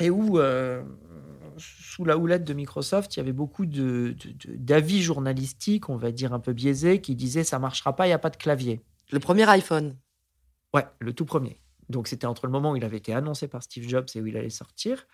Et 0.01 0.11
où, 0.11 0.39
euh, 0.39 0.83
sous 1.57 2.05
la 2.05 2.19
houlette 2.19 2.45
de 2.45 2.53
Microsoft, 2.53 3.17
il 3.17 3.21
y 3.21 3.21
avait 3.21 3.33
beaucoup 3.33 3.65
de- 3.65 4.15
d'avis 4.49 5.03
journalistiques, 5.03 5.89
on 5.89 5.97
va 5.97 6.13
dire 6.13 6.35
un 6.35 6.41
peu 6.41 6.53
biaisés, 6.53 7.01
qui 7.01 7.15
disaient 7.15 7.45
ça 7.45 7.59
marchera 7.59 7.97
pas, 7.97 8.07
il 8.07 8.11
n'y 8.11 8.15
a 8.15 8.19
pas 8.19 8.31
de 8.31 8.37
clavier. 8.37 8.83
Le 9.11 9.19
premier 9.19 9.49
iPhone. 9.49 9.97
Ouais, 10.75 10.85
le 11.01 11.15
tout 11.15 11.25
premier. 11.25 11.62
Donc 11.93 12.09
c'était 12.09 12.27
entre 12.27 12.47
le 12.47 12.53
moment 12.53 12.73
où 12.73 12.77
il 12.77 12.85
avait 12.85 12.97
été 12.97 13.15
annoncé 13.15 13.47
par 13.47 13.63
Steve 13.63 13.89
Jobs 13.89 14.07
et 14.15 14.21
où 14.21 14.27
il 14.27 14.37
allait 14.37 14.51
sortir. 14.51 15.07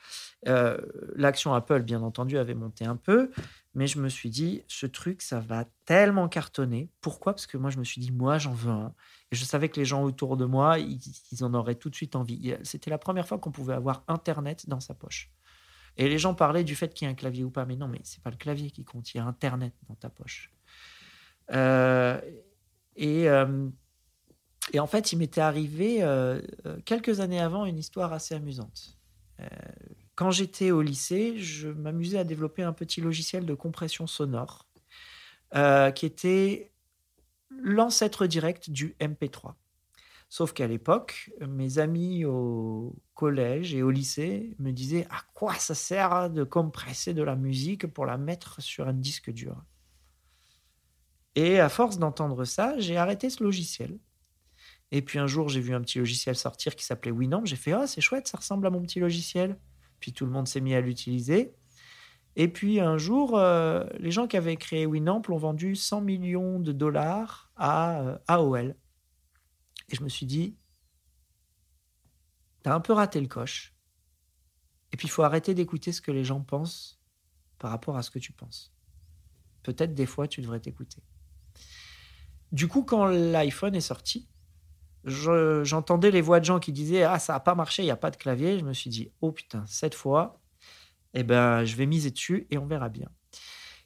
Euh, 0.47 0.79
L'action 1.15 1.53
Apple, 1.53 1.83
bien 1.83 2.03
entendu, 2.03 2.39
avait 2.39 2.55
monté 2.55 2.87
un 2.87 2.97
peu, 2.97 3.31
mais 3.75 3.87
je 3.87 3.99
me 4.01 4.09
suis 4.09 4.31
dit, 4.31 4.63
ce 4.69 4.87
truc, 4.87 5.21
ça 5.21 5.41
va 5.41 5.67
tellement 5.85 6.29
cartonner. 6.29 6.89
Pourquoi? 7.01 7.35
Parce 7.35 7.47
que 7.47 7.59
moi, 7.59 7.71
je 7.71 7.79
me 7.79 7.85
suis 7.85 8.01
dit, 8.01 8.11
moi, 8.11 8.39
j'en 8.39 8.55
veux 8.55 8.71
un. 8.71 8.95
Et 9.31 9.37
je 9.37 9.45
savais 9.45 9.69
que 9.69 9.79
les 9.79 9.85
gens 9.85 10.03
autour 10.05 10.37
de 10.37 10.47
moi, 10.47 10.79
ils, 10.79 11.45
en 11.45 11.53
auraient 11.53 11.75
tout 11.75 11.91
de 11.91 11.95
suite 11.95 12.17
envie. 12.17 12.55
C'était 12.63 12.91
la 12.91 12.99
première 12.99 13.29
fois 13.29 13.39
qu'on 13.39 13.53
pouvait 13.53 13.75
avoir 13.75 14.05
Internet 14.09 14.69
dans 14.69 14.81
sa 14.81 14.95
poche. 14.95 15.31
Et 15.97 16.09
les 16.09 16.19
gens 16.19 16.35
parlaient 16.35 16.65
du 16.65 16.77
fait 16.77 16.95
qu'il 16.95 17.07
y 17.07 17.11
ait 17.11 17.13
un 17.13 17.17
clavier 17.17 17.45
ou 17.45 17.51
pas. 17.51 17.67
Mais 17.67 17.77
non, 17.77 17.89
mais 17.89 18.01
c'est 18.05 18.23
pas 18.23 18.31
le 18.31 18.37
clavier 18.37 18.71
qui 18.71 18.85
compte, 18.85 19.13
il 19.13 19.19
y 19.19 19.21
a 19.21 19.27
Internet 19.27 19.75
dans 19.89 19.97
ta 19.97 20.09
poche. 20.09 20.53
Euh, 21.53 22.21
et, 22.97 23.29
euh, 23.29 23.69
et 24.73 24.81
en 24.81 24.87
fait, 24.87 25.13
il 25.13 25.19
m'était 25.19 25.41
arrivé 25.41 26.03
euh, 26.03 26.41
euh, 26.67 26.79
quelques 26.85 27.21
années 27.21 27.41
avant 27.41 27.65
une 27.65 27.79
histoire 27.79 28.13
assez 28.13 28.35
amusante. 28.35 28.99
Euh, 29.41 29.47
quand 30.15 30.31
j'étais 30.31 30.71
au 30.71 30.83
lycée, 30.83 31.39
je 31.39 31.69
m'amusais 31.69 32.19
à 32.19 32.25
développer 32.25 32.63
un 32.63 32.73
petit 32.73 33.01
logiciel 33.01 33.47
de 33.47 33.55
compression 33.55 34.07
sonore 34.07 34.65
qui 35.95 36.05
était 36.05 36.71
l'ancêtre 37.49 38.27
direct 38.27 38.69
du 38.69 38.95
MP3. 39.01 39.55
Sauf 40.29 40.53
qu'à 40.53 40.67
l'époque, 40.67 41.31
mes 41.41 41.79
amis 41.79 42.27
au 42.27 42.95
collège 43.15 43.75
et 43.75 43.83
au 43.83 43.91
lycée 43.91 44.55
me 44.59 44.73
disaient 44.73 45.07
à 45.09 45.23
quoi 45.33 45.55
ça 45.55 45.75
sert 45.75 46.29
de 46.29 46.45
compresser 46.45 47.15
de 47.15 47.23
la 47.23 47.35
musique 47.35 47.87
pour 47.87 48.05
la 48.05 48.19
mettre 48.19 48.61
sur 48.61 48.89
un 48.89 48.93
disque 48.93 49.31
dur? 49.31 49.65
Et 51.35 51.61
à 51.61 51.71
force 51.71 51.99
d'entendre 51.99 52.45
ça, 52.45 52.79
j'ai 52.79 52.99
arrêté 52.99 53.31
ce 53.31 53.43
logiciel. 53.43 53.99
Et 54.91 55.03
puis 55.03 55.19
un 55.19 55.27
jour, 55.27 55.49
j'ai 55.49 55.61
vu 55.61 55.75
un 55.75 55.81
petit 55.81 55.99
logiciel 55.99 56.35
sortir 56.35 56.75
qui 56.75 56.85
s'appelait 56.85 57.11
Winamp. 57.11 57.45
J'ai 57.45 57.57
fait, 57.57 57.73
ah, 57.73 57.87
c'est 57.87 58.01
chouette, 58.01 58.27
ça 58.27 58.39
ressemble 58.39 58.67
à 58.67 58.71
mon 58.71 58.81
petit 58.81 59.01
logiciel. 59.01 59.59
Puis 60.01 60.13
tout 60.13 60.25
le 60.25 60.33
monde 60.33 60.49
s'est 60.49 60.61
mis 60.61 60.75
à 60.75 60.81
l'utiliser. 60.81 61.55
Et 62.37 62.49
puis 62.49 62.81
un 62.81 62.99
jour, 62.99 63.37
euh, 63.37 63.85
les 63.99 64.11
gens 64.11 64.27
qui 64.27 64.37
avaient 64.37 64.57
créé 64.57 64.87
Winamp 64.87 65.23
l'ont 65.29 65.39
vendu 65.39 65.75
100 65.75 66.01
millions 66.03 66.61
de 66.61 66.73
dollars 66.73 67.51
à 67.57 68.01
euh, 68.01 68.19
AOL. 68.29 68.77
Et 69.91 69.97
je 69.97 70.03
me 70.03 70.09
suis 70.09 70.27
dit, 70.27 70.57
t'as 72.63 72.75
un 72.75 72.81
peu 72.81 72.93
raté 72.93 73.21
le 73.21 73.27
coche. 73.27 73.75
Et 74.93 74.97
puis 74.97 75.09
il 75.09 75.11
faut 75.11 75.23
arrêter 75.23 75.55
d'écouter 75.55 75.93
ce 75.93 76.01
que 76.01 76.13
les 76.13 76.25
gens 76.25 76.41
pensent 76.41 77.01
par 77.59 77.71
rapport 77.71 77.97
à 77.97 78.03
ce 78.03 78.11
que 78.11 78.19
tu 78.19 78.33
penses. 78.33 78.73
Peut-être 79.63 79.95
des 79.95 80.07
fois, 80.07 80.29
tu 80.29 80.41
devrais 80.41 80.61
t'écouter. 80.61 81.03
Du 82.53 82.69
coup, 82.69 82.83
quand 82.83 83.07
l'iPhone 83.07 83.75
est 83.75 83.81
sorti, 83.81 84.29
je- 85.05 85.63
j'entendais 85.65 86.11
les 86.11 86.21
voix 86.21 86.41
de 86.41 86.45
gens 86.45 86.59
qui 86.61 86.73
disaient 86.73 87.03
Ah, 87.05 87.19
ça 87.19 87.35
n'a 87.35 87.41
pas 87.41 87.55
marché, 87.55 87.83
il 87.83 87.87
n'y 87.87 87.91
a 87.91 87.97
pas 87.97 88.11
de 88.11 88.17
clavier. 88.17 88.59
Je 88.59 88.65
me 88.65 88.73
suis 88.73 88.91
dit 88.91 89.11
Oh 89.21 89.33
putain, 89.33 89.65
cette 89.67 89.95
fois, 89.95 90.41
eh 91.15 91.23
ben, 91.25 91.65
je 91.65 91.77
vais 91.77 91.87
miser 91.87 92.11
dessus 92.11 92.47
et 92.51 92.59
on 92.59 92.67
verra 92.67 92.89
bien. 92.89 93.09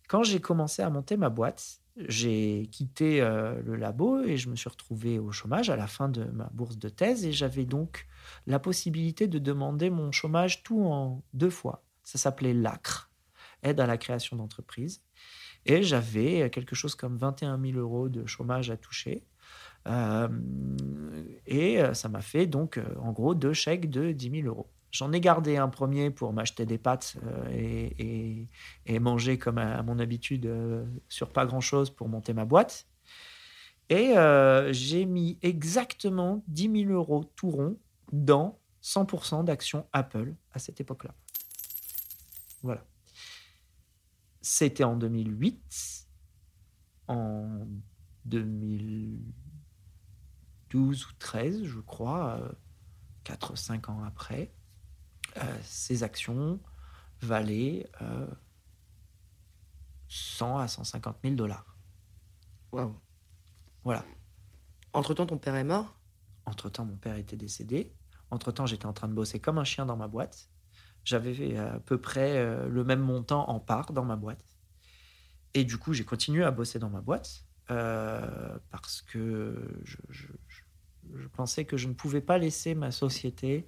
Quand 0.09 0.23
j'ai 0.25 0.41
commencé 0.41 0.83
à 0.83 0.91
monter 0.91 1.17
ma 1.17 1.31
boîte, 1.31 1.79
j'ai 1.97 2.69
quitté 2.73 3.21
euh, 3.21 3.61
le 3.63 3.77
labo 3.77 4.23
et 4.23 4.37
je 4.37 4.49
me 4.49 4.57
suis 4.57 4.69
retrouvé 4.71 5.19
au 5.19 5.31
chômage 5.33 5.71
à 5.71 5.77
la 5.77 5.87
fin 5.87 6.09
de 6.09 6.25
ma 6.25 6.49
bourse 6.53 6.79
de 6.79 6.89
thèse 6.89 7.25
et 7.27 7.33
j'avais 7.33 7.65
donc 7.67 8.07
la 8.47 8.59
possibilité 8.59 9.27
de 9.29 9.39
demander 9.39 9.91
mon 9.91 10.11
chômage 10.13 10.63
tout 10.63 10.85
en 10.87 11.23
deux 11.35 11.51
fois. 11.51 11.85
Ça 12.03 12.19
s'appelait 12.19 12.55
l'ACRE, 12.55 13.11
aide 13.63 13.79
à 13.81 13.87
la 13.87 13.99
création 13.99 14.37
d'entreprise. 14.37 15.03
Et 15.65 15.83
j'avais 15.83 16.51
quelque 16.51 16.75
chose 16.75 16.95
comme 16.95 17.17
21 17.19 17.61
000 17.61 17.79
euros 17.79 18.09
de 18.09 18.27
chômage 18.27 18.71
à 18.71 18.77
toucher. 18.77 19.25
Euh, 19.89 20.29
et 21.47 21.81
euh, 21.83 21.95
ça 21.95 22.09
m'a 22.09 22.21
fait 22.23 22.47
donc 22.47 22.79
euh, 22.79 22.85
en 23.01 23.13
gros 23.13 23.35
deux 23.35 23.53
chèques 23.53 23.91
de 23.91 24.13
10 24.13 24.31
000 24.43 24.47
euros. 24.49 24.71
J'en 24.93 25.13
ai 25.13 25.21
gardé 25.21 25.57
un 25.57 25.69
premier 25.69 26.11
pour 26.11 26.33
m'acheter 26.33 26.67
des 26.67 26.79
pâtes 26.79 27.17
euh, 27.27 27.49
et, 27.51 27.95
et- 27.99 28.49
et 28.87 28.99
manger 28.99 29.39
comme 29.39 29.59
à, 29.59 29.83
mon 29.83 29.99
habitude 29.99 30.47
euh, 30.47 30.85
sur 31.09 31.33
pas 31.33 31.47
grand-chose 31.47 31.91
pour 31.91 32.09
monter 32.09 32.33
ma 32.35 32.45
boîte. 32.45 32.87
Et 33.91 34.15
j'ai 34.71 35.05
mis 35.05 35.39
exactement 35.43 36.43
10 36.49 36.85
000 36.87 36.93
euros 36.93 37.25
tout 37.37 37.51
rond 37.51 37.79
dans 38.11 38.59
100% 38.83 39.45
d'actions 39.45 39.87
Apple 39.93 40.35
à 40.53 40.59
cette 40.59 40.81
époque-là. 40.81 41.15
Voilà. 42.63 42.87
C'était 44.41 44.85
en 44.85 44.97
2008. 44.97 46.07
En 47.09 47.67
2012 50.73 51.07
ou 51.07 51.13
13, 51.19 51.65
je 51.65 51.81
crois, 51.81 52.41
4-5 53.25 53.91
ans 53.91 54.03
après, 54.05 54.55
euh, 55.39 55.59
ces 55.65 56.03
actions 56.03 56.61
valaient 57.23 57.91
euh, 58.03 58.27
100 60.09 60.59
à 60.59 60.69
150 60.69 61.19
000 61.23 61.35
dollars. 61.37 61.77
Waouh. 62.73 62.95
Voilà. 63.85 64.05
Entre-temps, 64.93 65.27
ton 65.27 65.39
père 65.39 65.55
est 65.57 65.65
mort? 65.65 66.01
Entre-temps, 66.47 66.85
mon 66.85 66.97
père 66.97 67.17
était 67.17 67.37
décédé. 67.37 67.95
Entre-temps, 68.31 68.67
j'étais 68.67 68.87
en 68.87 68.93
train 68.93 69.09
de 69.09 69.15
bosser 69.15 69.41
comme 69.41 69.59
un 69.59 69.65
chien 69.65 69.87
dans 69.87 69.97
ma 69.97 70.09
boîte. 70.09 70.51
J'avais 71.05 71.57
à 71.57 71.81
peu 71.81 72.01
près 72.01 72.39
euh, 72.39 72.69
le 72.69 72.85
même 72.85 73.01
montant 73.01 73.49
en 73.51 73.61
part 73.61 73.93
dans 73.93 74.05
ma 74.05 74.17
boîte. 74.17 74.45
Et 75.55 75.65
du 75.65 75.79
coup, 75.79 75.93
j'ai 75.93 76.05
continué 76.05 76.45
à 76.45 76.51
bosser 76.51 76.79
dans 76.79 76.91
ma 76.91 77.01
boîte 77.01 77.45
euh, 77.71 78.59
parce 78.71 79.03
que 79.03 79.81
je, 79.85 79.97
je- 80.11 80.29
je- 80.49 80.62
je 81.17 81.29
pensais 81.29 81.65
que 81.65 81.77
je 81.77 81.89
ne 81.89 81.95
pouvais 81.95 82.21
pas 82.21 82.39
laisser 82.39 82.75
ma 82.75 82.91
société 82.91 83.65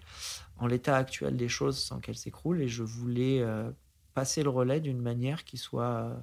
en 0.59 0.67
l'état 0.67 0.97
actuel 0.97 1.37
des 1.37 1.49
choses 1.49 1.79
sans 1.79 2.01
qu'elle 2.01 2.17
s'écroule 2.17 2.61
et 2.63 2.69
je 2.69 2.83
voulais 2.83 3.41
euh, 3.41 3.71
passer 4.15 4.43
le 4.43 4.51
relais 4.51 4.81
d'une 4.81 5.01
manière 5.01 5.45
qui 5.45 5.57
soit 5.57 5.85
euh, 6.05 6.17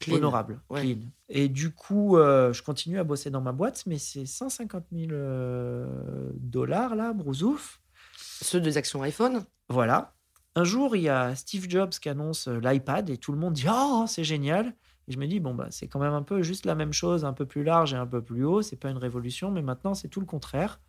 Clean. 0.00 0.16
honorable, 0.16 0.60
Ouais. 0.70 0.80
clean. 0.82 0.98
Et 1.28 1.48
du 1.48 1.70
coup, 1.72 2.16
euh, 2.16 2.52
je 2.52 2.62
continue 2.62 2.98
à 2.98 3.04
bosser 3.04 3.30
dans 3.30 3.40
ma 3.42 3.52
boîte, 3.52 3.84
mais 3.86 3.98
c'est 3.98 4.26
150 4.26 4.84
000 4.92 5.12
euh, 5.12 6.30
dollars 6.36 6.94
là, 6.96 7.12
brousouf. 7.12 7.80
Ceux 8.16 8.60
des 8.60 8.76
actions 8.76 9.02
iPhone 9.02 9.44
Voilà. 9.68 10.14
Un 10.56 10.64
jour, 10.64 10.96
il 10.96 11.02
y 11.02 11.08
a 11.08 11.34
Steve 11.36 11.66
Jobs 11.68 11.90
qui 11.90 12.08
annonce 12.08 12.48
l'iPad 12.48 13.08
et 13.10 13.18
tout 13.18 13.30
le 13.32 13.38
monde 13.38 13.52
dit 13.54 13.66
Oh, 13.70 14.04
c'est 14.08 14.24
génial. 14.24 14.74
Et 15.10 15.12
je 15.12 15.18
me 15.18 15.26
dis 15.26 15.40
Bon, 15.40 15.54
bah, 15.54 15.66
c'est 15.70 15.88
quand 15.88 15.98
même 15.98 16.14
un 16.14 16.22
peu 16.22 16.40
juste 16.42 16.64
la 16.64 16.76
même 16.76 16.92
chose, 16.92 17.24
un 17.24 17.32
peu 17.32 17.44
plus 17.44 17.64
large 17.64 17.92
et 17.92 17.96
un 17.96 18.06
peu 18.06 18.22
plus 18.22 18.44
haut. 18.44 18.62
C'est 18.62 18.76
pas 18.76 18.88
une 18.90 18.96
révolution, 18.96 19.50
mais 19.50 19.60
maintenant, 19.60 19.92
c'est 19.92 20.06
tout 20.08 20.20
le 20.20 20.26
contraire. 20.26 20.80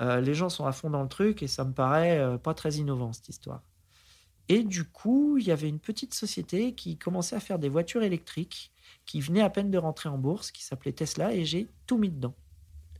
Euh, 0.00 0.20
les 0.22 0.32
gens 0.32 0.48
sont 0.48 0.64
à 0.64 0.72
fond 0.72 0.88
dans 0.90 1.02
le 1.02 1.08
truc 1.08 1.42
et 1.42 1.48
ça 1.48 1.64
me 1.64 1.72
paraît 1.72 2.18
euh, 2.18 2.38
pas 2.38 2.54
très 2.54 2.72
innovant, 2.76 3.12
cette 3.12 3.28
histoire. 3.28 3.62
Et 4.48 4.62
du 4.64 4.84
coup, 4.84 5.36
il 5.36 5.44
y 5.46 5.50
avait 5.52 5.68
une 5.68 5.80
petite 5.80 6.14
société 6.14 6.72
qui 6.74 6.96
commençait 6.96 7.36
à 7.36 7.40
faire 7.40 7.58
des 7.58 7.68
voitures 7.68 8.02
électriques 8.02 8.72
qui 9.04 9.20
venait 9.20 9.42
à 9.42 9.50
peine 9.50 9.70
de 9.70 9.76
rentrer 9.76 10.08
en 10.08 10.16
bourse, 10.16 10.50
qui 10.50 10.64
s'appelait 10.64 10.92
Tesla, 10.92 11.34
et 11.34 11.44
j'ai 11.44 11.68
tout 11.86 11.98
mis 11.98 12.08
dedans. 12.08 12.34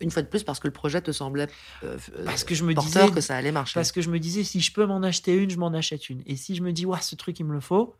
Une 0.00 0.10
fois 0.10 0.22
de 0.22 0.28
plus, 0.28 0.44
parce 0.44 0.60
que 0.60 0.68
le 0.68 0.72
projet 0.72 1.00
te 1.00 1.10
semblait 1.10 1.48
euh, 1.82 1.96
Parce 2.26 2.44
que 2.44 2.54
je 2.54 2.64
me 2.64 2.74
porteur 2.74 3.04
disais- 3.06 3.14
que 3.14 3.20
ça 3.22 3.36
allait 3.36 3.52
marcher. 3.52 3.74
Parce 3.74 3.90
que 3.92 4.02
je 4.02 4.10
me 4.10 4.18
disais, 4.18 4.44
si 4.44 4.60
je 4.60 4.72
peux 4.72 4.84
m'en 4.84 5.02
acheter 5.02 5.34
une, 5.36 5.48
je 5.50 5.56
m'en 5.58 5.72
achète 5.72 6.10
une. 6.10 6.22
Et 6.26 6.36
si 6.36 6.54
je 6.54 6.62
me 6.62 6.72
dis, 6.72 6.84
ouais, 6.84 7.00
ce 7.00 7.14
truc, 7.14 7.40
il 7.40 7.46
me 7.46 7.52
le 7.54 7.60
faut, 7.60 7.96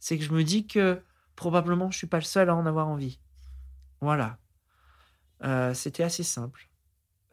c'est 0.00 0.16
que 0.16 0.24
je 0.24 0.32
me 0.32 0.42
dis 0.42 0.66
que 0.66 1.00
probablement, 1.36 1.90
je 1.90 1.98
suis 1.98 2.06
pas 2.06 2.18
le 2.18 2.24
seul 2.24 2.50
à 2.50 2.56
en 2.56 2.66
avoir 2.66 2.88
envie. 2.88 3.20
Voilà. 4.00 4.38
Euh, 5.44 5.74
c'était 5.74 6.02
assez 6.02 6.22
simple. 6.22 6.68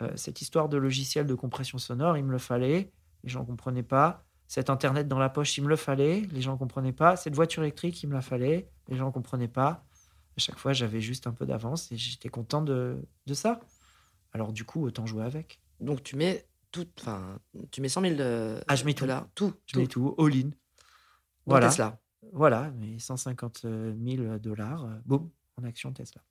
Euh, 0.01 0.11
cette 0.15 0.41
histoire 0.41 0.69
de 0.69 0.77
logiciel 0.77 1.25
de 1.25 1.35
compression 1.35 1.77
sonore, 1.77 2.17
il 2.17 2.23
me 2.25 2.31
le 2.31 2.37
fallait. 2.37 2.91
Les 3.23 3.29
gens 3.29 3.41
ne 3.41 3.45
comprenaient 3.45 3.83
pas. 3.83 4.25
Cet 4.47 4.69
Internet 4.69 5.07
dans 5.07 5.19
la 5.19 5.29
poche, 5.29 5.57
il 5.57 5.63
me 5.63 5.69
le 5.69 5.75
fallait. 5.75 6.21
Les 6.31 6.41
gens 6.41 6.53
ne 6.53 6.57
comprenaient 6.57 6.93
pas. 6.93 7.15
Cette 7.15 7.33
voiture 7.35 7.63
électrique, 7.63 8.03
il 8.03 8.07
me 8.07 8.13
la 8.13 8.21
fallait. 8.21 8.69
Les 8.89 8.97
gens 8.97 9.07
ne 9.07 9.11
comprenaient 9.11 9.47
pas. 9.47 9.85
À 10.35 10.39
chaque 10.39 10.57
fois, 10.57 10.73
j'avais 10.73 10.99
juste 11.01 11.27
un 11.27 11.31
peu 11.31 11.45
d'avance 11.45 11.91
et 11.91 11.97
j'étais 11.97 12.29
content 12.29 12.61
de, 12.61 12.97
de 13.25 13.33
ça. 13.33 13.61
Alors, 14.33 14.51
du 14.51 14.65
coup, 14.65 14.85
autant 14.85 15.05
jouer 15.05 15.23
avec. 15.23 15.61
Donc, 15.79 16.03
tu 16.03 16.15
mets 16.15 16.47
tout, 16.71 16.87
enfin, 16.99 17.39
tu 17.71 17.81
mets 17.81 17.89
100 17.89 18.01
000 18.01 18.15
de, 18.15 18.59
Ah, 18.67 18.75
je 18.75 18.83
mets 18.83 18.93
tout. 18.93 19.05
là, 19.05 19.27
tout, 19.35 19.53
Je 19.67 19.79
mets 19.79 19.87
tout, 19.87 20.15
all-in. 20.17 20.49
Voilà. 21.45 21.67
Voilà. 21.67 21.69
Tesla. 21.69 21.99
Voilà, 22.31 22.71
mais 22.77 22.99
150 22.99 23.61
000 23.61 24.37
dollars, 24.39 24.85
euh, 24.85 24.95
boum, 25.05 25.29
en 25.57 25.63
action 25.63 25.91
Tesla. 25.91 26.21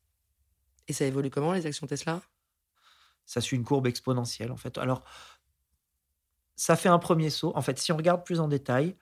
Et 0.89 0.93
ça 0.93 1.05
évolue 1.05 1.31
comment 1.31 1.53
les 1.53 1.67
actions 1.67 1.87
Tesla? 1.87 2.21
Ça 3.25 3.41
suit 3.41 3.57
une 3.57 3.65
courbe 3.65 3.87
exponentielle 3.87 4.51
en 4.51 4.57
fait. 4.57 4.79
Alors, 4.79 5.05
ça 6.57 6.77
fait 6.77 6.89
un 6.89 6.99
premier 6.99 7.31
saut. 7.31 7.53
En 7.55 7.63
fait, 7.63 7.79
si 7.79 7.93
on 7.93 7.97
regarde 7.97 8.25
plus 8.25 8.41
en 8.41 8.49
détail, 8.49 8.97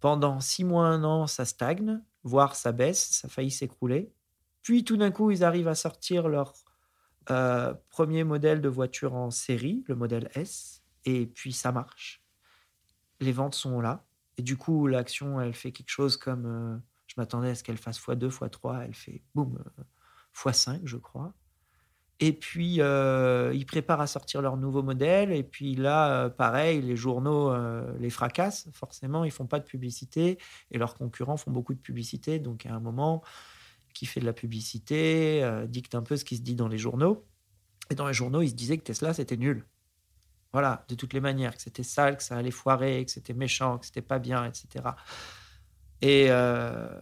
pendant 0.00 0.40
six 0.40 0.64
mois, 0.64 0.86
un 0.86 1.04
an, 1.04 1.26
ça 1.26 1.44
stagne, 1.44 2.00
voire 2.22 2.54
ça 2.54 2.72
baisse, 2.72 3.10
ça 3.10 3.26
a 3.26 3.30
failli 3.30 3.50
s'écrouler. 3.50 4.12
Puis 4.62 4.84
tout 4.84 4.96
d'un 4.96 5.10
coup, 5.10 5.30
ils 5.30 5.44
arrivent 5.44 5.68
à 5.68 5.74
sortir 5.74 6.28
leur 6.28 6.54
euh, 7.30 7.74
premier 7.90 8.24
modèle 8.24 8.60
de 8.60 8.68
voiture 8.68 9.14
en 9.14 9.30
série, 9.30 9.84
le 9.86 9.94
modèle 9.94 10.30
S, 10.34 10.82
et 11.04 11.26
puis 11.26 11.52
ça 11.52 11.70
marche. 11.72 12.24
Les 13.20 13.32
ventes 13.32 13.54
sont 13.54 13.80
là. 13.80 14.04
Et 14.40 14.42
du 14.42 14.56
coup, 14.56 14.86
l'action, 14.86 15.38
elle 15.38 15.52
fait 15.52 15.70
quelque 15.70 15.90
chose 15.90 16.16
comme. 16.16 16.46
euh, 16.46 16.78
je 17.06 17.14
m'attendais 17.18 17.50
à 17.50 17.54
ce 17.54 17.62
qu'elle 17.62 17.76
fasse 17.76 18.00
x2, 18.00 18.30
x3. 18.30 18.86
Elle 18.86 18.94
fait 18.94 19.20
boum, 19.34 19.62
euh, 19.78 19.82
x5, 20.34 20.80
je 20.84 20.96
crois. 20.96 21.34
Et 22.20 22.32
puis, 22.32 22.80
euh, 22.80 23.52
ils 23.52 23.66
préparent 23.66 24.00
à 24.00 24.06
sortir 24.06 24.40
leur 24.40 24.56
nouveau 24.56 24.82
modèle. 24.82 25.30
Et 25.30 25.42
puis 25.42 25.74
là, 25.74 26.24
euh, 26.24 26.30
pareil, 26.30 26.80
les 26.80 26.96
journaux 26.96 27.50
euh, 27.50 27.92
les 27.98 28.08
fracassent. 28.08 28.66
Forcément, 28.72 29.24
ils 29.24 29.30
font 29.30 29.46
pas 29.46 29.58
de 29.58 29.66
publicité. 29.66 30.38
Et 30.70 30.78
leurs 30.78 30.94
concurrents 30.94 31.36
font 31.36 31.50
beaucoup 31.50 31.74
de 31.74 31.80
publicité. 31.80 32.38
Donc, 32.38 32.64
à 32.64 32.72
un 32.72 32.80
moment, 32.80 33.22
qui 33.92 34.06
fait 34.06 34.20
de 34.20 34.24
la 34.24 34.32
publicité 34.32 35.44
euh, 35.44 35.66
dicte 35.66 35.94
un 35.94 36.02
peu 36.02 36.16
ce 36.16 36.24
qui 36.24 36.38
se 36.38 36.42
dit 36.42 36.54
dans 36.54 36.68
les 36.68 36.78
journaux. 36.78 37.26
Et 37.90 37.94
dans 37.94 38.08
les 38.08 38.14
journaux, 38.14 38.40
ils 38.40 38.48
se 38.48 38.54
disaient 38.54 38.78
que 38.78 38.84
Tesla, 38.84 39.12
c'était 39.12 39.36
nul. 39.36 39.66
Voilà, 40.52 40.84
de 40.88 40.94
toutes 40.94 41.12
les 41.12 41.20
manières, 41.20 41.54
que 41.56 41.62
c'était 41.62 41.84
sale, 41.84 42.16
que 42.16 42.22
ça 42.22 42.36
allait 42.36 42.50
foirer, 42.50 43.04
que 43.04 43.10
c'était 43.10 43.34
méchant, 43.34 43.78
que 43.78 43.86
c'était 43.86 44.02
pas 44.02 44.18
bien, 44.18 44.44
etc. 44.44 44.84
Et, 46.02 46.26
euh, 46.30 47.00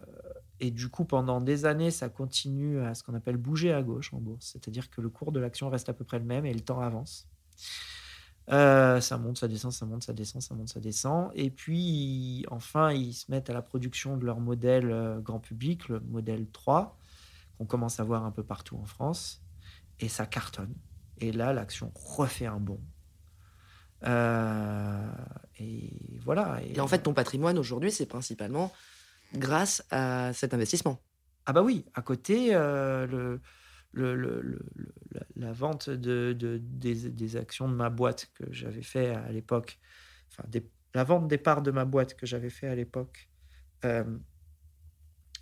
et 0.61 0.71
du 0.71 0.89
coup, 0.89 1.05
pendant 1.05 1.41
des 1.41 1.65
années, 1.65 1.91
ça 1.91 2.09
continue 2.09 2.81
à 2.81 2.95
ce 2.95 3.03
qu'on 3.03 3.15
appelle 3.15 3.37
bouger 3.37 3.73
à 3.73 3.83
gauche 3.83 4.13
en 4.13 4.19
bourse. 4.19 4.51
C'est-à-dire 4.53 4.91
que 4.91 5.01
le 5.01 5.09
cours 5.09 5.33
de 5.33 5.41
l'action 5.41 5.71
reste 5.71 5.89
à 5.89 5.93
peu 5.93 6.05
près 6.05 6.19
le 6.19 6.25
même 6.25 6.45
et 6.45 6.53
le 6.53 6.61
temps 6.61 6.81
avance. 6.81 7.27
Euh, 8.51 9.01
ça 9.01 9.19
monte, 9.19 9.39
ça 9.39 9.47
descend, 9.47 9.73
ça 9.73 9.85
monte, 9.85 10.03
ça 10.03 10.13
descend, 10.13 10.41
ça 10.41 10.55
monte, 10.55 10.69
ça 10.69 10.81
descend. 10.81 11.31
Et 11.35 11.51
puis, 11.51 12.45
enfin, 12.51 12.93
ils 12.93 13.13
se 13.13 13.31
mettent 13.31 13.51
à 13.51 13.53
la 13.53 13.63
production 13.63 14.17
de 14.17 14.25
leur 14.25 14.41
modèle 14.41 14.91
euh, 14.91 15.21
grand 15.21 15.39
public, 15.39 15.89
le 15.89 16.01
modèle 16.01 16.47
3, 16.51 16.97
qu'on 17.59 17.67
commence 17.67 18.01
à 18.01 18.05
voir 18.05 18.25
un 18.25 18.31
peu 18.31 18.43
partout 18.43 18.77
en 18.77 18.87
France. 18.87 19.43
Et 20.01 20.09
ça 20.09 20.27
cartonne. 20.27 20.75
Et 21.19 21.33
là, 21.33 21.53
l'action 21.53 21.93
refait 21.95 22.47
un 22.47 22.59
bond. 22.59 22.81
Euh, 24.07 25.11
et 25.59 25.93
voilà. 26.25 26.61
Et 26.65 26.81
en 26.81 26.87
fait, 26.87 27.01
ton 27.01 27.15
patrimoine 27.15 27.59
aujourd'hui, 27.59 27.91
c'est 27.91 28.07
principalement 28.07 28.73
grâce 29.35 29.85
à 29.91 30.33
cet 30.33 30.55
investissement. 30.55 31.03
Ah 31.47 31.53
bah 31.53 31.63
oui, 31.63 31.85
à 31.95 32.03
côté, 32.03 32.55
euh, 32.55 33.07
le, 33.07 33.41
le- 33.93 34.15
le- 34.15 34.41
le- 34.41 34.61
le- 34.75 34.93
la, 35.13 35.23
la 35.37 35.53
vente 35.53 35.91
de, 35.91 36.33
de- 36.33 36.61
des, 36.63 37.11
des 37.11 37.37
actions 37.37 37.69
de 37.69 37.75
ma 37.75 37.91
boîte 37.91 38.31
que 38.35 38.45
j'avais 38.51 38.83
fait 38.83 39.11
à 39.15 39.31
l'époque, 39.33 39.79
enfin 40.31 40.45
des- 40.49 40.71
la 40.95 41.05
vente 41.05 41.27
des 41.29 41.39
parts 41.39 41.63
de 41.63 41.71
ma 41.71 41.85
boîte 41.85 42.15
que 42.15 42.27
j'avais 42.27 42.51
fait 42.51 42.69
à 42.69 42.75
l'époque 42.75 43.29
euh, 43.85 44.05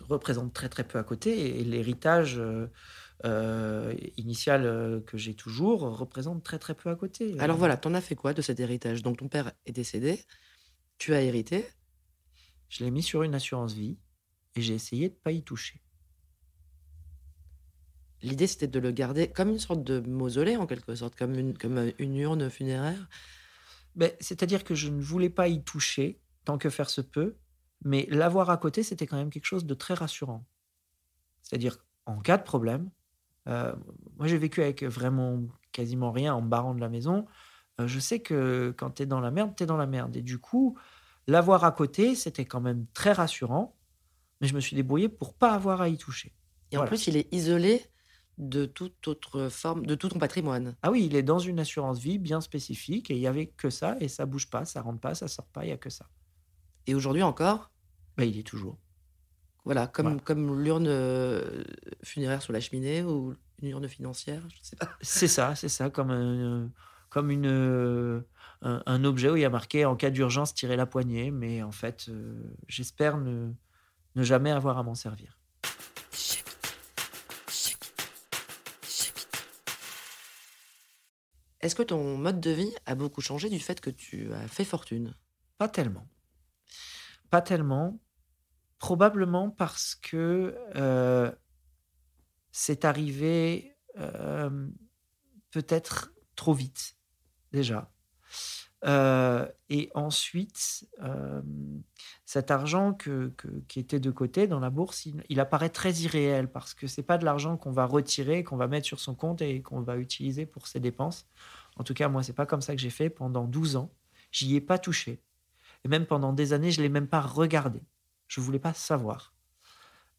représente 0.01 0.53
très 0.53 0.69
très 0.69 0.83
peu 0.83 0.99
à 0.99 1.03
côté 1.03 1.59
et 1.59 1.63
l'héritage 1.63 2.41
euh, 3.25 3.67
euh, 3.87 3.95
initial 4.17 4.65
euh, 4.65 5.01
que 5.01 5.17
j'ai 5.17 5.33
toujours 5.33 5.81
représente 5.81 6.43
très 6.43 6.59
très 6.59 6.75
peu 6.75 6.89
à 6.89 6.95
côté. 6.95 7.39
Alors 7.39 7.57
voilà, 7.57 7.77
t'en 7.77 7.93
as 7.93 8.01
fait 8.01 8.15
quoi 8.15 8.33
de 8.33 8.41
cet 8.41 8.59
héritage? 8.59 9.01
Donc 9.01 9.17
ton 9.17 9.27
père 9.27 9.51
est 9.65 9.71
décédé, 9.71 10.23
tu 10.97 11.13
as 11.13 11.21
hérité. 11.21 11.65
Je 12.69 12.83
l'ai 12.83 12.91
mis 12.91 13.03
sur 13.03 13.23
une 13.23 13.33
assurance 13.33 13.73
vie 13.73 13.97
et 14.55 14.61
j'ai 14.61 14.73
essayé 14.73 15.09
de 15.09 15.15
pas 15.15 15.31
y 15.31 15.43
toucher. 15.43 15.81
L'idée, 18.21 18.47
c'était 18.47 18.67
de 18.67 18.79
le 18.79 18.91
garder 18.91 19.29
comme 19.29 19.49
une 19.49 19.59
sorte 19.59 19.83
de 19.83 19.99
mausolée, 19.99 20.57
en 20.57 20.65
quelque 20.65 20.95
sorte, 20.95 21.15
comme 21.15 21.35
une, 21.35 21.57
comme 21.57 21.91
une 21.99 22.17
urne 22.17 22.49
funéraire? 22.49 23.07
Ben, 23.95 24.11
C'est-à-dire 24.19 24.63
que 24.63 24.75
je 24.75 24.89
ne 24.89 25.01
voulais 25.01 25.29
pas 25.29 25.47
y 25.47 25.63
toucher, 25.63 26.19
tant 26.43 26.57
que 26.57 26.69
faire 26.69 26.89
se 26.89 27.01
peut, 27.01 27.37
mais 27.85 28.07
l'avoir 28.09 28.49
à 28.49 28.57
côté, 28.57 28.81
c'était 28.81 29.05
quand 29.05 29.17
même 29.17 29.29
quelque 29.29 29.45
chose 29.45 29.65
de 29.65 29.73
très 29.75 29.93
rassurant. 29.93 30.45
C'est-à-dire, 31.43 31.77
en 32.05 32.19
cas 32.19 32.37
de 32.37 32.43
problème, 32.43 32.89
euh, 33.47 33.73
moi 34.17 34.27
j'ai 34.27 34.37
vécu 34.37 34.61
avec 34.61 34.83
vraiment 34.83 35.41
quasiment 35.71 36.11
rien 36.11 36.33
en 36.33 36.41
me 36.41 36.49
barrant 36.49 36.75
de 36.75 36.81
la 36.81 36.89
maison, 36.89 37.25
euh, 37.79 37.87
je 37.87 37.99
sais 37.99 38.19
que 38.19 38.73
quand 38.77 38.91
tu 38.91 39.03
es 39.03 39.05
dans 39.05 39.19
la 39.19 39.31
merde, 39.31 39.53
tu 39.55 39.63
es 39.63 39.65
dans 39.65 39.77
la 39.77 39.87
merde. 39.87 40.15
Et 40.15 40.21
du 40.21 40.39
coup, 40.39 40.77
l'avoir 41.27 41.63
à 41.63 41.71
côté, 41.71 42.15
c'était 42.15 42.45
quand 42.45 42.61
même 42.61 42.85
très 42.93 43.11
rassurant, 43.11 43.75
mais 44.41 44.47
je 44.47 44.55
me 44.55 44.59
suis 44.59 44.75
débrouillé 44.75 45.09
pour 45.09 45.33
pas 45.33 45.53
avoir 45.53 45.81
à 45.81 45.89
y 45.89 45.97
toucher. 45.97 46.33
Et 46.71 46.77
en 46.77 46.85
plus, 46.85 47.07
il 47.07 47.15
est 47.15 47.33
isolé 47.33 47.81
de 48.37 48.65
toute 48.65 49.07
autre 49.07 49.49
forme, 49.49 49.85
de 49.85 49.95
tout 49.95 50.09
ton 50.09 50.19
patrimoine. 50.19 50.75
Ah 50.83 50.91
oui, 50.91 51.05
il 51.05 51.15
est 51.15 51.23
dans 51.23 51.39
une 51.39 51.59
assurance 51.59 51.99
vie 51.99 52.19
bien 52.19 52.41
spécifique 52.41 53.09
et 53.09 53.15
il 53.15 53.19
y 53.19 53.27
avait 53.27 53.47
que 53.47 53.69
ça 53.69 53.97
et 53.99 54.07
ça 54.07 54.25
bouge 54.25 54.49
pas, 54.49 54.65
ça 54.65 54.81
rentre 54.81 54.99
pas, 54.99 55.15
ça 55.15 55.27
sort 55.27 55.47
pas, 55.47 55.65
il 55.65 55.69
y 55.69 55.71
a 55.71 55.77
que 55.77 55.89
ça. 55.89 56.07
Et 56.85 56.93
aujourd'hui 56.93 57.23
encore, 57.23 57.71
Ben, 58.15 58.25
il 58.25 58.37
est 58.37 58.43
toujours. 58.43 58.77
Voilà, 59.67 59.85
comme, 59.85 60.21
comme 60.21 60.63
l'urne 60.63 60.87
euh, 60.87 61.61
funéraire 62.01 62.41
sur 62.41 62.53
la 62.53 62.61
cheminée 62.61 63.03
ou 63.03 63.35
une 63.61 63.67
urne 63.67 63.89
financière, 63.89 64.41
je 64.47 64.59
sais 64.61 64.77
pas. 64.77 64.89
C'est 65.01 65.27
ça, 65.27 65.55
c'est 65.55 65.67
ça, 65.67 65.89
comme 65.89 66.09
un, 66.09 66.71
comme 67.09 67.31
une, 67.31 67.47
euh, 67.47 68.21
un, 68.61 68.81
un 68.85 69.03
objet 69.03 69.29
où 69.29 69.35
il 69.35 69.41
y 69.41 69.45
a 69.45 69.49
marqué 69.49 69.83
en 69.83 69.97
cas 69.97 70.09
d'urgence 70.09 70.53
tirer 70.53 70.77
la 70.77 70.85
poignée, 70.85 71.31
mais 71.31 71.63
en 71.63 71.73
fait, 71.73 72.05
euh, 72.07 72.41
j'espère 72.69 73.17
ne, 73.17 73.51
ne 74.15 74.23
jamais 74.23 74.51
avoir 74.51 74.77
à 74.77 74.83
m'en 74.83 74.95
servir. 74.95 75.37
Est-ce 81.59 81.75
que 81.75 81.83
ton 81.83 82.17
mode 82.17 82.39
de 82.39 82.51
vie 82.51 82.73
a 82.85 82.95
beaucoup 82.95 83.19
changé 83.19 83.49
du 83.49 83.59
fait 83.59 83.81
que 83.81 83.89
tu 83.89 84.31
as 84.33 84.47
fait 84.47 84.63
fortune? 84.63 85.13
Pas 85.57 85.67
tellement. 85.67 86.07
Pas 87.29 87.41
tellement. 87.41 87.99
Probablement 88.79 89.49
parce 89.49 89.95
que 89.95 90.55
euh, 90.75 91.31
c'est 92.51 92.85
arrivé 92.85 93.75
euh, 93.97 94.67
peut-être 95.51 96.13
trop 96.35 96.53
vite, 96.53 96.95
déjà. 97.51 97.91
Euh, 98.85 99.47
et 99.69 99.89
ensuite, 99.95 100.87
cet 102.25 102.51
argent 102.51 102.93
qui 102.93 103.79
était 103.79 103.99
de 103.99 104.11
côté 104.11 104.45
dans 104.45 104.59
la 104.59 104.69
bourse, 104.69 105.07
il, 105.07 105.23
il 105.29 105.39
apparaît 105.39 105.69
très 105.69 105.93
irréel 105.93 106.51
parce 106.51 106.75
que 106.75 106.85
c'est 106.85 107.01
pas 107.01 107.17
de 107.17 107.25
l'argent 107.25 107.57
qu'on 107.57 107.71
va 107.71 107.85
retirer, 107.85 108.43
qu'on 108.43 108.57
va 108.57 108.67
mettre 108.67 108.85
sur 108.85 108.99
son 108.99 109.15
compte 109.15 109.41
et 109.41 109.63
qu'on 109.63 109.81
va 109.81 109.97
utiliser 109.97 110.45
pour 110.45 110.67
ses 110.67 110.79
dépenses. 110.79 111.27
En 111.77 111.83
tout 111.83 111.93
cas, 111.93 112.09
moi, 112.09 112.21
c'est 112.21 112.33
pas 112.33 112.45
comme 112.45 112.61
ça 112.61 112.75
que 112.75 112.81
j'ai 112.81 112.91
fait 112.91 113.09
pendant 113.09 113.45
12 113.45 113.75
ans. 113.75 113.91
J'y 114.31 114.55
ai 114.55 114.61
pas 114.61 114.77
touché. 114.77 115.21
Et 115.85 115.87
même 115.87 116.05
pendant 116.05 116.33
des 116.33 116.53
années, 116.53 116.71
je 116.71 116.81
l'ai 116.81 116.89
même 116.89 117.07
pas 117.07 117.21
regardé. 117.21 117.81
Je 118.27 118.41
voulais 118.41 118.59
pas 118.59 118.73
savoir. 118.73 119.33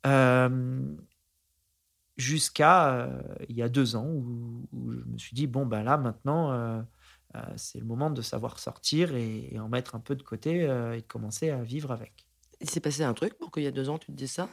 Euh, 0.06 0.96
Jusqu'à 2.16 2.96
euh, 2.96 3.22
il 3.48 3.54
y 3.54 3.62
a 3.62 3.68
deux 3.68 3.94
ans 3.94 4.08
où, 4.08 4.68
où 4.72 4.90
je 4.90 5.04
me 5.04 5.16
suis 5.18 5.36
dit 5.36 5.46
bon 5.46 5.66
ben 5.66 5.84
là 5.84 5.96
maintenant 5.96 6.50
euh, 6.50 6.82
euh, 7.36 7.40
c'est 7.54 7.78
le 7.78 7.84
moment 7.84 8.10
de 8.10 8.22
savoir 8.22 8.58
sortir 8.58 9.14
et, 9.14 9.54
et 9.54 9.60
en 9.60 9.68
mettre 9.68 9.94
un 9.94 10.00
peu 10.00 10.16
de 10.16 10.24
côté 10.24 10.62
et 10.62 10.66
de 10.66 11.06
commencer 11.06 11.50
à 11.50 11.62
vivre 11.62 11.92
avec. 11.92 12.26
Il 12.60 12.68
s'est 12.68 12.80
passé 12.80 13.04
un 13.04 13.14
truc 13.14 13.38
pour 13.38 13.52
qu'il 13.52 13.62
y 13.62 13.68
a 13.68 13.70
deux 13.70 13.88
ans, 13.88 13.98
tu 13.98 14.06
te 14.08 14.16
dises 14.16 14.32
ça? 14.32 14.48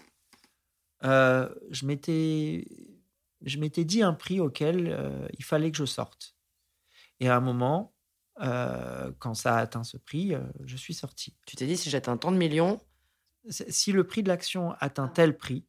Je 1.02 1.86
m'étais 1.88 2.68
je 3.42 3.58
m'étais 3.58 3.84
dit 3.84 4.04
un 4.04 4.14
prix 4.14 4.40
auquel 4.40 5.28
il 5.36 5.44
fallait 5.44 5.72
que 5.72 5.78
je 5.78 5.86
sorte. 5.86 6.36
Et 7.20 7.30
à 7.30 7.36
un 7.36 7.42
moment, 7.42 7.96
quand 8.38 9.34
ça 9.34 9.56
a 9.56 9.60
atteint 9.60 9.84
ce 9.84 9.98
prix, 9.98 10.34
je 10.66 10.78
suis 10.78 10.94
sorti. 10.94 11.36
Tu 11.48 11.56
t'es 11.56 11.66
dit, 11.66 11.78
si 11.78 11.90
j'atteins 11.90 12.18
tant 12.18 12.32
de 12.32 12.38
millions, 12.38 12.80
Si 13.50 13.92
le 13.92 14.06
prix 14.06 14.24
de 14.24 14.28
l'action 14.28 14.74
atteint 14.80 15.08
tel 15.08 15.38
prix, 15.38 15.66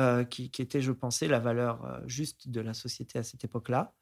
euh, 0.00 0.24
qui, 0.24 0.50
qui 0.50 0.62
était, 0.62 0.80
je 0.80 0.90
pensais, 0.90 1.28
la 1.28 1.38
valeur 1.38 1.84
euh, 1.84 2.00
juste 2.06 2.48
de 2.48 2.62
la 2.62 2.72
société 2.72 3.18
à 3.18 3.22
cette 3.22 3.44
époque-là, 3.44 3.94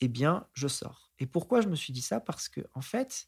eh 0.00 0.06
bien, 0.06 0.46
je 0.52 0.68
sors. 0.68 1.10
Et 1.18 1.26
pourquoi 1.26 1.60
je 1.60 1.68
me 1.68 1.74
suis 1.74 1.92
dit 1.92 2.00
ça? 2.00 2.20
Parce 2.20 2.48
que, 2.48 2.60
en 2.74 2.80
fait, 2.80 3.26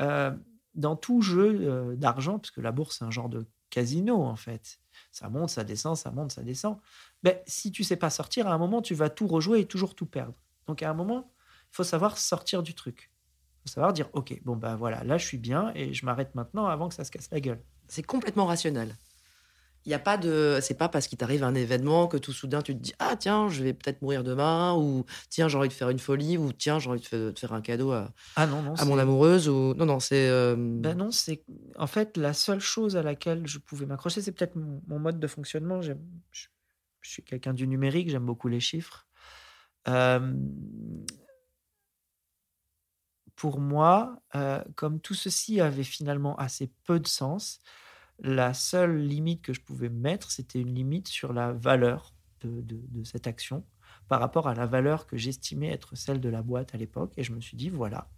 euh, 0.00 0.32
dans 0.74 0.96
tout 0.96 1.22
jeu 1.22 1.94
d'argent, 1.96 2.40
puisque 2.40 2.58
la 2.58 2.72
bourse, 2.72 2.98
c'est 2.98 3.04
un 3.04 3.10
genre 3.12 3.28
de 3.28 3.46
casino, 3.70 4.22
en 4.22 4.34
fait. 4.34 4.80
Ça 5.12 5.28
monte, 5.28 5.50
ça 5.50 5.62
descend, 5.62 5.96
ça 5.96 6.10
monte, 6.10 6.32
ça 6.32 6.42
descend. 6.42 6.78
Ben, 7.22 7.38
si 7.46 7.70
tu 7.70 7.84
sais 7.84 7.96
pas 7.96 8.10
sortir, 8.10 8.48
à 8.48 8.52
un 8.52 8.58
moment, 8.58 8.82
tu 8.82 8.94
vas 8.94 9.08
tout 9.08 9.28
rejouer 9.28 9.60
et 9.60 9.66
toujours 9.66 9.94
tout 9.94 10.06
perdre. 10.06 10.34
Donc, 10.66 10.82
à 10.82 10.90
un 10.90 10.94
moment, 10.94 11.32
il 11.70 11.76
faut 11.76 11.84
savoir 11.84 12.18
sortir 12.18 12.64
du 12.64 12.74
truc. 12.74 13.12
Il 13.64 13.70
faut 13.70 13.74
savoir 13.74 13.92
dire, 13.92 14.08
OK, 14.12 14.40
bon, 14.44 14.56
ben 14.56 14.74
voilà, 14.74 15.04
là, 15.04 15.18
je 15.18 15.26
suis 15.26 15.38
bien 15.38 15.72
et 15.76 15.94
je 15.94 16.04
m'arrête 16.04 16.34
maintenant 16.34 16.66
avant 16.66 16.88
que 16.88 16.94
ça 16.94 17.04
se 17.04 17.12
casse 17.12 17.30
la 17.30 17.40
gueule. 17.40 17.62
C'est 17.88 18.02
complètement 18.02 18.46
rationnel. 18.46 18.94
Il 19.86 19.90
y 19.90 19.94
a 19.94 19.98
pas 19.98 20.16
de, 20.16 20.60
c'est 20.62 20.78
pas 20.78 20.88
parce 20.88 21.08
qu'il 21.08 21.18
t'arrive 21.18 21.44
un 21.44 21.54
événement 21.54 22.08
que 22.08 22.16
tout 22.16 22.32
soudain 22.32 22.62
tu 22.62 22.74
te 22.74 22.80
dis 22.80 22.94
ah 23.00 23.16
tiens 23.18 23.50
je 23.50 23.62
vais 23.62 23.74
peut-être 23.74 24.00
mourir 24.00 24.24
demain 24.24 24.74
ou 24.74 25.04
tiens 25.28 25.46
j'ai 25.48 25.58
envie 25.58 25.68
de 25.68 25.74
faire 25.74 25.90
une 25.90 25.98
folie 25.98 26.38
ou 26.38 26.54
tiens 26.54 26.78
j'ai 26.78 26.88
envie 26.88 27.06
de 27.12 27.34
faire 27.36 27.52
un 27.52 27.60
cadeau 27.60 27.92
à, 27.92 28.10
ah 28.36 28.46
non, 28.46 28.62
non, 28.62 28.74
à 28.76 28.84
mon 28.86 28.96
amoureuse 28.98 29.46
ou 29.46 29.74
non 29.74 29.84
non 29.84 30.00
c'est 30.00 30.26
euh, 30.30 30.56
ben 30.56 30.96
non 30.96 31.10
c'est 31.10 31.44
en 31.76 31.86
fait 31.86 32.16
la 32.16 32.32
seule 32.32 32.60
chose 32.60 32.96
à 32.96 33.02
laquelle 33.02 33.46
je 33.46 33.58
pouvais 33.58 33.84
m'accrocher 33.84 34.22
c'est 34.22 34.32
peut-être 34.32 34.56
mon, 34.56 34.98
mode 34.98 35.20
de 35.20 35.26
fonctionnement 35.26 35.82
je, 35.82 35.92
je, 36.32 36.46
suis 37.02 37.22
quelqu'un 37.22 37.52
du 37.52 37.68
numérique 37.68 38.08
j'aime 38.08 38.24
beaucoup 38.24 38.48
les 38.48 38.60
chiffres 38.60 39.06
euh, 39.86 40.32
pour 43.36 43.60
moi, 43.60 44.20
euh, 44.34 44.62
comme 44.76 45.00
tout 45.00 45.14
ceci 45.14 45.60
avait 45.60 45.84
finalement 45.84 46.36
assez 46.36 46.70
peu 46.84 47.00
de 47.00 47.06
sens, 47.06 47.60
la 48.20 48.54
seule 48.54 48.98
limite 48.98 49.42
que 49.42 49.52
je 49.52 49.60
pouvais 49.60 49.88
mettre, 49.88 50.30
c'était 50.30 50.60
une 50.60 50.74
limite 50.74 51.08
sur 51.08 51.32
la 51.32 51.52
valeur 51.52 52.14
de, 52.42 53.04
cette 53.04 53.26
action 53.26 53.64
par 54.08 54.20
rapport 54.20 54.48
à 54.48 54.54
la 54.54 54.66
valeur 54.66 55.06
que 55.06 55.16
j'estimais 55.16 55.68
être 55.68 55.96
celle 55.96 56.20
de 56.20 56.28
la 56.28 56.42
boîte 56.42 56.74
à 56.74 56.78
l'époque. 56.78 57.12
Et 57.16 57.24
je 57.24 57.32
me 57.32 57.40
suis 57.40 57.56
dit, 57.56 57.70
voilà, 57.70 58.10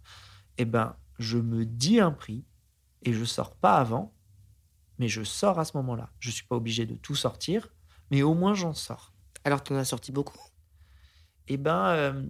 eh 0.57 0.65
ben, 0.65 0.95
je 1.17 1.37
me 1.37 1.65
dis 1.65 1.99
un 1.99 2.11
prix 2.11 2.43
et 3.03 3.13
je 3.13 3.23
sors 3.23 3.55
pas 3.55 3.77
avant, 3.77 4.13
mais 4.99 5.07
je 5.07 5.23
sors 5.23 5.59
à 5.59 5.65
ce 5.65 5.77
moment-là. 5.77 6.11
Je 6.19 6.29
suis 6.29 6.45
pas 6.45 6.57
obligé 6.57 6.85
de 6.85 6.95
tout 6.95 7.15
sortir, 7.15 7.69
mais 8.11 8.21
au 8.21 8.33
moins 8.33 8.53
j'en 8.53 8.73
sors. 8.73 9.13
Alors, 9.43 9.63
tu 9.63 9.73
en 9.73 9.77
as 9.77 9.85
sorti 9.85 10.11
beaucoup? 10.11 10.39
Eh 11.47 11.57
ben, 11.57 11.87
euh, 11.87 12.23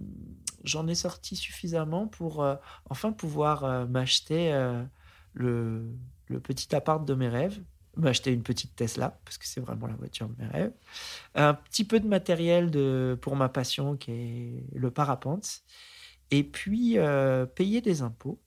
j'en 0.64 0.86
ai 0.88 0.94
sorti 0.94 1.36
suffisamment 1.36 2.06
pour 2.06 2.42
euh, 2.42 2.56
enfin 2.90 3.12
pouvoir 3.12 3.64
euh, 3.64 3.86
m'acheter 3.86 4.52
le, 5.34 5.92
le 6.26 6.40
petit 6.40 6.74
appart 6.74 7.04
de 7.04 7.14
mes 7.14 7.28
rêves, 7.28 7.62
m'acheter 7.96 8.32
une 8.32 8.42
petite 8.42 8.76
Tesla, 8.76 9.18
parce 9.24 9.38
que 9.38 9.46
c'est 9.46 9.60
vraiment 9.60 9.86
la 9.86 9.96
voiture 9.96 10.28
de 10.28 10.42
mes 10.42 10.48
rêves, 10.48 10.72
un 11.34 11.54
petit 11.54 11.84
peu 11.84 12.00
de 12.00 12.06
matériel 12.06 12.70
de, 12.70 13.18
pour 13.20 13.36
ma 13.36 13.48
passion 13.48 13.96
qui 13.96 14.12
est 14.12 14.64
le 14.74 14.90
parapente, 14.90 15.62
et 16.30 16.44
puis 16.44 16.98
euh, 16.98 17.46
payer 17.46 17.80
des 17.80 18.02
impôts, 18.02 18.40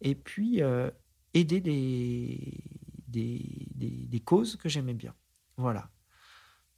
et 0.00 0.14
puis 0.14 0.62
euh, 0.62 0.90
aider 1.34 1.60
des, 1.60 2.62
des, 3.08 3.66
des, 3.74 4.20
causes 4.20 4.56
que 4.56 4.68
j'aimais 4.68 4.94
bien. 4.94 5.14
Voilà. 5.56 5.90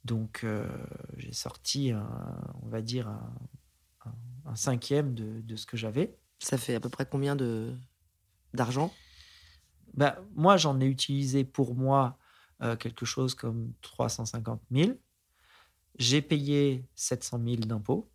Donc 0.03 0.43
euh, 0.43 0.67
j'ai 1.17 1.33
sorti, 1.33 1.91
un, 1.91 2.07
on 2.61 2.67
va 2.67 2.81
dire, 2.81 3.07
un, 3.07 3.33
un 4.45 4.55
cinquième 4.55 5.13
de, 5.13 5.41
de 5.41 5.55
ce 5.55 5.65
que 5.65 5.77
j'avais. 5.77 6.17
Ça 6.39 6.57
fait 6.57 6.75
à 6.75 6.79
peu 6.79 6.89
près 6.89 7.05
combien 7.05 7.35
d'argent? 8.53 8.93
Bah, 9.93 10.19
moi, 10.35 10.57
j'en 10.57 10.79
ai 10.79 10.85
utilisé 10.85 11.43
pour 11.43 11.75
moi 11.75 12.17
euh, 12.61 12.75
quelque 12.75 13.05
chose 13.05 13.33
comme 13.33 13.73
350 13.81 14.61
000. 14.71 14.91
J'ai 15.97 16.21
payé 16.21 16.85
700 16.95 17.39
000 17.43 17.55
d'impôts. 17.61 18.09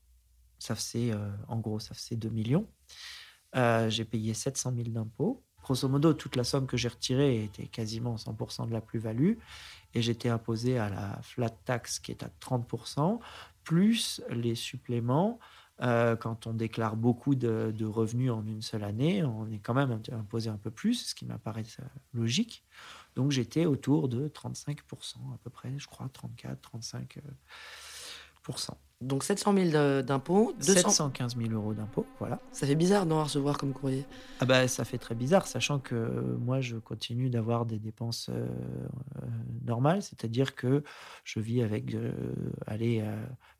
Ça 0.58 0.74
faisait, 0.74 1.12
euh, 1.12 1.30
en 1.48 1.58
gros, 1.58 1.80
ça 1.80 1.94
faisait 1.94 2.16
2 2.16 2.28
millions. 2.28 2.68
Euh, 3.56 3.88
j'ai 3.88 4.04
payé 4.04 4.34
700 4.34 4.74
000 4.76 4.88
d'impôts. 4.90 5.42
Grosso 5.62 5.88
modo, 5.88 6.12
toute 6.12 6.36
la 6.36 6.44
somme 6.44 6.66
que 6.66 6.76
j'ai 6.76 6.88
retirée 6.88 7.44
était 7.44 7.66
quasiment 7.66 8.16
100% 8.16 8.68
de 8.68 8.72
la 8.72 8.80
plus-value. 8.80 9.34
Et 9.94 10.02
j'étais 10.02 10.28
imposé 10.28 10.78
à 10.78 10.88
la 10.88 11.20
flat 11.22 11.50
tax 11.50 11.98
qui 11.98 12.12
est 12.12 12.22
à 12.22 12.30
30%, 12.40 13.20
plus 13.64 14.22
les 14.30 14.54
suppléments 14.54 15.38
euh, 15.82 16.14
quand 16.14 16.46
on 16.46 16.52
déclare 16.52 16.94
beaucoup 16.96 17.34
de, 17.34 17.84
revenus 17.84 18.30
en 18.30 18.44
une 18.44 18.60
seule 18.60 18.84
année, 18.84 19.24
on 19.24 19.50
est 19.50 19.58
quand 19.58 19.74
même 19.74 20.00
imposé 20.12 20.50
un 20.50 20.58
peu 20.58 20.70
plus, 20.70 21.06
ce 21.08 21.14
qui 21.14 21.24
m'apparaît 21.24 21.64
euh, 21.80 21.84
logique. 22.12 22.64
Donc 23.16 23.30
j'étais 23.30 23.64
autour 23.64 24.08
de 24.08 24.28
35% 24.28 24.76
à 25.34 25.38
peu 25.42 25.50
près, 25.50 25.72
je 25.78 25.86
crois, 25.86 26.08
34, 26.12 26.58
35%. 28.46 28.70
Donc 29.00 29.24
700 29.24 29.54
000 29.70 30.02
d'impôts, 30.02 30.54
715 30.60 31.36
000 31.36 31.50
euros 31.52 31.72
d'impôts, 31.72 32.06
voilà. 32.18 32.38
Ça 32.52 32.66
fait 32.66 32.74
bizarre 32.74 33.06
d'en 33.06 33.24
recevoir 33.24 33.56
comme 33.56 33.72
courrier. 33.72 34.04
Ah 34.40 34.44
bah 34.44 34.68
ça 34.68 34.84
fait 34.84 34.98
très 34.98 35.14
bizarre, 35.14 35.46
sachant 35.46 35.78
que 35.78 35.94
moi 36.38 36.60
je 36.60 36.76
continue 36.76 37.30
d'avoir 37.30 37.64
des 37.64 37.78
dépenses 37.78 38.28
euh, 38.28 38.46
normales, 39.64 40.02
c'est-à-dire 40.02 40.54
que 40.54 40.84
je 41.24 41.40
vis 41.40 41.62
avec, 41.62 41.96
allez, 42.66 43.02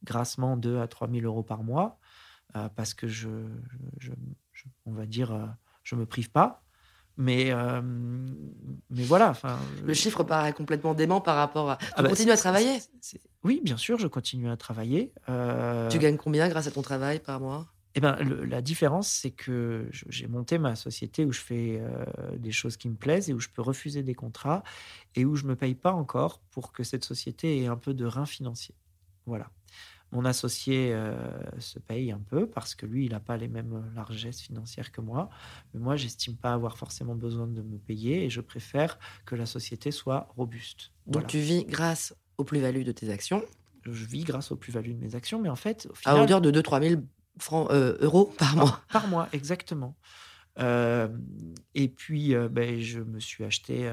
grassement 0.04 0.58
2 0.58 0.78
à 0.78 0.86
3 0.86 1.08
000 1.08 1.24
euros 1.24 1.42
par 1.42 1.62
mois. 1.62 1.98
Euh, 2.56 2.68
parce 2.74 2.94
que 2.94 3.06
je, 3.06 3.28
on 4.86 4.92
va 4.92 5.06
dire, 5.06 5.32
euh, 5.32 5.46
je 5.84 5.94
me 5.94 6.06
prive 6.06 6.30
pas. 6.30 6.62
Mais, 7.16 7.50
euh, 7.50 7.82
mais 7.82 9.02
voilà. 9.02 9.34
Le 9.84 9.92
chiffre 9.92 10.24
paraît 10.24 10.54
complètement 10.54 10.94
dément 10.94 11.20
par 11.20 11.36
rapport 11.36 11.70
à. 11.70 11.76
Tu 11.76 11.86
ah 11.96 12.02
bah, 12.02 12.08
continues 12.08 12.30
à 12.30 12.36
travailler? 12.36 12.78
Oui, 13.44 13.60
bien 13.62 13.76
sûr, 13.76 13.98
je 13.98 14.06
continue 14.06 14.48
à 14.48 14.56
travailler. 14.56 15.12
Tu 15.90 15.98
gagnes 15.98 16.16
combien 16.16 16.48
grâce 16.48 16.66
à 16.66 16.70
ton 16.70 16.82
travail 16.82 17.20
par 17.20 17.40
mois? 17.40 17.66
Eh 17.96 18.00
ben, 18.00 18.16
la 18.48 18.62
différence, 18.62 19.08
c'est 19.08 19.32
que 19.32 19.88
j'ai 19.90 20.28
monté 20.28 20.58
ma 20.58 20.76
société 20.76 21.24
où 21.24 21.32
je 21.32 21.40
fais 21.40 21.82
des 22.38 22.52
choses 22.52 22.76
qui 22.76 22.88
me 22.88 22.94
plaisent 22.94 23.28
et 23.28 23.34
où 23.34 23.40
je 23.40 23.48
peux 23.48 23.62
refuser 23.62 24.02
des 24.02 24.14
contrats 24.14 24.62
et 25.14 25.24
où 25.24 25.36
je 25.36 25.42
ne 25.42 25.48
me 25.48 25.56
paye 25.56 25.74
pas 25.74 25.92
encore 25.92 26.40
pour 26.52 26.72
que 26.72 26.84
cette 26.84 27.04
société 27.04 27.62
ait 27.62 27.66
un 27.66 27.76
peu 27.76 27.92
de 27.92 28.06
rein 28.06 28.26
financier. 28.26 28.76
Voilà. 29.26 29.50
Mon 30.12 30.24
associé 30.24 30.92
euh, 30.92 31.14
se 31.58 31.78
paye 31.78 32.10
un 32.10 32.18
peu 32.18 32.48
parce 32.48 32.74
que 32.74 32.84
lui, 32.84 33.06
il 33.06 33.12
n'a 33.12 33.20
pas 33.20 33.36
les 33.36 33.46
mêmes 33.46 33.92
largesses 33.94 34.40
financières 34.40 34.90
que 34.90 35.00
moi. 35.00 35.30
Mais 35.72 35.80
moi, 35.80 35.96
j'estime 35.96 36.36
pas 36.36 36.52
avoir 36.52 36.76
forcément 36.76 37.14
besoin 37.14 37.46
de 37.46 37.62
me 37.62 37.78
payer 37.78 38.24
et 38.24 38.30
je 38.30 38.40
préfère 38.40 38.98
que 39.24 39.36
la 39.36 39.46
société 39.46 39.92
soit 39.92 40.28
robuste. 40.36 40.90
Donc 41.06 41.28
tu 41.28 41.38
vis 41.38 41.64
grâce 41.64 42.14
aux 42.38 42.44
plus-values 42.44 42.84
de 42.84 42.92
tes 42.92 43.10
actions? 43.10 43.44
Je 43.84 44.04
vis 44.04 44.24
grâce 44.24 44.50
aux 44.50 44.56
plus-values 44.56 44.94
de 44.94 45.00
mes 45.00 45.14
actions, 45.14 45.40
mais 45.40 45.48
en 45.48 45.56
fait, 45.56 45.86
au 45.90 45.94
final, 45.94 46.16
à 46.16 46.22
hauteur 46.22 46.40
de 46.40 46.50
2-3 46.50 46.88
000 46.88 47.02
francs, 47.38 47.70
euh, 47.70 47.96
euros 48.00 48.32
par 48.36 48.56
mois. 48.56 48.80
Par, 48.92 49.06
mois, 49.06 49.28
exactement. 49.32 49.96
Euh, 50.58 51.08
et 51.74 51.88
puis, 51.88 52.34
ben, 52.50 52.80
je 52.80 53.00
me 53.00 53.20
suis 53.20 53.44
acheté 53.44 53.90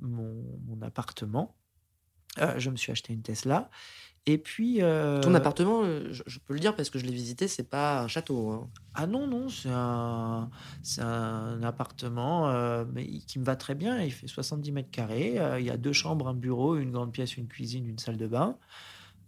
mon, 0.00 0.44
mon, 0.66 0.82
appartement. 0.82 1.56
Je 2.38 2.70
me 2.70 2.76
suis 2.76 2.92
acheté 2.92 3.12
une 3.12 3.22
Tesla. 3.22 3.70
Et 4.26 4.38
puis. 4.38 4.78
Ton 4.78 5.34
appartement, 5.34 5.84
je, 5.84 6.38
peux 6.38 6.54
le 6.54 6.60
dire 6.60 6.76
parce 6.76 6.90
que 6.90 6.98
je 6.98 7.06
l'ai 7.06 7.12
visité, 7.12 7.48
c'est 7.48 7.68
pas 7.68 8.02
un 8.02 8.08
château. 8.08 8.50
Hein. 8.50 8.70
Ah 8.94 9.06
non, 9.06 9.26
non, 9.26 9.48
c'est 9.48 9.70
un, 9.70 10.50
un 10.98 11.62
appartement 11.62 12.84
mais 12.92 13.06
qui 13.06 13.38
me 13.38 13.44
va 13.44 13.56
très 13.56 13.74
bien. 13.74 14.00
Il 14.02 14.12
fait 14.12 14.26
70 14.26 14.72
mètres 14.72 14.90
carrés. 14.90 15.40
il 15.58 15.64
y 15.64 15.70
a 15.70 15.76
deux 15.76 15.92
chambres, 15.92 16.28
un 16.28 16.34
bureau, 16.34 16.76
une 16.76 16.92
grande 16.92 17.12
pièce, 17.12 17.36
une 17.36 17.48
cuisine, 17.48 17.86
une 17.86 17.98
salle 17.98 18.16
de 18.16 18.26
bain. 18.26 18.58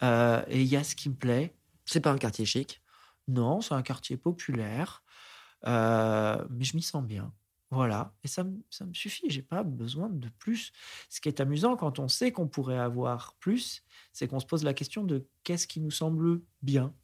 et 0.03 0.61
il 0.61 0.67
y 0.67 0.77
a 0.77 0.85
ce 0.85 0.95
qui 0.95 1.09
me 1.09 1.15
plaît. 1.15 1.55
C'est 1.85 2.01
pas 2.01 2.12
un 2.12 2.19
quartier 2.19 2.45
chic? 2.45 2.81
Non, 3.29 3.61
c'est 3.61 3.75
un 3.75 3.83
quartier 3.83 4.17
populaire. 4.17 5.03
mais 5.65 6.65
je 6.65 6.77
m'y 6.77 6.83
sens 6.83 7.03
bien. 7.03 7.33
Voilà, 7.72 8.12
et 8.22 8.28
ça, 8.28 8.44
me 8.44 8.92
suffit, 8.92 9.30
j'ai 9.30 9.40
pas 9.40 9.62
besoin 9.62 10.11
de 10.11 10.28
plus. 10.38 10.72
Ce 11.08 11.22
qui 11.22 11.30
est 11.30 11.40
amusant 11.40 11.74
quand 11.74 11.98
on 11.98 12.06
sait 12.06 12.30
qu'on 12.30 12.46
pourrait 12.46 12.76
avoir 12.76 13.35
plus, 13.40 13.82
c'est 14.12 14.28
qu'on 14.28 14.40
se 14.40 14.44
pose 14.44 14.62
la 14.62 14.74
question 14.74 15.04
de 15.04 15.26
qu'est-ce 15.42 15.66
qui 15.66 15.80
nous 15.80 15.90
semble 15.90 16.42
bien. 16.61 16.94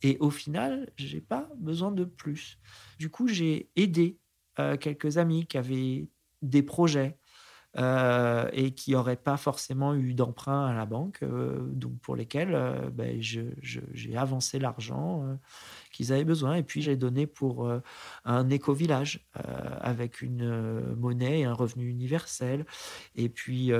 Et 0.00 0.16
au 0.18 0.30
final, 0.30 0.90
j'ai 0.96 1.20
pas 1.20 1.46
besoin 1.58 1.92
de 1.92 2.06
plus. 2.06 2.58
Du 2.98 3.10
coup, 3.10 3.28
j'ai 3.28 3.68
aidé 3.76 4.18
euh, 4.58 4.78
quelques 4.78 5.18
amis 5.18 5.46
qui 5.46 5.58
avaient 5.58 6.08
des 6.40 6.62
projets 6.62 7.18
euh, 7.78 8.48
et 8.52 8.72
qui 8.72 8.92
n'auraient 8.92 9.16
pas 9.16 9.36
forcément 9.36 9.94
eu 9.94 10.14
d'emprunt 10.14 10.66
à 10.66 10.74
la 10.74 10.86
banque, 10.86 11.20
euh, 11.22 11.60
donc 11.72 11.98
pour 12.00 12.16
lesquels 12.16 12.90
ben, 12.92 13.20
j'ai 13.20 14.16
avancé 14.16 14.58
l'argent 14.58 15.38
qu'ils 15.92 16.12
avaient 16.12 16.24
besoin. 16.24 16.56
Et 16.56 16.62
puis, 16.62 16.82
j'ai 16.82 16.96
donné 16.96 17.26
pour 17.26 17.66
euh, 17.66 17.80
un 18.24 18.50
éco-village 18.50 19.20
euh, 19.36 19.40
avec 19.80 20.22
une 20.22 20.42
euh, 20.42 20.96
monnaie 20.96 21.40
et 21.40 21.44
un 21.44 21.52
revenu 21.52 21.88
universel. 21.88 22.64
Et 23.14 23.28
puis, 23.28 23.70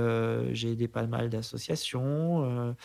j'ai 0.52 0.72
aidé 0.72 0.86
pas 0.86 1.06
mal 1.06 1.30
d'associations. 1.30 2.76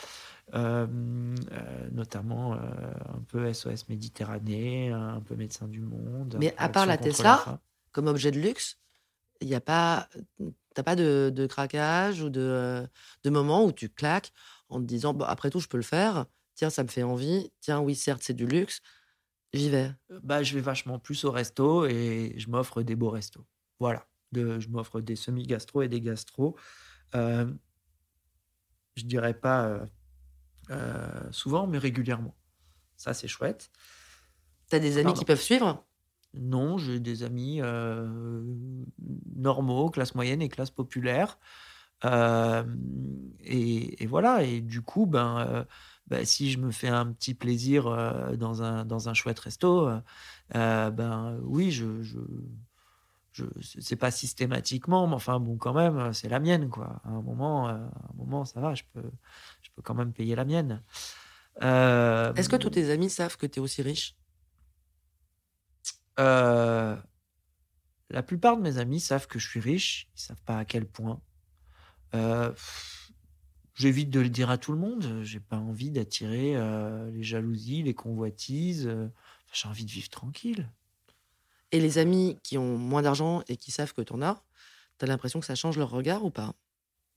notamment 1.91 2.53
un 2.53 3.21
peu 3.27 3.53
SOS 3.53 3.89
Méditerranée, 3.89 4.91
un 4.91 5.21
peu 5.21 5.35
Médecins 5.35 5.67
du 5.67 5.81
Monde. 5.81 6.37
Mais 6.39 6.55
à 6.57 6.69
part 6.69 6.85
la 6.85 6.97
Tesla, 6.97 7.59
comme 7.91 8.07
objet 8.07 8.31
de 8.31 8.39
luxe, 8.39 8.79
il 9.41 9.47
n'y 9.49 9.55
a 9.55 9.61
pas, 9.61 10.07
t'as 10.77 10.83
pas 10.83 10.95
de, 10.95 11.31
de, 11.33 11.47
craquage 11.47 12.21
ou 12.21 12.29
de, 12.29 12.87
de 13.23 13.29
moment 13.31 13.65
où 13.65 13.71
tu 13.71 13.89
claques 13.89 14.31
en 14.69 14.79
te 14.79 14.85
disant, 14.85 15.15
bah, 15.15 15.25
après 15.27 15.49
tout, 15.49 15.59
je 15.59 15.67
peux 15.67 15.77
le 15.77 15.83
faire. 15.83 16.27
Tiens, 16.53 16.69
ça 16.69 16.83
me 16.83 16.87
fait 16.87 17.01
envie. 17.01 17.51
Tiens, 17.61 17.79
oui, 17.79 17.95
certes, 17.95 18.21
c'est 18.23 18.35
du 18.35 18.45
luxe, 18.45 18.81
J'y 19.53 19.71
vais. 19.71 19.91
Bah, 20.21 20.43
je 20.43 20.53
vais 20.53 20.61
vachement 20.61 20.99
plus 20.99 21.23
au 21.23 21.31
resto 21.31 21.87
et 21.87 22.35
je 22.37 22.47
m'offre 22.51 22.83
des 22.83 22.95
beaux 22.95 23.09
restos. 23.09 23.43
Voilà. 23.79 24.05
De, 24.33 24.59
je 24.59 24.69
m'offre 24.69 25.01
des 25.01 25.15
semi-gastro 25.15 25.81
et 25.81 25.87
des 25.87 25.99
gastro. 25.99 26.55
Euh, 27.15 27.51
je 28.97 29.03
dirais 29.05 29.33
pas 29.33 29.83
souvent, 31.31 31.65
mais 31.65 31.79
régulièrement. 31.79 32.35
Ça, 32.97 33.15
c'est 33.15 33.27
chouette. 33.27 33.71
Tu 34.69 34.75
as 34.75 34.79
des 34.79 34.99
amis 34.99 35.13
qui 35.13 35.25
peuvent 35.25 35.41
suivre? 35.41 35.86
Non, 36.39 36.77
j'ai 36.77 36.99
des 36.99 37.23
amis 37.23 37.61
normaux, 39.35 39.89
classe 39.89 40.15
moyenne 40.15 40.41
et 40.41 40.49
classe 40.49 40.71
populaire. 40.71 41.37
Et, 42.03 44.03
et, 44.03 44.05
voilà, 44.05 44.43
et 44.43 44.61
du 44.61 44.81
coup, 44.81 45.05
ben, 45.05 45.65
ben, 46.07 46.25
si 46.25 46.51
je 46.51 46.59
me 46.59 46.71
fais 46.71 46.89
un 46.89 47.11
petit 47.11 47.33
plaisir 47.33 47.85
dans, 48.37 48.63
un, 48.63 48.85
dans 48.85 49.09
un 49.09 49.13
chouette 49.13 49.39
resto, 49.39 49.89
ben 50.53 51.39
oui, 51.43 51.71
je, 51.71 52.03
je, 52.03 52.19
je 53.31 53.95
pas 53.95 54.11
systématiquement, 54.11 55.07
mais 55.07 55.15
enfin 55.15 55.39
bon, 55.39 55.57
quand 55.57 55.73
même, 55.73 56.13
c'est 56.13 56.29
la 56.29 56.39
mienne, 56.39 56.69
quoi. 56.69 57.01
À 57.03 57.09
un 57.09 57.21
moment, 57.21 57.67
un 57.67 57.89
moment, 58.15 58.45
ça 58.45 58.59
va, 58.59 58.75
je 58.75 58.83
peux, 58.93 59.09
je 59.61 59.69
peux 59.75 59.81
quand 59.81 59.95
même 59.95 60.13
payer 60.13 60.35
la 60.35 60.45
mienne. 60.45 60.83
Est-ce 61.61 62.49
que 62.49 62.55
tous 62.55 62.69
tes 62.69 62.91
amis 62.91 63.09
savent 63.09 63.37
que 63.37 63.47
tu 63.47 63.59
es 63.59 63.61
aussi 63.61 63.81
riche? 63.81 64.15
La 66.17 67.03
plupart 68.25 68.57
de 68.57 68.61
mes 68.61 68.77
amis 68.77 68.99
savent 68.99 69.27
que 69.27 69.39
je 69.39 69.47
suis 69.47 69.59
riche, 69.59 70.09
ils 70.15 70.21
savent 70.21 70.41
pas 70.43 70.57
à 70.59 70.65
quel 70.65 70.85
point. 70.85 71.21
J'évite 73.75 74.09
de 74.09 74.19
le 74.19 74.29
dire 74.29 74.49
à 74.49 74.57
tout 74.57 74.71
le 74.71 74.79
monde. 74.79 75.21
J'ai 75.23 75.39
pas 75.39 75.57
envie 75.57 75.91
d'attirer 75.91 76.55
les 77.11 77.23
jalousies, 77.23 77.83
les 77.83 77.93
convoitises. 77.93 78.91
J'ai 79.53 79.67
envie 79.67 79.85
de 79.85 79.91
vivre 79.91 80.09
tranquille. 80.09 80.69
Et 81.71 81.79
les 81.79 81.97
amis 81.97 82.39
qui 82.43 82.57
ont 82.57 82.77
moins 82.77 83.01
d'argent 83.01 83.43
et 83.47 83.57
qui 83.57 83.71
savent 83.71 83.93
que 83.93 84.01
tu 84.01 84.13
en 84.13 84.21
as, 84.21 84.41
tu 84.97 85.05
as 85.05 85.07
l'impression 85.07 85.39
que 85.39 85.45
ça 85.45 85.53
change 85.53 85.77
leur 85.77 85.89
regard 85.89 86.23
ou 86.23 86.31
pas? 86.31 86.53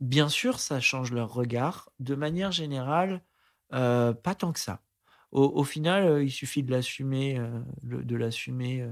Bien 0.00 0.28
sûr, 0.28 0.58
ça 0.58 0.80
change 0.80 1.12
leur 1.12 1.32
regard. 1.32 1.90
De 1.98 2.14
manière 2.14 2.52
générale, 2.52 3.22
pas 3.70 4.34
tant 4.36 4.52
que 4.52 4.60
ça. 4.60 4.82
Au, 5.32 5.62
final, 5.62 6.24
il 6.24 6.30
suffit 6.30 6.64
de 6.64 6.72
l'assumer, 6.72 7.40
de 7.84 8.16
l'assumer 8.16 8.84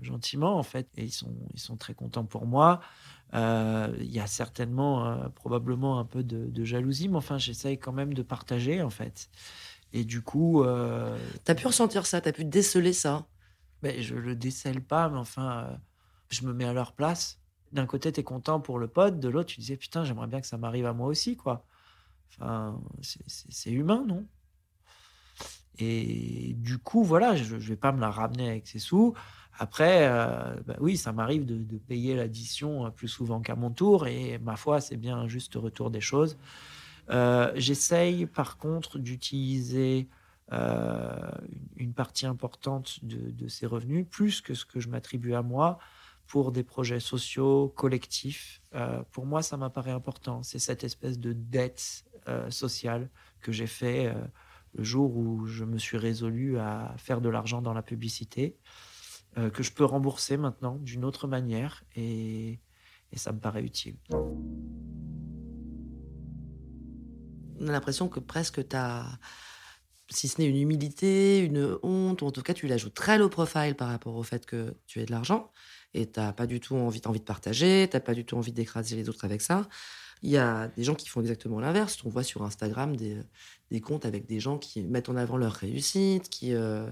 gentiment 0.00 0.56
en 0.56 0.62
fait, 0.62 0.88
et 0.96 1.04
ils 1.04 1.12
sont, 1.12 1.34
ils 1.52 1.60
sont 1.60 1.76
très 1.76 1.92
contents 1.92 2.24
pour 2.24 2.46
moi. 2.46 2.80
Il 3.34 4.10
y 4.10 4.20
a 4.20 4.26
certainement, 4.26 5.28
probablement 5.34 5.98
un 5.98 6.06
peu 6.06 6.22
de, 6.22 6.64
jalousie, 6.64 7.10
mais 7.10 7.18
enfin, 7.18 7.36
j'essaye 7.36 7.78
quand 7.78 7.92
même 7.92 8.14
de 8.14 8.22
partager 8.22 8.80
en 8.80 8.88
fait. 8.88 9.28
Et 9.92 10.04
du 10.04 10.22
coup, 10.22 10.64
tu 11.44 11.50
as 11.50 11.54
pu 11.54 11.66
ressentir 11.66 12.06
ça, 12.06 12.22
tu 12.22 12.28
as 12.30 12.32
pu 12.32 12.46
déceler 12.46 12.94
ça? 12.94 13.26
Ben, 13.82 14.00
je 14.00 14.14
le 14.14 14.34
décèle 14.34 14.82
pas, 14.82 15.08
mais 15.08 15.18
enfin, 15.18 15.78
je 16.30 16.46
me 16.46 16.52
mets 16.52 16.66
à 16.66 16.72
leur 16.72 16.92
place. 16.92 17.38
D'un 17.72 17.86
côté, 17.86 18.12
tu 18.12 18.20
es 18.20 18.24
content 18.24 18.60
pour 18.60 18.78
le 18.78 18.88
pote, 18.88 19.20
de 19.20 19.28
l'autre, 19.28 19.50
tu 19.50 19.60
disais 19.60 19.76
putain, 19.76 20.04
j'aimerais 20.04 20.26
bien 20.26 20.40
que 20.40 20.46
ça 20.46 20.58
m'arrive 20.58 20.86
à 20.86 20.92
moi 20.92 21.06
aussi, 21.06 21.36
quoi. 21.36 21.64
Enfin, 22.30 22.80
c'est 23.02 23.70
humain, 23.70 24.04
non? 24.06 24.26
Et 25.80 26.54
du 26.58 26.78
coup, 26.78 27.02
voilà, 27.02 27.36
je 27.36 27.54
ne 27.54 27.60
vais 27.60 27.76
pas 27.76 27.92
me 27.92 28.00
la 28.00 28.10
ramener 28.10 28.48
avec 28.48 28.66
ses 28.66 28.78
sous. 28.78 29.14
Après, 29.58 30.08
euh, 30.08 30.54
bah 30.66 30.76
oui, 30.80 30.96
ça 30.96 31.12
m'arrive 31.12 31.44
de, 31.44 31.76
payer 31.76 32.16
l'addition 32.16 32.86
euh, 32.86 32.90
plus 32.90 33.08
souvent 33.08 33.40
qu'à 33.40 33.56
mon 33.56 33.70
tour. 33.70 34.06
Et 34.06 34.38
ma 34.38 34.56
foi, 34.56 34.80
c'est 34.80 34.96
bien 34.96 35.16
un 35.16 35.28
juste 35.28 35.54
retour 35.54 35.90
des 35.90 36.00
choses. 36.00 36.38
Euh, 37.10 37.52
j'essaye, 37.56 38.26
par 38.26 38.56
contre, 38.56 38.98
d'utiliser 38.98 40.08
une 41.76 41.92
partie 41.94 42.26
importante 42.26 43.04
de, 43.04 43.30
de, 43.30 43.46
ces 43.46 43.66
revenus, 43.66 44.04
plus 44.10 44.40
que 44.40 44.52
ce 44.54 44.64
que 44.64 44.80
je 44.80 44.88
m'attribue 44.88 45.34
à 45.34 45.42
moi, 45.42 45.78
pour 46.26 46.50
des 46.50 46.64
projets 46.64 46.98
sociaux, 46.98 47.72
collectifs. 47.76 48.60
pour 49.12 49.26
moi, 49.26 49.42
ça 49.42 49.56
m'apparaît 49.56 49.92
important. 49.92 50.42
C'est 50.42 50.58
cette 50.58 50.82
espèce 50.82 51.20
de 51.20 51.32
dette 51.32 52.04
euh, 52.28 52.50
social 52.50 53.08
que 53.40 53.50
j'ai 53.50 53.66
fait 53.66 54.12
le 54.74 54.84
jour 54.84 55.16
où 55.16 55.46
je 55.46 55.64
me 55.64 55.78
suis 55.78 55.96
résolu 55.96 56.58
à 56.58 56.94
faire 56.96 57.20
de 57.20 57.28
l'argent 57.28 57.62
dans 57.62 57.72
la 57.72 57.82
publicité, 57.82 58.56
euh, 59.38 59.50
que 59.50 59.62
je 59.62 59.72
peux 59.72 59.84
rembourser 59.84 60.36
maintenant 60.36 60.76
d'une 60.76 61.04
autre 61.04 61.28
manière 61.28 61.84
et, 61.94 62.60
ça 63.14 63.32
me 63.32 63.40
paraît 63.40 63.62
utile. 63.62 63.96
On 67.58 67.68
a 67.68 67.72
l'impression 67.72 68.08
que 68.08 68.20
presque 68.20 68.66
tu 68.68 68.76
as 68.76 69.18
si 70.12 70.26
ce 70.26 70.40
n'est 70.40 70.48
une 70.48 70.56
humilité, 70.56 71.38
une 71.38 71.78
honte, 71.82 72.22
ou 72.22 72.26
en 72.26 72.32
tout 72.32 72.42
cas 72.42 72.54
tu 72.54 72.66
l'ajoutes 72.66 72.94
très 72.94 73.18
low 73.18 73.28
profile 73.28 73.76
par 73.76 73.88
rapport 73.88 74.16
au 74.16 74.22
fait 74.22 74.44
que 74.44 74.74
tu 74.86 75.00
aies 75.00 75.06
de 75.06 75.12
l'argent 75.12 75.52
et 75.94 76.10
tu 76.10 76.18
n'as 76.18 76.32
pas 76.32 76.46
du 76.46 76.60
tout 76.60 76.74
envie, 76.76 77.00
envie 77.04 77.20
de 77.20 77.24
partager, 77.24 77.86
tu 77.88 77.96
n'as 77.96 78.00
pas 78.00 78.14
du 78.14 78.24
tout 78.24 78.36
envie 78.36 78.52
d'écraser 78.52 78.96
les 78.96 79.08
autres 79.08 79.24
avec 79.24 79.40
ça. 79.40 79.68
Il 80.22 80.30
y 80.30 80.36
a 80.36 80.68
des 80.68 80.84
gens 80.84 80.94
qui 80.94 81.08
font 81.08 81.20
exactement 81.20 81.60
l'inverse. 81.60 81.98
On 82.04 82.08
voit 82.08 82.22
sur 82.22 82.42
Instagram 82.42 82.96
des, 82.96 83.18
des, 83.70 83.80
comptes 83.80 84.04
avec 84.04 84.26
des 84.26 84.40
gens 84.40 84.58
qui 84.58 84.82
mettent 84.82 85.08
en 85.08 85.16
avant 85.16 85.36
leur 85.36 85.52
réussite, 85.52 86.28
qui 86.28 86.54
euh, 86.54 86.88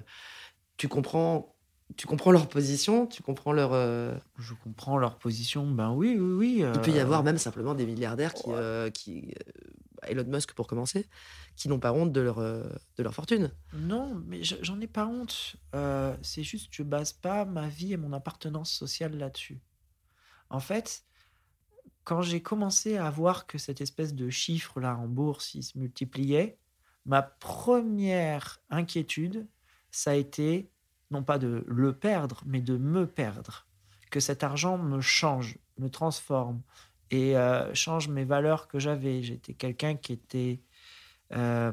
tu 0.76 0.88
comprends 0.88 1.54
tu 1.96 2.06
comprends 2.06 2.32
leur 2.32 2.48
position, 2.48 3.06
tu 3.06 3.22
comprends 3.22 3.52
leur. 3.52 3.72
Euh, 3.72 4.14
Je 4.38 4.52
comprends 4.52 4.98
leur 4.98 5.16
position, 5.16 5.66
ben 5.70 5.90
oui, 5.90 6.18
oui, 6.18 6.60
oui. 6.60 6.70
Il 6.74 6.80
peut 6.82 6.90
y 6.90 6.98
euh, 6.98 7.02
avoir 7.02 7.22
même 7.22 7.38
simplement 7.38 7.74
des 7.74 7.86
milliardaires 7.86 8.34
qui, 8.34 8.50
qui 8.92 9.34
Elon 10.02 10.24
Musk 10.26 10.52
pour 10.52 10.66
commencer, 10.66 11.06
qui 11.56 11.68
n'ont 11.68 11.78
pas 11.78 11.94
honte 11.94 12.12
de 12.12 12.20
leur, 12.20 12.40
de 12.40 13.02
leur 13.02 13.14
fortune. 13.14 13.50
Non, 13.72 14.22
mais 14.26 14.42
j'en 14.42 14.78
ai 14.82 14.86
pas 14.86 15.06
honte. 15.06 15.56
c'est 16.20 16.42
juste 16.42 16.68
que 16.68 16.76
je 16.76 16.82
base 16.82 17.12
pas 17.14 17.46
ma 17.46 17.68
vie 17.68 17.94
et 17.94 17.96
mon 17.96 18.12
appartenance 18.12 18.70
sociale 18.70 19.16
là-dessus. 19.16 19.58
En 20.50 20.60
fait, 20.60 21.04
quand 22.08 22.22
j'ai 22.22 22.40
commencé 22.40 22.96
à 22.96 23.10
voir 23.10 23.46
que 23.46 23.58
cette 23.58 23.82
espèce 23.82 24.14
de 24.14 24.30
chiffre-là 24.30 24.96
en 24.96 25.06
bourse, 25.06 25.54
il 25.54 25.62
se 25.62 25.76
multipliait, 25.76 26.56
ma 27.04 27.20
première 27.20 28.62
inquiétude, 28.70 29.46
ça 29.90 30.12
a 30.12 30.14
été 30.14 30.70
non 31.10 31.22
pas 31.22 31.38
de 31.38 31.62
le 31.66 31.92
perdre, 31.92 32.42
mais 32.46 32.62
de 32.62 32.78
me 32.78 33.06
perdre. 33.06 33.66
Que 34.10 34.20
cet 34.20 34.42
argent 34.42 34.78
me 34.78 35.02
change, 35.02 35.58
me 35.76 35.90
transforme 35.90 36.62
et 37.10 37.36
euh, 37.36 37.74
change 37.74 38.08
mes 38.08 38.24
valeurs 38.24 38.68
que 38.68 38.78
j'avais. 38.78 39.22
J'étais 39.22 39.52
quelqu'un 39.52 39.94
qui 39.94 40.14
était 40.14 40.62
euh, 41.34 41.72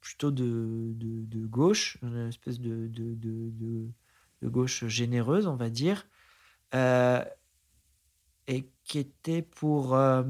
plutôt 0.00 0.30
de, 0.30 1.46
gauche, 1.46 1.98
une 2.02 2.28
espèce 2.28 2.58
de, 2.58 2.90
gauche 4.44 4.86
généreuse, 4.86 5.46
on 5.46 5.56
va 5.56 5.68
dire. 5.68 6.06
Euh, 6.74 7.22
qui 8.90 8.98
était 8.98 9.42
pour 9.42 9.94
euh, 9.94 10.24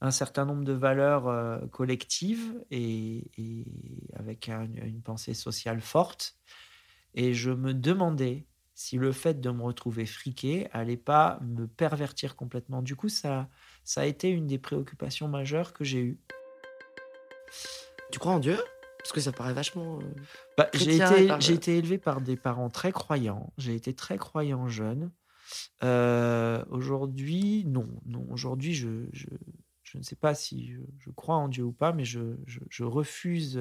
un 0.00 0.10
certain 0.10 0.44
nombre 0.44 0.64
de 0.64 0.72
valeurs 0.72 1.28
euh, 1.28 1.60
collectives 1.68 2.60
et, 2.72 3.30
avec 4.14 4.48
une 4.48 5.00
pensée 5.00 5.32
sociale 5.32 5.80
forte. 5.80 6.36
Et 7.14 7.34
je 7.34 7.52
me 7.52 7.72
demandais 7.72 8.48
si 8.74 8.96
le 8.96 9.12
fait 9.12 9.40
de 9.40 9.48
me 9.50 9.62
retrouver 9.62 10.06
friqué 10.06 10.66
allait 10.72 10.96
pas 10.96 11.38
me 11.42 11.68
pervertir 11.68 12.34
complètement. 12.34 12.82
Du 12.82 12.96
coup, 12.96 13.08
ça, 13.08 13.48
ça 13.84 14.00
a 14.00 14.06
été 14.06 14.28
une 14.28 14.48
des 14.48 14.58
préoccupations 14.58 15.28
majeures 15.28 15.72
que 15.72 15.84
j'ai 15.84 16.00
eues. 16.00 16.20
Tu 18.10 18.18
crois 18.18 18.32
en 18.32 18.40
Dieu? 18.40 18.58
Parce 18.98 19.12
que 19.12 19.20
ça 19.20 19.30
paraît 19.30 19.54
vachement. 19.54 20.00
Euh, 20.00 20.02
bah, 20.58 20.68
j'ai 20.74 20.96
été, 20.96 21.52
été 21.52 21.78
élevé 21.78 21.98
par 21.98 22.22
des 22.22 22.36
parents 22.36 22.70
très 22.70 22.90
croyants. 22.90 23.52
J'ai 23.56 23.76
été 23.76 23.94
très 23.94 24.18
croyant 24.18 24.66
jeune. 24.66 25.12
Euh, 25.82 26.64
aujourd'hui, 26.70 27.64
non. 27.66 27.88
non. 28.06 28.26
Aujourd'hui, 28.30 28.74
je, 28.74 29.06
je, 29.12 29.26
je, 29.82 29.98
ne 29.98 30.02
sais 30.02 30.16
pas 30.16 30.34
si 30.34 30.72
je, 30.98 31.10
crois 31.10 31.36
en 31.36 31.48
Dieu 31.48 31.64
ou 31.64 31.72
pas, 31.72 31.92
mais 31.92 32.04
je, 32.04 32.36
refuse 32.82 33.60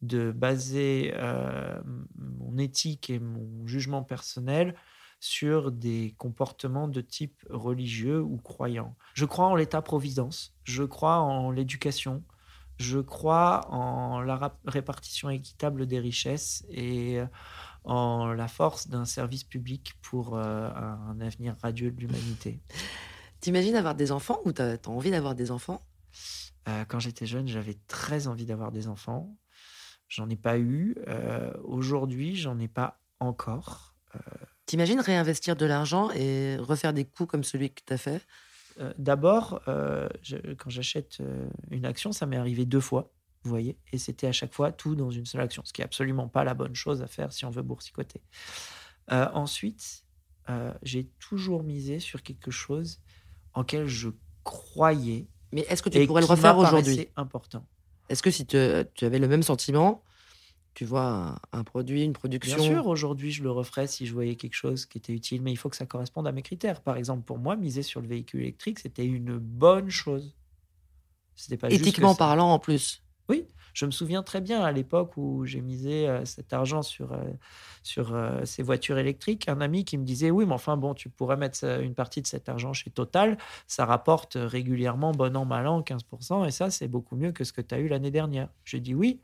de 0.00 0.32
baser 0.32 1.12
euh, 1.14 1.80
mon 2.16 2.58
éthique 2.58 3.10
et 3.10 3.18
mon 3.18 3.66
jugement 3.66 4.02
personnel 4.02 4.74
sur 5.20 5.70
des 5.70 6.16
comportements 6.18 6.88
de 6.88 7.00
type 7.00 7.44
religieux 7.48 8.20
ou 8.20 8.38
croyant. 8.38 8.96
Je 9.14 9.24
crois 9.24 9.46
en 9.46 9.54
l'état-providence, 9.54 10.56
je 10.64 10.82
crois 10.82 11.18
en 11.18 11.52
l'éducation, 11.52 12.24
je 12.78 12.98
crois 12.98 13.70
en 13.70 14.20
la 14.20 14.52
répartition 14.66 15.30
équitable 15.30 15.86
des 15.86 16.00
richesses 16.00 16.64
et 16.70 17.20
en 17.84 18.32
la 18.32 18.48
force 18.48 18.88
d'un 18.88 19.04
service 19.04 19.44
public 19.44 19.94
pour 20.02 20.36
euh, 20.36 20.70
un 20.70 21.20
avenir 21.20 21.56
radieux 21.62 21.90
de 21.90 22.00
l'humanité. 22.00 22.60
T'imagines 23.40 23.74
avoir 23.74 23.94
des 23.94 24.12
enfants 24.12 24.38
ou 24.44 24.52
t'as 24.52 24.74
as 24.74 24.88
envie 24.88 25.10
d'avoir 25.10 25.34
des 25.34 25.50
enfants? 25.50 25.82
Euh, 26.68 26.84
Quand 26.86 27.00
j'étais 27.00 27.26
jeune, 27.26 27.48
j'avais 27.48 27.76
très 27.88 28.28
envie 28.28 28.46
d'avoir 28.46 28.70
des 28.70 28.86
enfants. 28.86 29.36
J'en 30.08 30.28
ai 30.30 30.36
pas 30.36 30.58
eu. 30.58 30.96
Euh, 31.08 31.52
aujourd'hui, 31.64 32.36
j'en 32.36 32.58
ai 32.58 32.68
pas 32.68 33.00
encore. 33.18 33.94
T'imagines 34.66 35.00
réinvestir 35.00 35.56
de 35.56 35.64
l'argent 35.64 36.10
et 36.10 36.56
refaire 36.58 36.92
des 36.92 37.06
coups 37.06 37.30
comme 37.30 37.44
celui 37.44 37.70
que 37.70 37.80
tu 37.84 37.92
as 37.94 37.98
fait 37.98 38.26
D'abord, 38.98 39.62
quand 39.64 40.68
j'achète 40.68 41.18
une 41.70 41.86
action, 41.86 42.12
ça 42.12 42.26
m'est 42.26 42.36
arrivé 42.36 42.66
deux 42.66 42.80
fois. 42.80 43.10
Vous 43.44 43.50
voyez 43.50 43.76
Et 43.92 43.98
c'était 43.98 44.28
à 44.28 44.32
chaque 44.32 44.52
fois 44.52 44.70
tout 44.70 44.94
dans 44.94 45.10
une 45.10 45.26
seule 45.26 45.40
action, 45.40 45.62
ce 45.64 45.72
qui 45.72 45.82
est 45.82 45.84
absolument 45.84 46.28
pas 46.28 46.44
la 46.44 46.54
bonne 46.54 46.74
chose 46.74 47.02
à 47.02 47.06
faire 47.06 47.32
si 47.32 47.44
on 47.44 47.50
veut 47.50 47.62
boursicoter. 47.62 48.20
Euh, 49.10 49.28
ensuite, 49.34 50.04
euh, 50.48 50.72
j'ai 50.82 51.06
toujours 51.18 51.62
misé 51.62 51.98
sur 51.98 52.22
quelque 52.22 52.50
chose 52.50 53.00
en 53.54 53.64
quel 53.64 53.86
je 53.86 54.10
croyais. 54.44 55.26
Mais 55.52 55.62
est-ce 55.68 55.82
que 55.82 55.88
tu 55.88 56.06
pourrais 56.06 56.22
le 56.22 56.26
refaire 56.26 56.56
aujourd'hui 56.56 56.94
C'est 56.94 57.12
important. 57.16 57.66
Est-ce 58.08 58.22
que 58.22 58.30
si 58.30 58.46
tu, 58.46 58.56
avais 58.56 59.18
le 59.18 59.28
même 59.28 59.42
sentiment, 59.42 60.02
tu 60.74 60.84
vois 60.84 61.40
un, 61.52 61.64
produit, 61.64 62.04
une 62.04 62.12
production. 62.12 62.56
Bien 62.56 62.66
sûr, 62.66 62.86
aujourd'hui, 62.86 63.32
je 63.32 63.42
le 63.42 63.50
referais 63.50 63.86
si 63.86 64.06
je 64.06 64.12
voyais 64.12 64.36
quelque 64.36 64.54
chose 64.54 64.86
qui 64.86 64.98
était 64.98 65.12
utile, 65.12 65.42
mais 65.42 65.52
il 65.52 65.56
faut 65.56 65.68
que 65.68 65.76
ça 65.76 65.86
corresponde 65.86 66.26
à 66.26 66.32
mes 66.32 66.42
critères. 66.42 66.80
Par 66.80 66.96
exemple, 66.96 67.24
pour 67.24 67.38
moi, 67.38 67.56
miser 67.56 67.82
sur 67.82 68.00
le 68.00 68.08
véhicule 68.08 68.40
électrique, 68.40 68.78
c'était 68.78 69.04
une 69.04 69.38
bonne 69.38 69.90
chose. 69.90 70.34
C'était 71.34 71.56
pas 71.56 71.70
Éthiquement 71.70 72.14
parlant, 72.14 72.52
en 72.52 72.58
plus. 72.58 73.02
Oui, 73.28 73.46
je 73.74 73.86
me 73.86 73.90
souviens 73.90 74.22
très 74.22 74.40
bien 74.40 74.62
à 74.62 74.72
l'époque 74.72 75.16
où 75.16 75.44
j'ai 75.44 75.60
misé 75.60 76.08
euh, 76.08 76.24
cet 76.24 76.52
argent 76.52 76.82
sur, 76.82 77.12
euh, 77.12 77.24
euh, 77.98 78.44
ces 78.44 78.62
voitures 78.62 78.98
électriques, 78.98 79.48
un 79.48 79.60
ami 79.60 79.84
qui 79.84 79.96
me 79.98 80.04
disait 80.04 80.30
Oui, 80.30 80.44
mais 80.46 80.52
enfin, 80.52 80.76
bon, 80.76 80.94
tu 80.94 81.08
pourrais 81.08 81.36
mettre 81.36 81.64
une 81.80 81.94
partie 81.94 82.20
de 82.20 82.26
cet 82.26 82.48
argent 82.48 82.72
chez 82.72 82.90
Total, 82.90 83.38
ça 83.66 83.86
rapporte 83.86 84.36
régulièrement, 84.40 85.12
bon 85.12 85.36
an, 85.36 85.44
mal 85.44 85.66
an, 85.66 85.82
15%, 85.82 86.46
et 86.46 86.50
ça, 86.50 86.70
c'est 86.70 86.88
beaucoup 86.88 87.16
mieux 87.16 87.32
que 87.32 87.44
ce 87.44 87.52
que 87.52 87.60
tu 87.60 87.74
as 87.74 87.78
eu 87.78 87.88
l'année 87.88 88.10
dernière. 88.10 88.48
Je 88.64 88.76
dis 88.76 88.94
Oui, 88.94 89.20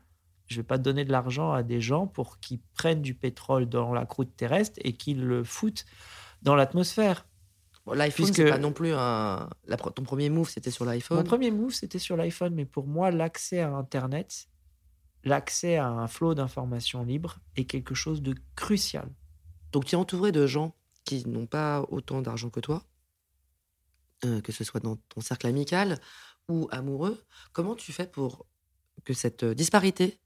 je 0.47 0.55
ne 0.55 0.61
vais 0.61 0.67
pas 0.67 0.77
donner 0.77 1.05
de 1.05 1.11
l'argent 1.11 1.51
à 1.51 1.61
des 1.63 1.81
gens 1.81 2.07
pour 2.07 2.39
qu'ils 2.39 2.59
prennent 2.75 3.01
du 3.01 3.13
pétrole 3.13 3.67
dans 3.67 3.93
la 3.93 4.05
croûte 4.05 4.35
terrestre 4.35 4.79
et 4.83 4.93
qu'ils 4.93 5.23
le 5.23 5.43
foutent 5.43 5.85
dans 6.41 6.55
l'atmosphère. 6.55 7.25
L'iPhone, 7.95 8.33
c'est 8.33 8.49
pas 8.49 8.57
non 8.57 8.71
plus 8.71 8.93
un. 8.93 9.49
ton 9.95 10.03
premier 10.03 10.29
move, 10.29 10.49
c'était 10.49 10.71
sur 10.71 10.85
l'iPhone. 10.85 11.17
Mon 11.17 11.23
premier 11.23 11.51
move, 11.51 11.73
c'était 11.73 11.99
sur 11.99 12.17
l'iPhone, 12.17 12.53
mais 12.53 12.65
pour 12.65 12.87
moi, 12.87 13.11
l'accès 13.11 13.59
à 13.59 13.71
Internet, 13.71 14.47
l'accès 15.23 15.77
à 15.77 15.87
un 15.87 16.07
flot 16.07 16.35
d'informations 16.35 17.03
libres 17.03 17.39
est 17.55 17.65
quelque 17.65 17.95
chose 17.95 18.21
de 18.21 18.35
crucial. 18.55 19.09
Donc, 19.71 19.85
tu 19.85 19.95
es 19.95 19.97
entouré 19.97 20.31
de 20.31 20.47
gens 20.47 20.75
qui 21.05 21.27
n'ont 21.27 21.45
pas 21.45 21.85
autant 21.89 22.21
d'argent 22.21 22.49
que 22.49 22.59
toi, 22.59 22.83
euh, 24.25 24.41
que 24.41 24.51
ce 24.51 24.63
soit 24.63 24.79
dans 24.79 24.95
ton 24.95 25.21
cercle 25.21 25.47
amical 25.47 25.99
ou 26.47 26.67
amoureux. 26.71 27.23
Comment 27.53 27.75
tu 27.75 27.93
fais 27.93 28.07
pour 28.07 28.45
que 29.05 29.13
cette 29.13 29.45
disparité 29.45 30.19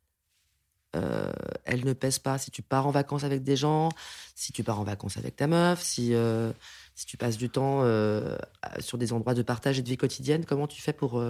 euh, 0.95 1.31
elle 1.65 1.85
ne 1.85 1.93
pèse 1.93 2.19
pas? 2.19 2.37
Si 2.37 2.51
tu 2.51 2.61
pars 2.61 2.85
en 2.87 2.91
vacances 2.91 3.23
avec 3.23 3.43
des 3.43 3.55
gens, 3.55 3.89
si 4.35 4.51
tu 4.51 4.63
pars 4.63 4.79
en 4.79 4.83
vacances 4.83 5.17
avec 5.17 5.35
ta 5.35 5.47
meuf, 5.47 5.81
si, 5.81 6.13
euh, 6.13 6.51
si 6.95 7.05
tu 7.05 7.17
passes 7.17 7.37
du 7.37 7.49
temps 7.49 7.81
euh, 7.83 8.37
sur 8.79 8.97
des 8.97 9.13
endroits 9.13 9.33
de 9.33 9.41
partage 9.41 9.79
et 9.79 9.81
de 9.81 9.89
vie 9.89 9.97
quotidienne. 9.97 10.45
Comment 10.45 10.67
tu 10.67 10.81
fais 10.81 10.93
pour, 10.93 11.23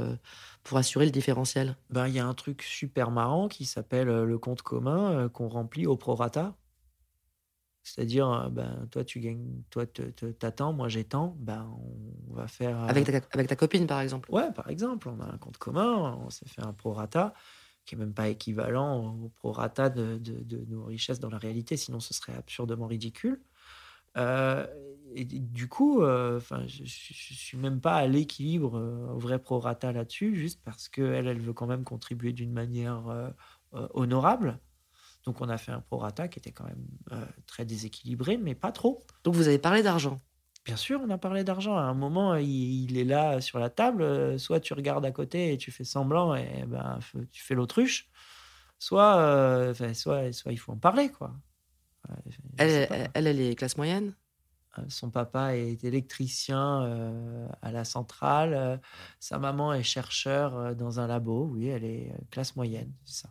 pour 0.64 0.78
assurer 0.78 1.06
le 1.06 1.12
différentiel? 1.12 1.76
Ben, 1.90 2.08
Il 2.08 2.14
y 2.14 2.20
a 2.20 2.26
un 2.26 2.34
truc 2.34 2.64
super 2.64 3.12
marrant 3.12 3.48
qui 3.48 3.66
s'appelle 3.66 4.08
le 4.08 4.38
compte 4.38 4.62
commun 4.62 5.30
qu'on 5.30 5.48
remplit 5.48 5.88
au 5.88 5.96
prorata. 5.96 6.56
C'est-à-dire, 7.84 8.50
ben, 8.50 8.88
toi, 8.92 9.04
tu 9.04 9.20
gagnes, 9.20 9.62
toi, 9.70 9.86
t'attends, 9.86 10.72
moi, 10.72 10.88
j'ai 10.88 11.04
tant, 11.04 11.36
ben, 11.40 11.70
on 12.30 12.34
va 12.34 12.48
faire. 12.48 12.82
Avec 12.84 13.06
ta, 13.06 13.20
avec 13.32 13.48
ta 13.48 13.56
copine, 13.56 13.88
par 13.88 14.00
exemple 14.00 14.32
Ouais, 14.32 14.52
par 14.54 14.70
exemple, 14.70 15.10
on 15.10 15.20
a 15.20 15.26
un 15.26 15.38
compte 15.38 15.58
commun, 15.58 16.18
on 16.26 16.30
s'est 16.30 16.48
fait 16.48 16.64
un 16.64 16.74
prorata 16.74 17.34
qui 17.86 17.96
est 17.96 17.98
même 17.98 18.14
pas 18.14 18.30
équivalent 18.30 19.18
au 19.22 19.30
prorata 19.30 19.90
de, 19.90 20.18
de, 20.18 20.66
nos 20.70 20.86
richesses 20.86 21.20
dans 21.20 21.30
la 21.30 21.38
réalité, 21.38 21.78
sinon 21.78 22.00
ce 22.00 22.14
serait 22.14 22.34
absurdement 22.34 22.88
ridicule. 22.88 23.42
Euh, 24.18 24.66
et 25.16 25.26
du 25.26 25.68
coup, 25.68 26.02
euh, 26.02 26.38
enfin, 26.38 26.64
je, 26.68 26.82
ne 26.82 26.88
suis 26.88 27.58
même 27.58 27.80
pas 27.82 27.96
à 27.96 28.08
l'équilibre 28.08 28.78
euh, 28.78 29.14
au 29.14 29.20
vrai 29.20 29.38
prorata 29.40 29.92
là-dessus, 29.92 30.36
juste 30.36 30.62
parce 30.64 30.90
qu'elle, 30.90 31.28
elle 31.28 31.40
veut 31.40 31.54
quand 31.54 31.68
même 31.68 31.84
contribuer 31.84 32.34
d'une 32.34 32.52
manière 32.52 33.04
honorable. 33.72 34.60
Donc 35.26 35.40
on 35.40 35.50
a 35.50 35.58
fait 35.58 35.72
un 35.72 35.82
prorata 35.82 36.28
qui 36.28 36.40
était 36.40 36.52
quand 36.52 36.66
même 36.66 36.88
très 37.46 37.66
déséquilibré, 37.66 38.38
mais 38.38 38.56
pas 38.56 38.72
trop. 38.72 39.04
Donc 39.24 39.36
vous 39.36 39.48
avez 39.48 39.60
parlé 39.60 39.84
d'argent 39.84 40.18
Bien 40.66 40.78
sûr, 40.78 41.02
on 41.04 41.10
a 41.10 41.18
parlé 41.18 41.44
d'argent. 41.44 41.78
À 41.78 41.82
un 41.82 41.94
moment, 41.94 42.36
il, 42.36 42.98
est 42.98 43.04
là 43.04 43.42
sur 43.42 43.60
la 43.60 43.70
table. 43.70 44.40
Soit 44.40 44.62
tu 44.62 44.74
regardes 44.74 45.06
à 45.06 45.12
côté 45.12 45.54
et 45.54 45.58
tu 45.58 45.72
fais 45.72 45.84
semblant 45.84 46.36
et 46.36 46.64
ben, 46.66 47.00
tu 47.32 47.44
fais 47.44 47.54
l'autruche. 47.54 48.10
Soit, 48.80 49.16
euh, 49.18 49.74
soit, 49.94 50.34
soit 50.34 50.52
il 50.52 50.58
faut 50.58 50.74
en 50.74 50.78
parler. 50.78 51.10
quoi. 51.10 51.34
Elle, 52.58 53.10
elle, 53.14 53.28
elle, 53.28 53.40
est 53.40 53.56
classe 53.56 53.78
moyenne? 53.78 54.14
Euh, 54.78 54.82
Son 54.90 55.10
papa 55.10 55.56
est 55.56 55.84
électricien 55.84 57.48
à 57.62 57.72
la 57.72 57.84
centrale. 57.86 58.82
sa 59.20 59.40
maman 59.40 59.74
est 59.74 59.84
chercheur 59.84 60.76
dans 60.76 61.00
un 61.00 61.08
labo. 61.08 61.50
Oui, 61.52 61.68
elle 61.68 61.84
est 61.84 62.14
classe 62.30 62.56
moyenne. 62.56 62.92
Ça. 63.06 63.30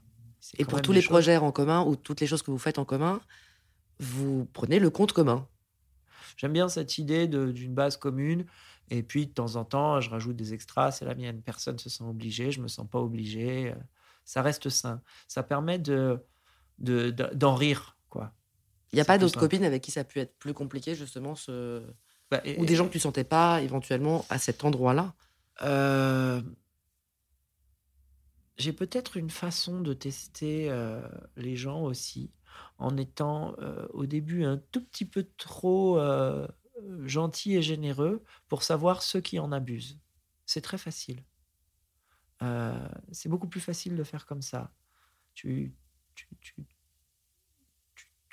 Et 0.59 0.65
pour 0.65 0.83
tous 0.83 0.93
les 0.93 1.03
projets 1.03 1.37
en 1.37 1.53
commun 1.53 1.85
ou 1.85 1.97
toutes 1.97 2.21
les 2.21 2.27
choses 2.27 2.43
que 2.43 2.51
vous 2.51 2.59
faites 2.59 2.79
en 2.79 2.85
commun, 2.85 3.21
vous 4.01 4.47
prenez 4.53 4.79
le 4.79 4.91
compte 4.91 5.13
commun? 5.13 5.47
J'aime 6.37 6.53
bien 6.53 6.69
cette 6.69 6.99
idée 6.99 7.29
d'une 7.29 7.75
base 7.75 7.97
commune. 7.97 8.47
Et 8.91 9.03
puis, 9.03 9.27
de 9.27 9.33
temps 9.33 9.57
en 9.57 9.65
temps, 9.65 10.01
je 10.01 10.11
rajoute 10.11 10.37
des 10.37 10.55
extras. 10.55 10.91
C'est 10.91 11.05
la 11.05 11.15
mienne. 11.15 11.41
Personne 11.43 11.75
ne 11.75 11.81
se 11.81 11.89
sent 11.89 12.05
obligé. 12.05 12.51
Je 12.51 12.59
ne 12.59 12.65
me 12.65 12.69
sens 12.69 12.87
pas 12.89 12.99
obligé. 12.99 13.75
Ça 14.25 14.43
reste 14.43 14.69
sain. 14.69 15.01
Ça 15.29 15.43
permet 15.43 15.79
de, 15.79 16.21
d'en 16.79 17.55
rire, 17.55 17.97
quoi. 18.09 18.33
Il 18.93 18.97
n'y 18.97 19.01
a 19.01 19.07
pas 19.07 19.19
d'autres 19.19 19.41
copines 19.41 19.65
avec 19.65 19.83
qui 19.83 19.91
ça 19.91 20.01
a 20.01 20.05
pu 20.05 20.21
être 20.21 20.37
plus 20.39 20.53
compliqué, 20.53 20.95
justement, 20.95 21.35
ce... 21.35 21.83
Bah, 22.31 22.43
ou 22.59 22.65
des 22.65 22.77
gens 22.77 22.87
que 22.87 22.93
tu 22.93 22.99
sentais 22.99 23.25
pas 23.25 23.61
éventuellement 23.63 24.25
à 24.31 24.39
cet 24.39 24.65
endroit-là? 24.65 25.15
Euh, 25.63 26.41
J'ai 28.57 28.73
peut-être 28.73 29.17
une 29.17 29.31
façon 29.31 29.81
de 29.81 29.93
tester 29.93 30.71
euh, 30.71 31.07
les 31.37 31.57
gens 31.57 31.83
aussi 31.83 32.31
en 32.79 32.97
étant 32.97 33.55
euh, 33.61 33.87
au 33.91 34.07
début 34.07 34.45
un 34.45 34.59
tout 34.59 34.83
petit 34.85 35.05
peu 35.05 35.27
trop 35.37 35.99
gentil 37.05 37.57
et 37.57 37.63
généreux 37.63 38.25
pour 38.49 38.63
savoir 38.63 39.03
ceux 39.03 39.21
qui 39.21 39.39
en 39.39 39.53
abusent. 39.53 39.99
C'est 40.47 40.63
très 40.63 40.79
facile. 40.79 41.23
C'est 43.13 43.29
beaucoup 43.29 43.49
plus 43.49 43.61
facile 43.61 43.95
de 43.95 44.05
faire 44.05 44.27
comme 44.27 44.43
ça. 44.43 44.73
Tu, 45.35 45.75
tu, 46.15 46.29
tu, 46.41 46.55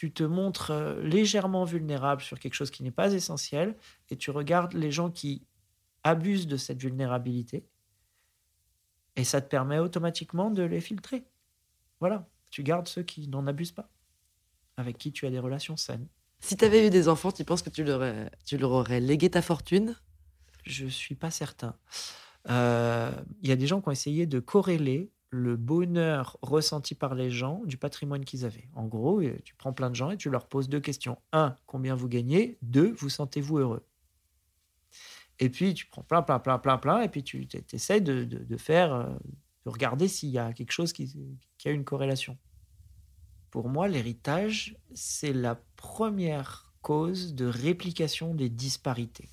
te 0.08 0.24
montres 0.24 0.72
légèrement 1.02 1.66
vulnérable 1.66 2.22
sur 2.22 2.40
quelque 2.40 2.54
chose 2.54 2.72
qui 2.72 2.84
n'est 2.84 2.92
pas 2.92 3.14
essentiel 3.14 3.76
et 4.10 4.16
tu 4.16 4.32
regardes 4.32 4.74
les 4.74 4.92
gens 4.92 5.12
qui 5.12 5.46
abusent 6.04 6.48
de 6.48 6.58
cette 6.58 6.82
vulnérabilité 6.82 7.66
et 9.16 9.24
ça 9.26 9.42
te 9.42 9.50
permet 9.50 9.80
automatiquement 9.80 10.50
de 10.50 10.64
les 10.64 10.80
filtrer. 10.80 11.26
Voilà, 12.00 12.28
tu 12.50 12.64
gardes 12.64 12.88
ceux 12.88 13.04
qui 13.04 13.28
n'en 13.28 13.46
abusent 13.48 13.74
pas 13.74 13.90
avec 14.78 14.98
qui 14.98 15.12
tu 15.12 15.26
as 15.28 15.30
des 15.30 15.40
relations 15.40 15.76
saines. 15.76 16.08
Si 16.40 16.56
tu 16.56 16.64
avais 16.64 16.88
eu 16.88 16.90
des 16.90 17.10
enfants, 17.10 17.34
tu 17.34 17.44
penses 17.44 17.62
que 17.62 17.70
tu 17.70 17.84
leur, 17.84 18.02
tu 18.46 18.58
leur 18.58 18.72
aurais 18.72 19.02
légué 19.02 19.30
ta 19.30 19.42
fortune? 19.42 19.96
Je 20.64 20.88
suis 20.88 21.16
pas 21.16 21.32
certain. 21.32 21.76
Il 22.46 22.52
euh, 22.52 23.12
y 23.44 23.52
a 23.52 23.58
des 23.58 23.68
gens 23.68 23.82
qui 23.82 23.90
ont 23.90 23.92
essayé 23.92 24.26
de 24.26 24.40
corréler 24.40 25.12
le 25.32 25.56
bonheur 25.56 26.38
ressenti 26.42 26.96
par 26.96 27.16
les 27.16 27.30
gens 27.30 27.62
du 27.66 27.78
patrimoine 27.78 28.26
qu'ils 28.26 28.46
avaient. 28.46 28.70
En 28.74 28.86
gros, 28.86 29.22
euh, 29.22 29.40
tu 29.44 29.56
prends 29.56 29.74
plein 29.74 29.90
de 29.90 29.96
gens 29.96 30.12
et 30.12 30.18
tu 30.18 30.30
leur 30.30 30.48
poses 30.48 30.70
deux 30.70 30.80
questions. 30.80 31.20
Un, 31.32 31.56
combien 31.66 31.96
vous 31.96 32.08
gagnez? 32.08 32.58
Deux, 32.62 32.92
vous 32.94 33.10
sentez-vous 33.10 33.60
heureux? 33.60 33.86
Et 35.38 35.50
puis, 35.50 35.74
tu 35.74 35.86
prends 35.86 36.04
plein, 36.04 36.22
plein, 36.22 36.40
plein, 36.40 36.58
plein, 36.58 36.78
plein, 36.78 37.02
et 37.02 37.10
puis 37.10 37.24
tu 37.24 37.48
essaies 37.72 38.02
de, 38.02 38.58
faire, 38.58 38.94
euh, 38.94 39.10
de 39.66 39.70
regarder 39.70 40.08
s'il 40.08 40.30
y 40.30 40.38
a 40.38 40.52
quelque 40.52 40.72
chose 40.72 40.92
qui 40.94 41.38
a 41.66 41.70
une 41.70 41.86
corrélation. 41.86 42.38
Pour 43.52 43.70
moi, 43.70 43.88
l'héritage, 43.88 44.78
c'est 44.94 45.34
la 45.34 45.56
première 45.76 46.74
cause 46.82 47.34
de 47.36 47.46
réplication 47.46 48.34
des 48.34 48.50
disparités. 48.50 49.30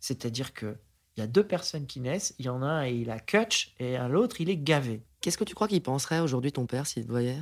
C'est-à-dire 0.00 0.54
que 0.54 0.76
il 1.18 1.22
y 1.22 1.24
a 1.24 1.26
deux 1.26 1.44
personnes 1.44 1.88
qui 1.88 1.98
naissent, 1.98 2.32
il 2.38 2.46
y 2.46 2.48
en 2.48 2.62
a 2.62 2.66
un 2.66 2.86
et 2.86 2.92
il 2.92 3.10
a 3.10 3.18
catch 3.18 3.74
et 3.80 3.98
l'autre 4.08 4.40
il 4.40 4.48
est 4.50 4.56
gavé. 4.56 5.02
Qu'est-ce 5.20 5.36
que 5.36 5.42
tu 5.42 5.56
crois 5.56 5.66
qu'il 5.66 5.82
penserait 5.82 6.20
aujourd'hui 6.20 6.52
ton 6.52 6.66
père 6.66 6.86
s'il 6.86 7.04
te 7.04 7.10
voyait? 7.10 7.40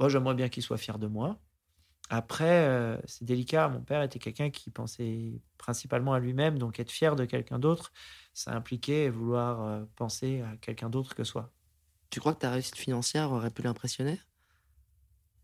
Moi, 0.00 0.08
j'aimerais 0.08 0.34
bien 0.34 0.48
qu'il 0.48 0.64
soit 0.64 0.76
fier 0.76 0.98
de 0.98 1.06
moi. 1.06 1.38
Après, 2.10 2.66
euh, 2.66 2.96
c'est 3.04 3.24
délicat. 3.24 3.68
Mon 3.68 3.80
père 3.80 4.02
était 4.02 4.18
quelqu'un 4.18 4.50
qui 4.50 4.70
pensait 4.70 5.40
principalement 5.56 6.14
à 6.14 6.18
lui-même, 6.18 6.58
donc 6.58 6.80
être 6.80 6.90
fier 6.90 7.14
de 7.14 7.24
quelqu'un 7.24 7.60
d'autre, 7.60 7.92
ça 8.34 8.56
impliquait 8.56 9.08
vouloir 9.08 9.62
euh, 9.62 9.84
penser 9.94 10.40
à 10.40 10.56
quelqu'un 10.56 10.90
d'autre 10.90 11.14
que 11.14 11.22
soi. 11.22 11.52
Tu 12.10 12.18
crois 12.18 12.34
que 12.34 12.40
ta 12.40 12.50
réussite 12.50 12.76
financière 12.76 13.30
aurait 13.30 13.50
pu 13.50 13.62
l'impressionner? 13.62 14.20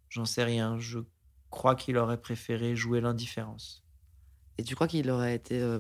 J'en 0.09 0.25
sais 0.25 0.43
rien. 0.43 0.81
Je 0.81 0.99
crois 1.49 1.77
qu'il 1.77 1.97
aurait 1.97 2.21
préféré 2.21 2.75
jouer 2.75 3.01
l'indifférence. 3.01 3.85
Et 4.59 4.65
tu 4.65 4.75
crois 4.75 4.89
qu'il 4.89 5.09
aurait 5.11 5.37
été 5.37 5.61
euh, 5.61 5.79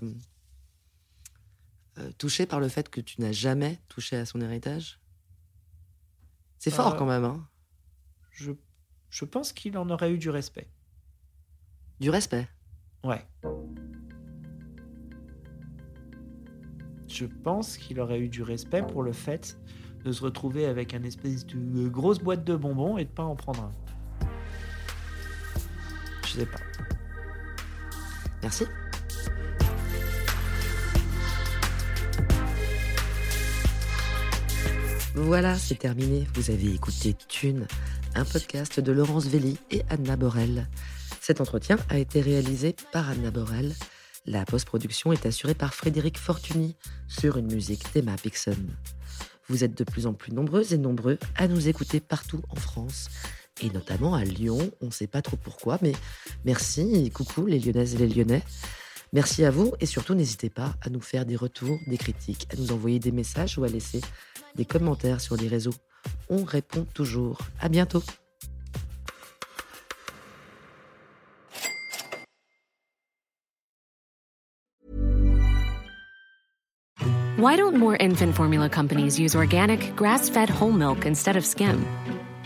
euh, 1.98 2.12
touché 2.18 2.46
par 2.46 2.60
le 2.60 2.68
fait 2.68 2.88
que 2.88 3.00
tu 3.00 3.20
n'as 3.20 3.32
jamais 3.32 3.80
touché 3.88 4.16
à 4.16 4.24
son 4.24 4.40
héritage? 4.40 5.00
C'est 6.58 6.70
fort 6.70 6.94
euh, 6.94 6.98
quand 6.98 7.06
même. 7.06 7.24
Hein 7.24 7.46
je, 8.30 8.52
je 9.10 9.24
pense 9.24 9.52
qu'il 9.52 9.76
en 9.78 9.88
aurait 9.90 10.12
eu 10.12 10.18
du 10.18 10.30
respect. 10.30 10.68
Du 12.00 12.10
respect? 12.10 12.48
Ouais. 13.04 13.26
Je 17.08 17.24
pense 17.26 17.76
qu'il 17.78 17.98
aurait 18.00 18.20
eu 18.20 18.28
du 18.28 18.42
respect 18.42 18.82
pour 18.82 19.02
le 19.02 19.12
fait 19.12 19.58
de 20.04 20.12
se 20.12 20.22
retrouver 20.22 20.66
avec 20.66 20.94
un 20.94 21.02
espèce 21.02 21.46
de 21.46 21.88
grosse 21.88 22.18
boîte 22.20 22.44
de 22.44 22.54
bonbons 22.54 22.98
et 22.98 23.04
de 23.04 23.10
pas 23.10 23.24
en 23.24 23.34
prendre 23.34 23.64
un. 23.64 23.72
Je 26.24 26.28
sais 26.28 26.46
pas. 26.46 26.60
Merci. 28.42 28.64
Voilà, 35.22 35.58
c'est 35.58 35.80
terminé. 35.80 36.28
Vous 36.34 36.50
avez 36.50 36.72
écouté 36.72 37.12
Thune, 37.12 37.66
un 38.14 38.24
podcast 38.24 38.78
de 38.78 38.92
Laurence 38.92 39.26
Velli 39.26 39.58
et 39.72 39.82
Anna 39.90 40.16
Borel. 40.16 40.68
Cet 41.20 41.40
entretien 41.40 41.76
a 41.88 41.98
été 41.98 42.20
réalisé 42.20 42.76
par 42.92 43.10
Anna 43.10 43.32
Borel. 43.32 43.74
La 44.26 44.44
post-production 44.44 45.12
est 45.12 45.26
assurée 45.26 45.54
par 45.54 45.74
Frédéric 45.74 46.18
Fortuny 46.18 46.76
sur 47.08 47.36
une 47.36 47.52
musique 47.52 47.92
d'Emma 47.92 48.14
Pixon. 48.14 48.56
Vous 49.48 49.64
êtes 49.64 49.76
de 49.76 49.82
plus 49.82 50.06
en 50.06 50.14
plus 50.14 50.32
nombreuses 50.32 50.72
et 50.72 50.78
nombreux 50.78 51.18
à 51.34 51.48
nous 51.48 51.66
écouter 51.66 51.98
partout 51.98 52.40
en 52.48 52.56
France 52.56 53.08
et 53.60 53.70
notamment 53.70 54.14
à 54.14 54.22
Lyon. 54.22 54.70
On 54.80 54.86
ne 54.86 54.92
sait 54.92 55.08
pas 55.08 55.20
trop 55.20 55.36
pourquoi, 55.36 55.78
mais 55.82 55.92
merci 56.44 56.94
et 56.94 57.10
coucou 57.10 57.44
les 57.46 57.58
Lyonnaises 57.58 57.96
et 57.96 57.98
les 57.98 58.08
Lyonnais. 58.08 58.44
Merci 59.12 59.44
à 59.44 59.50
vous 59.50 59.72
et 59.80 59.86
surtout 59.86 60.14
n'hésitez 60.14 60.48
pas 60.48 60.76
à 60.80 60.90
nous 60.90 61.00
faire 61.00 61.26
des 61.26 61.36
retours, 61.36 61.78
des 61.88 61.98
critiques, 61.98 62.46
à 62.52 62.56
nous 62.56 62.70
envoyer 62.70 63.00
des 63.00 63.12
messages 63.12 63.58
ou 63.58 63.64
à 63.64 63.68
laisser 63.68 64.00
des 64.54 64.64
commentaires 64.64 65.20
sur 65.20 65.36
les 65.36 65.48
réseaux. 65.48 65.74
On 66.30 66.44
répond 66.44 66.86
toujours. 66.94 67.38
À 67.60 67.68
bientôt. 67.68 68.02
Why 77.38 77.54
don't 77.54 77.76
more 77.76 77.96
infant 78.00 78.34
formula 78.34 78.68
companies 78.68 79.20
use 79.20 79.36
organic, 79.36 79.94
grass-fed 79.94 80.50
whole 80.50 80.72
milk 80.72 81.06
instead 81.06 81.36
of 81.36 81.46
skim? 81.46 81.86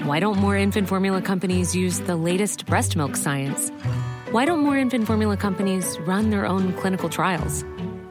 Why 0.04 0.20
don't 0.20 0.36
more 0.36 0.54
infant 0.54 0.86
formula 0.86 1.22
companies 1.22 1.74
use 1.74 2.00
the 2.00 2.14
latest 2.14 2.66
breast 2.66 2.94
milk 2.94 3.16
science? 3.16 3.70
Why 4.32 4.44
don't 4.44 4.58
more 4.58 4.76
infant 4.76 5.06
formula 5.06 5.38
companies 5.38 5.98
run 6.00 6.28
their 6.28 6.44
own 6.44 6.74
clinical 6.74 7.08
trials? 7.08 7.64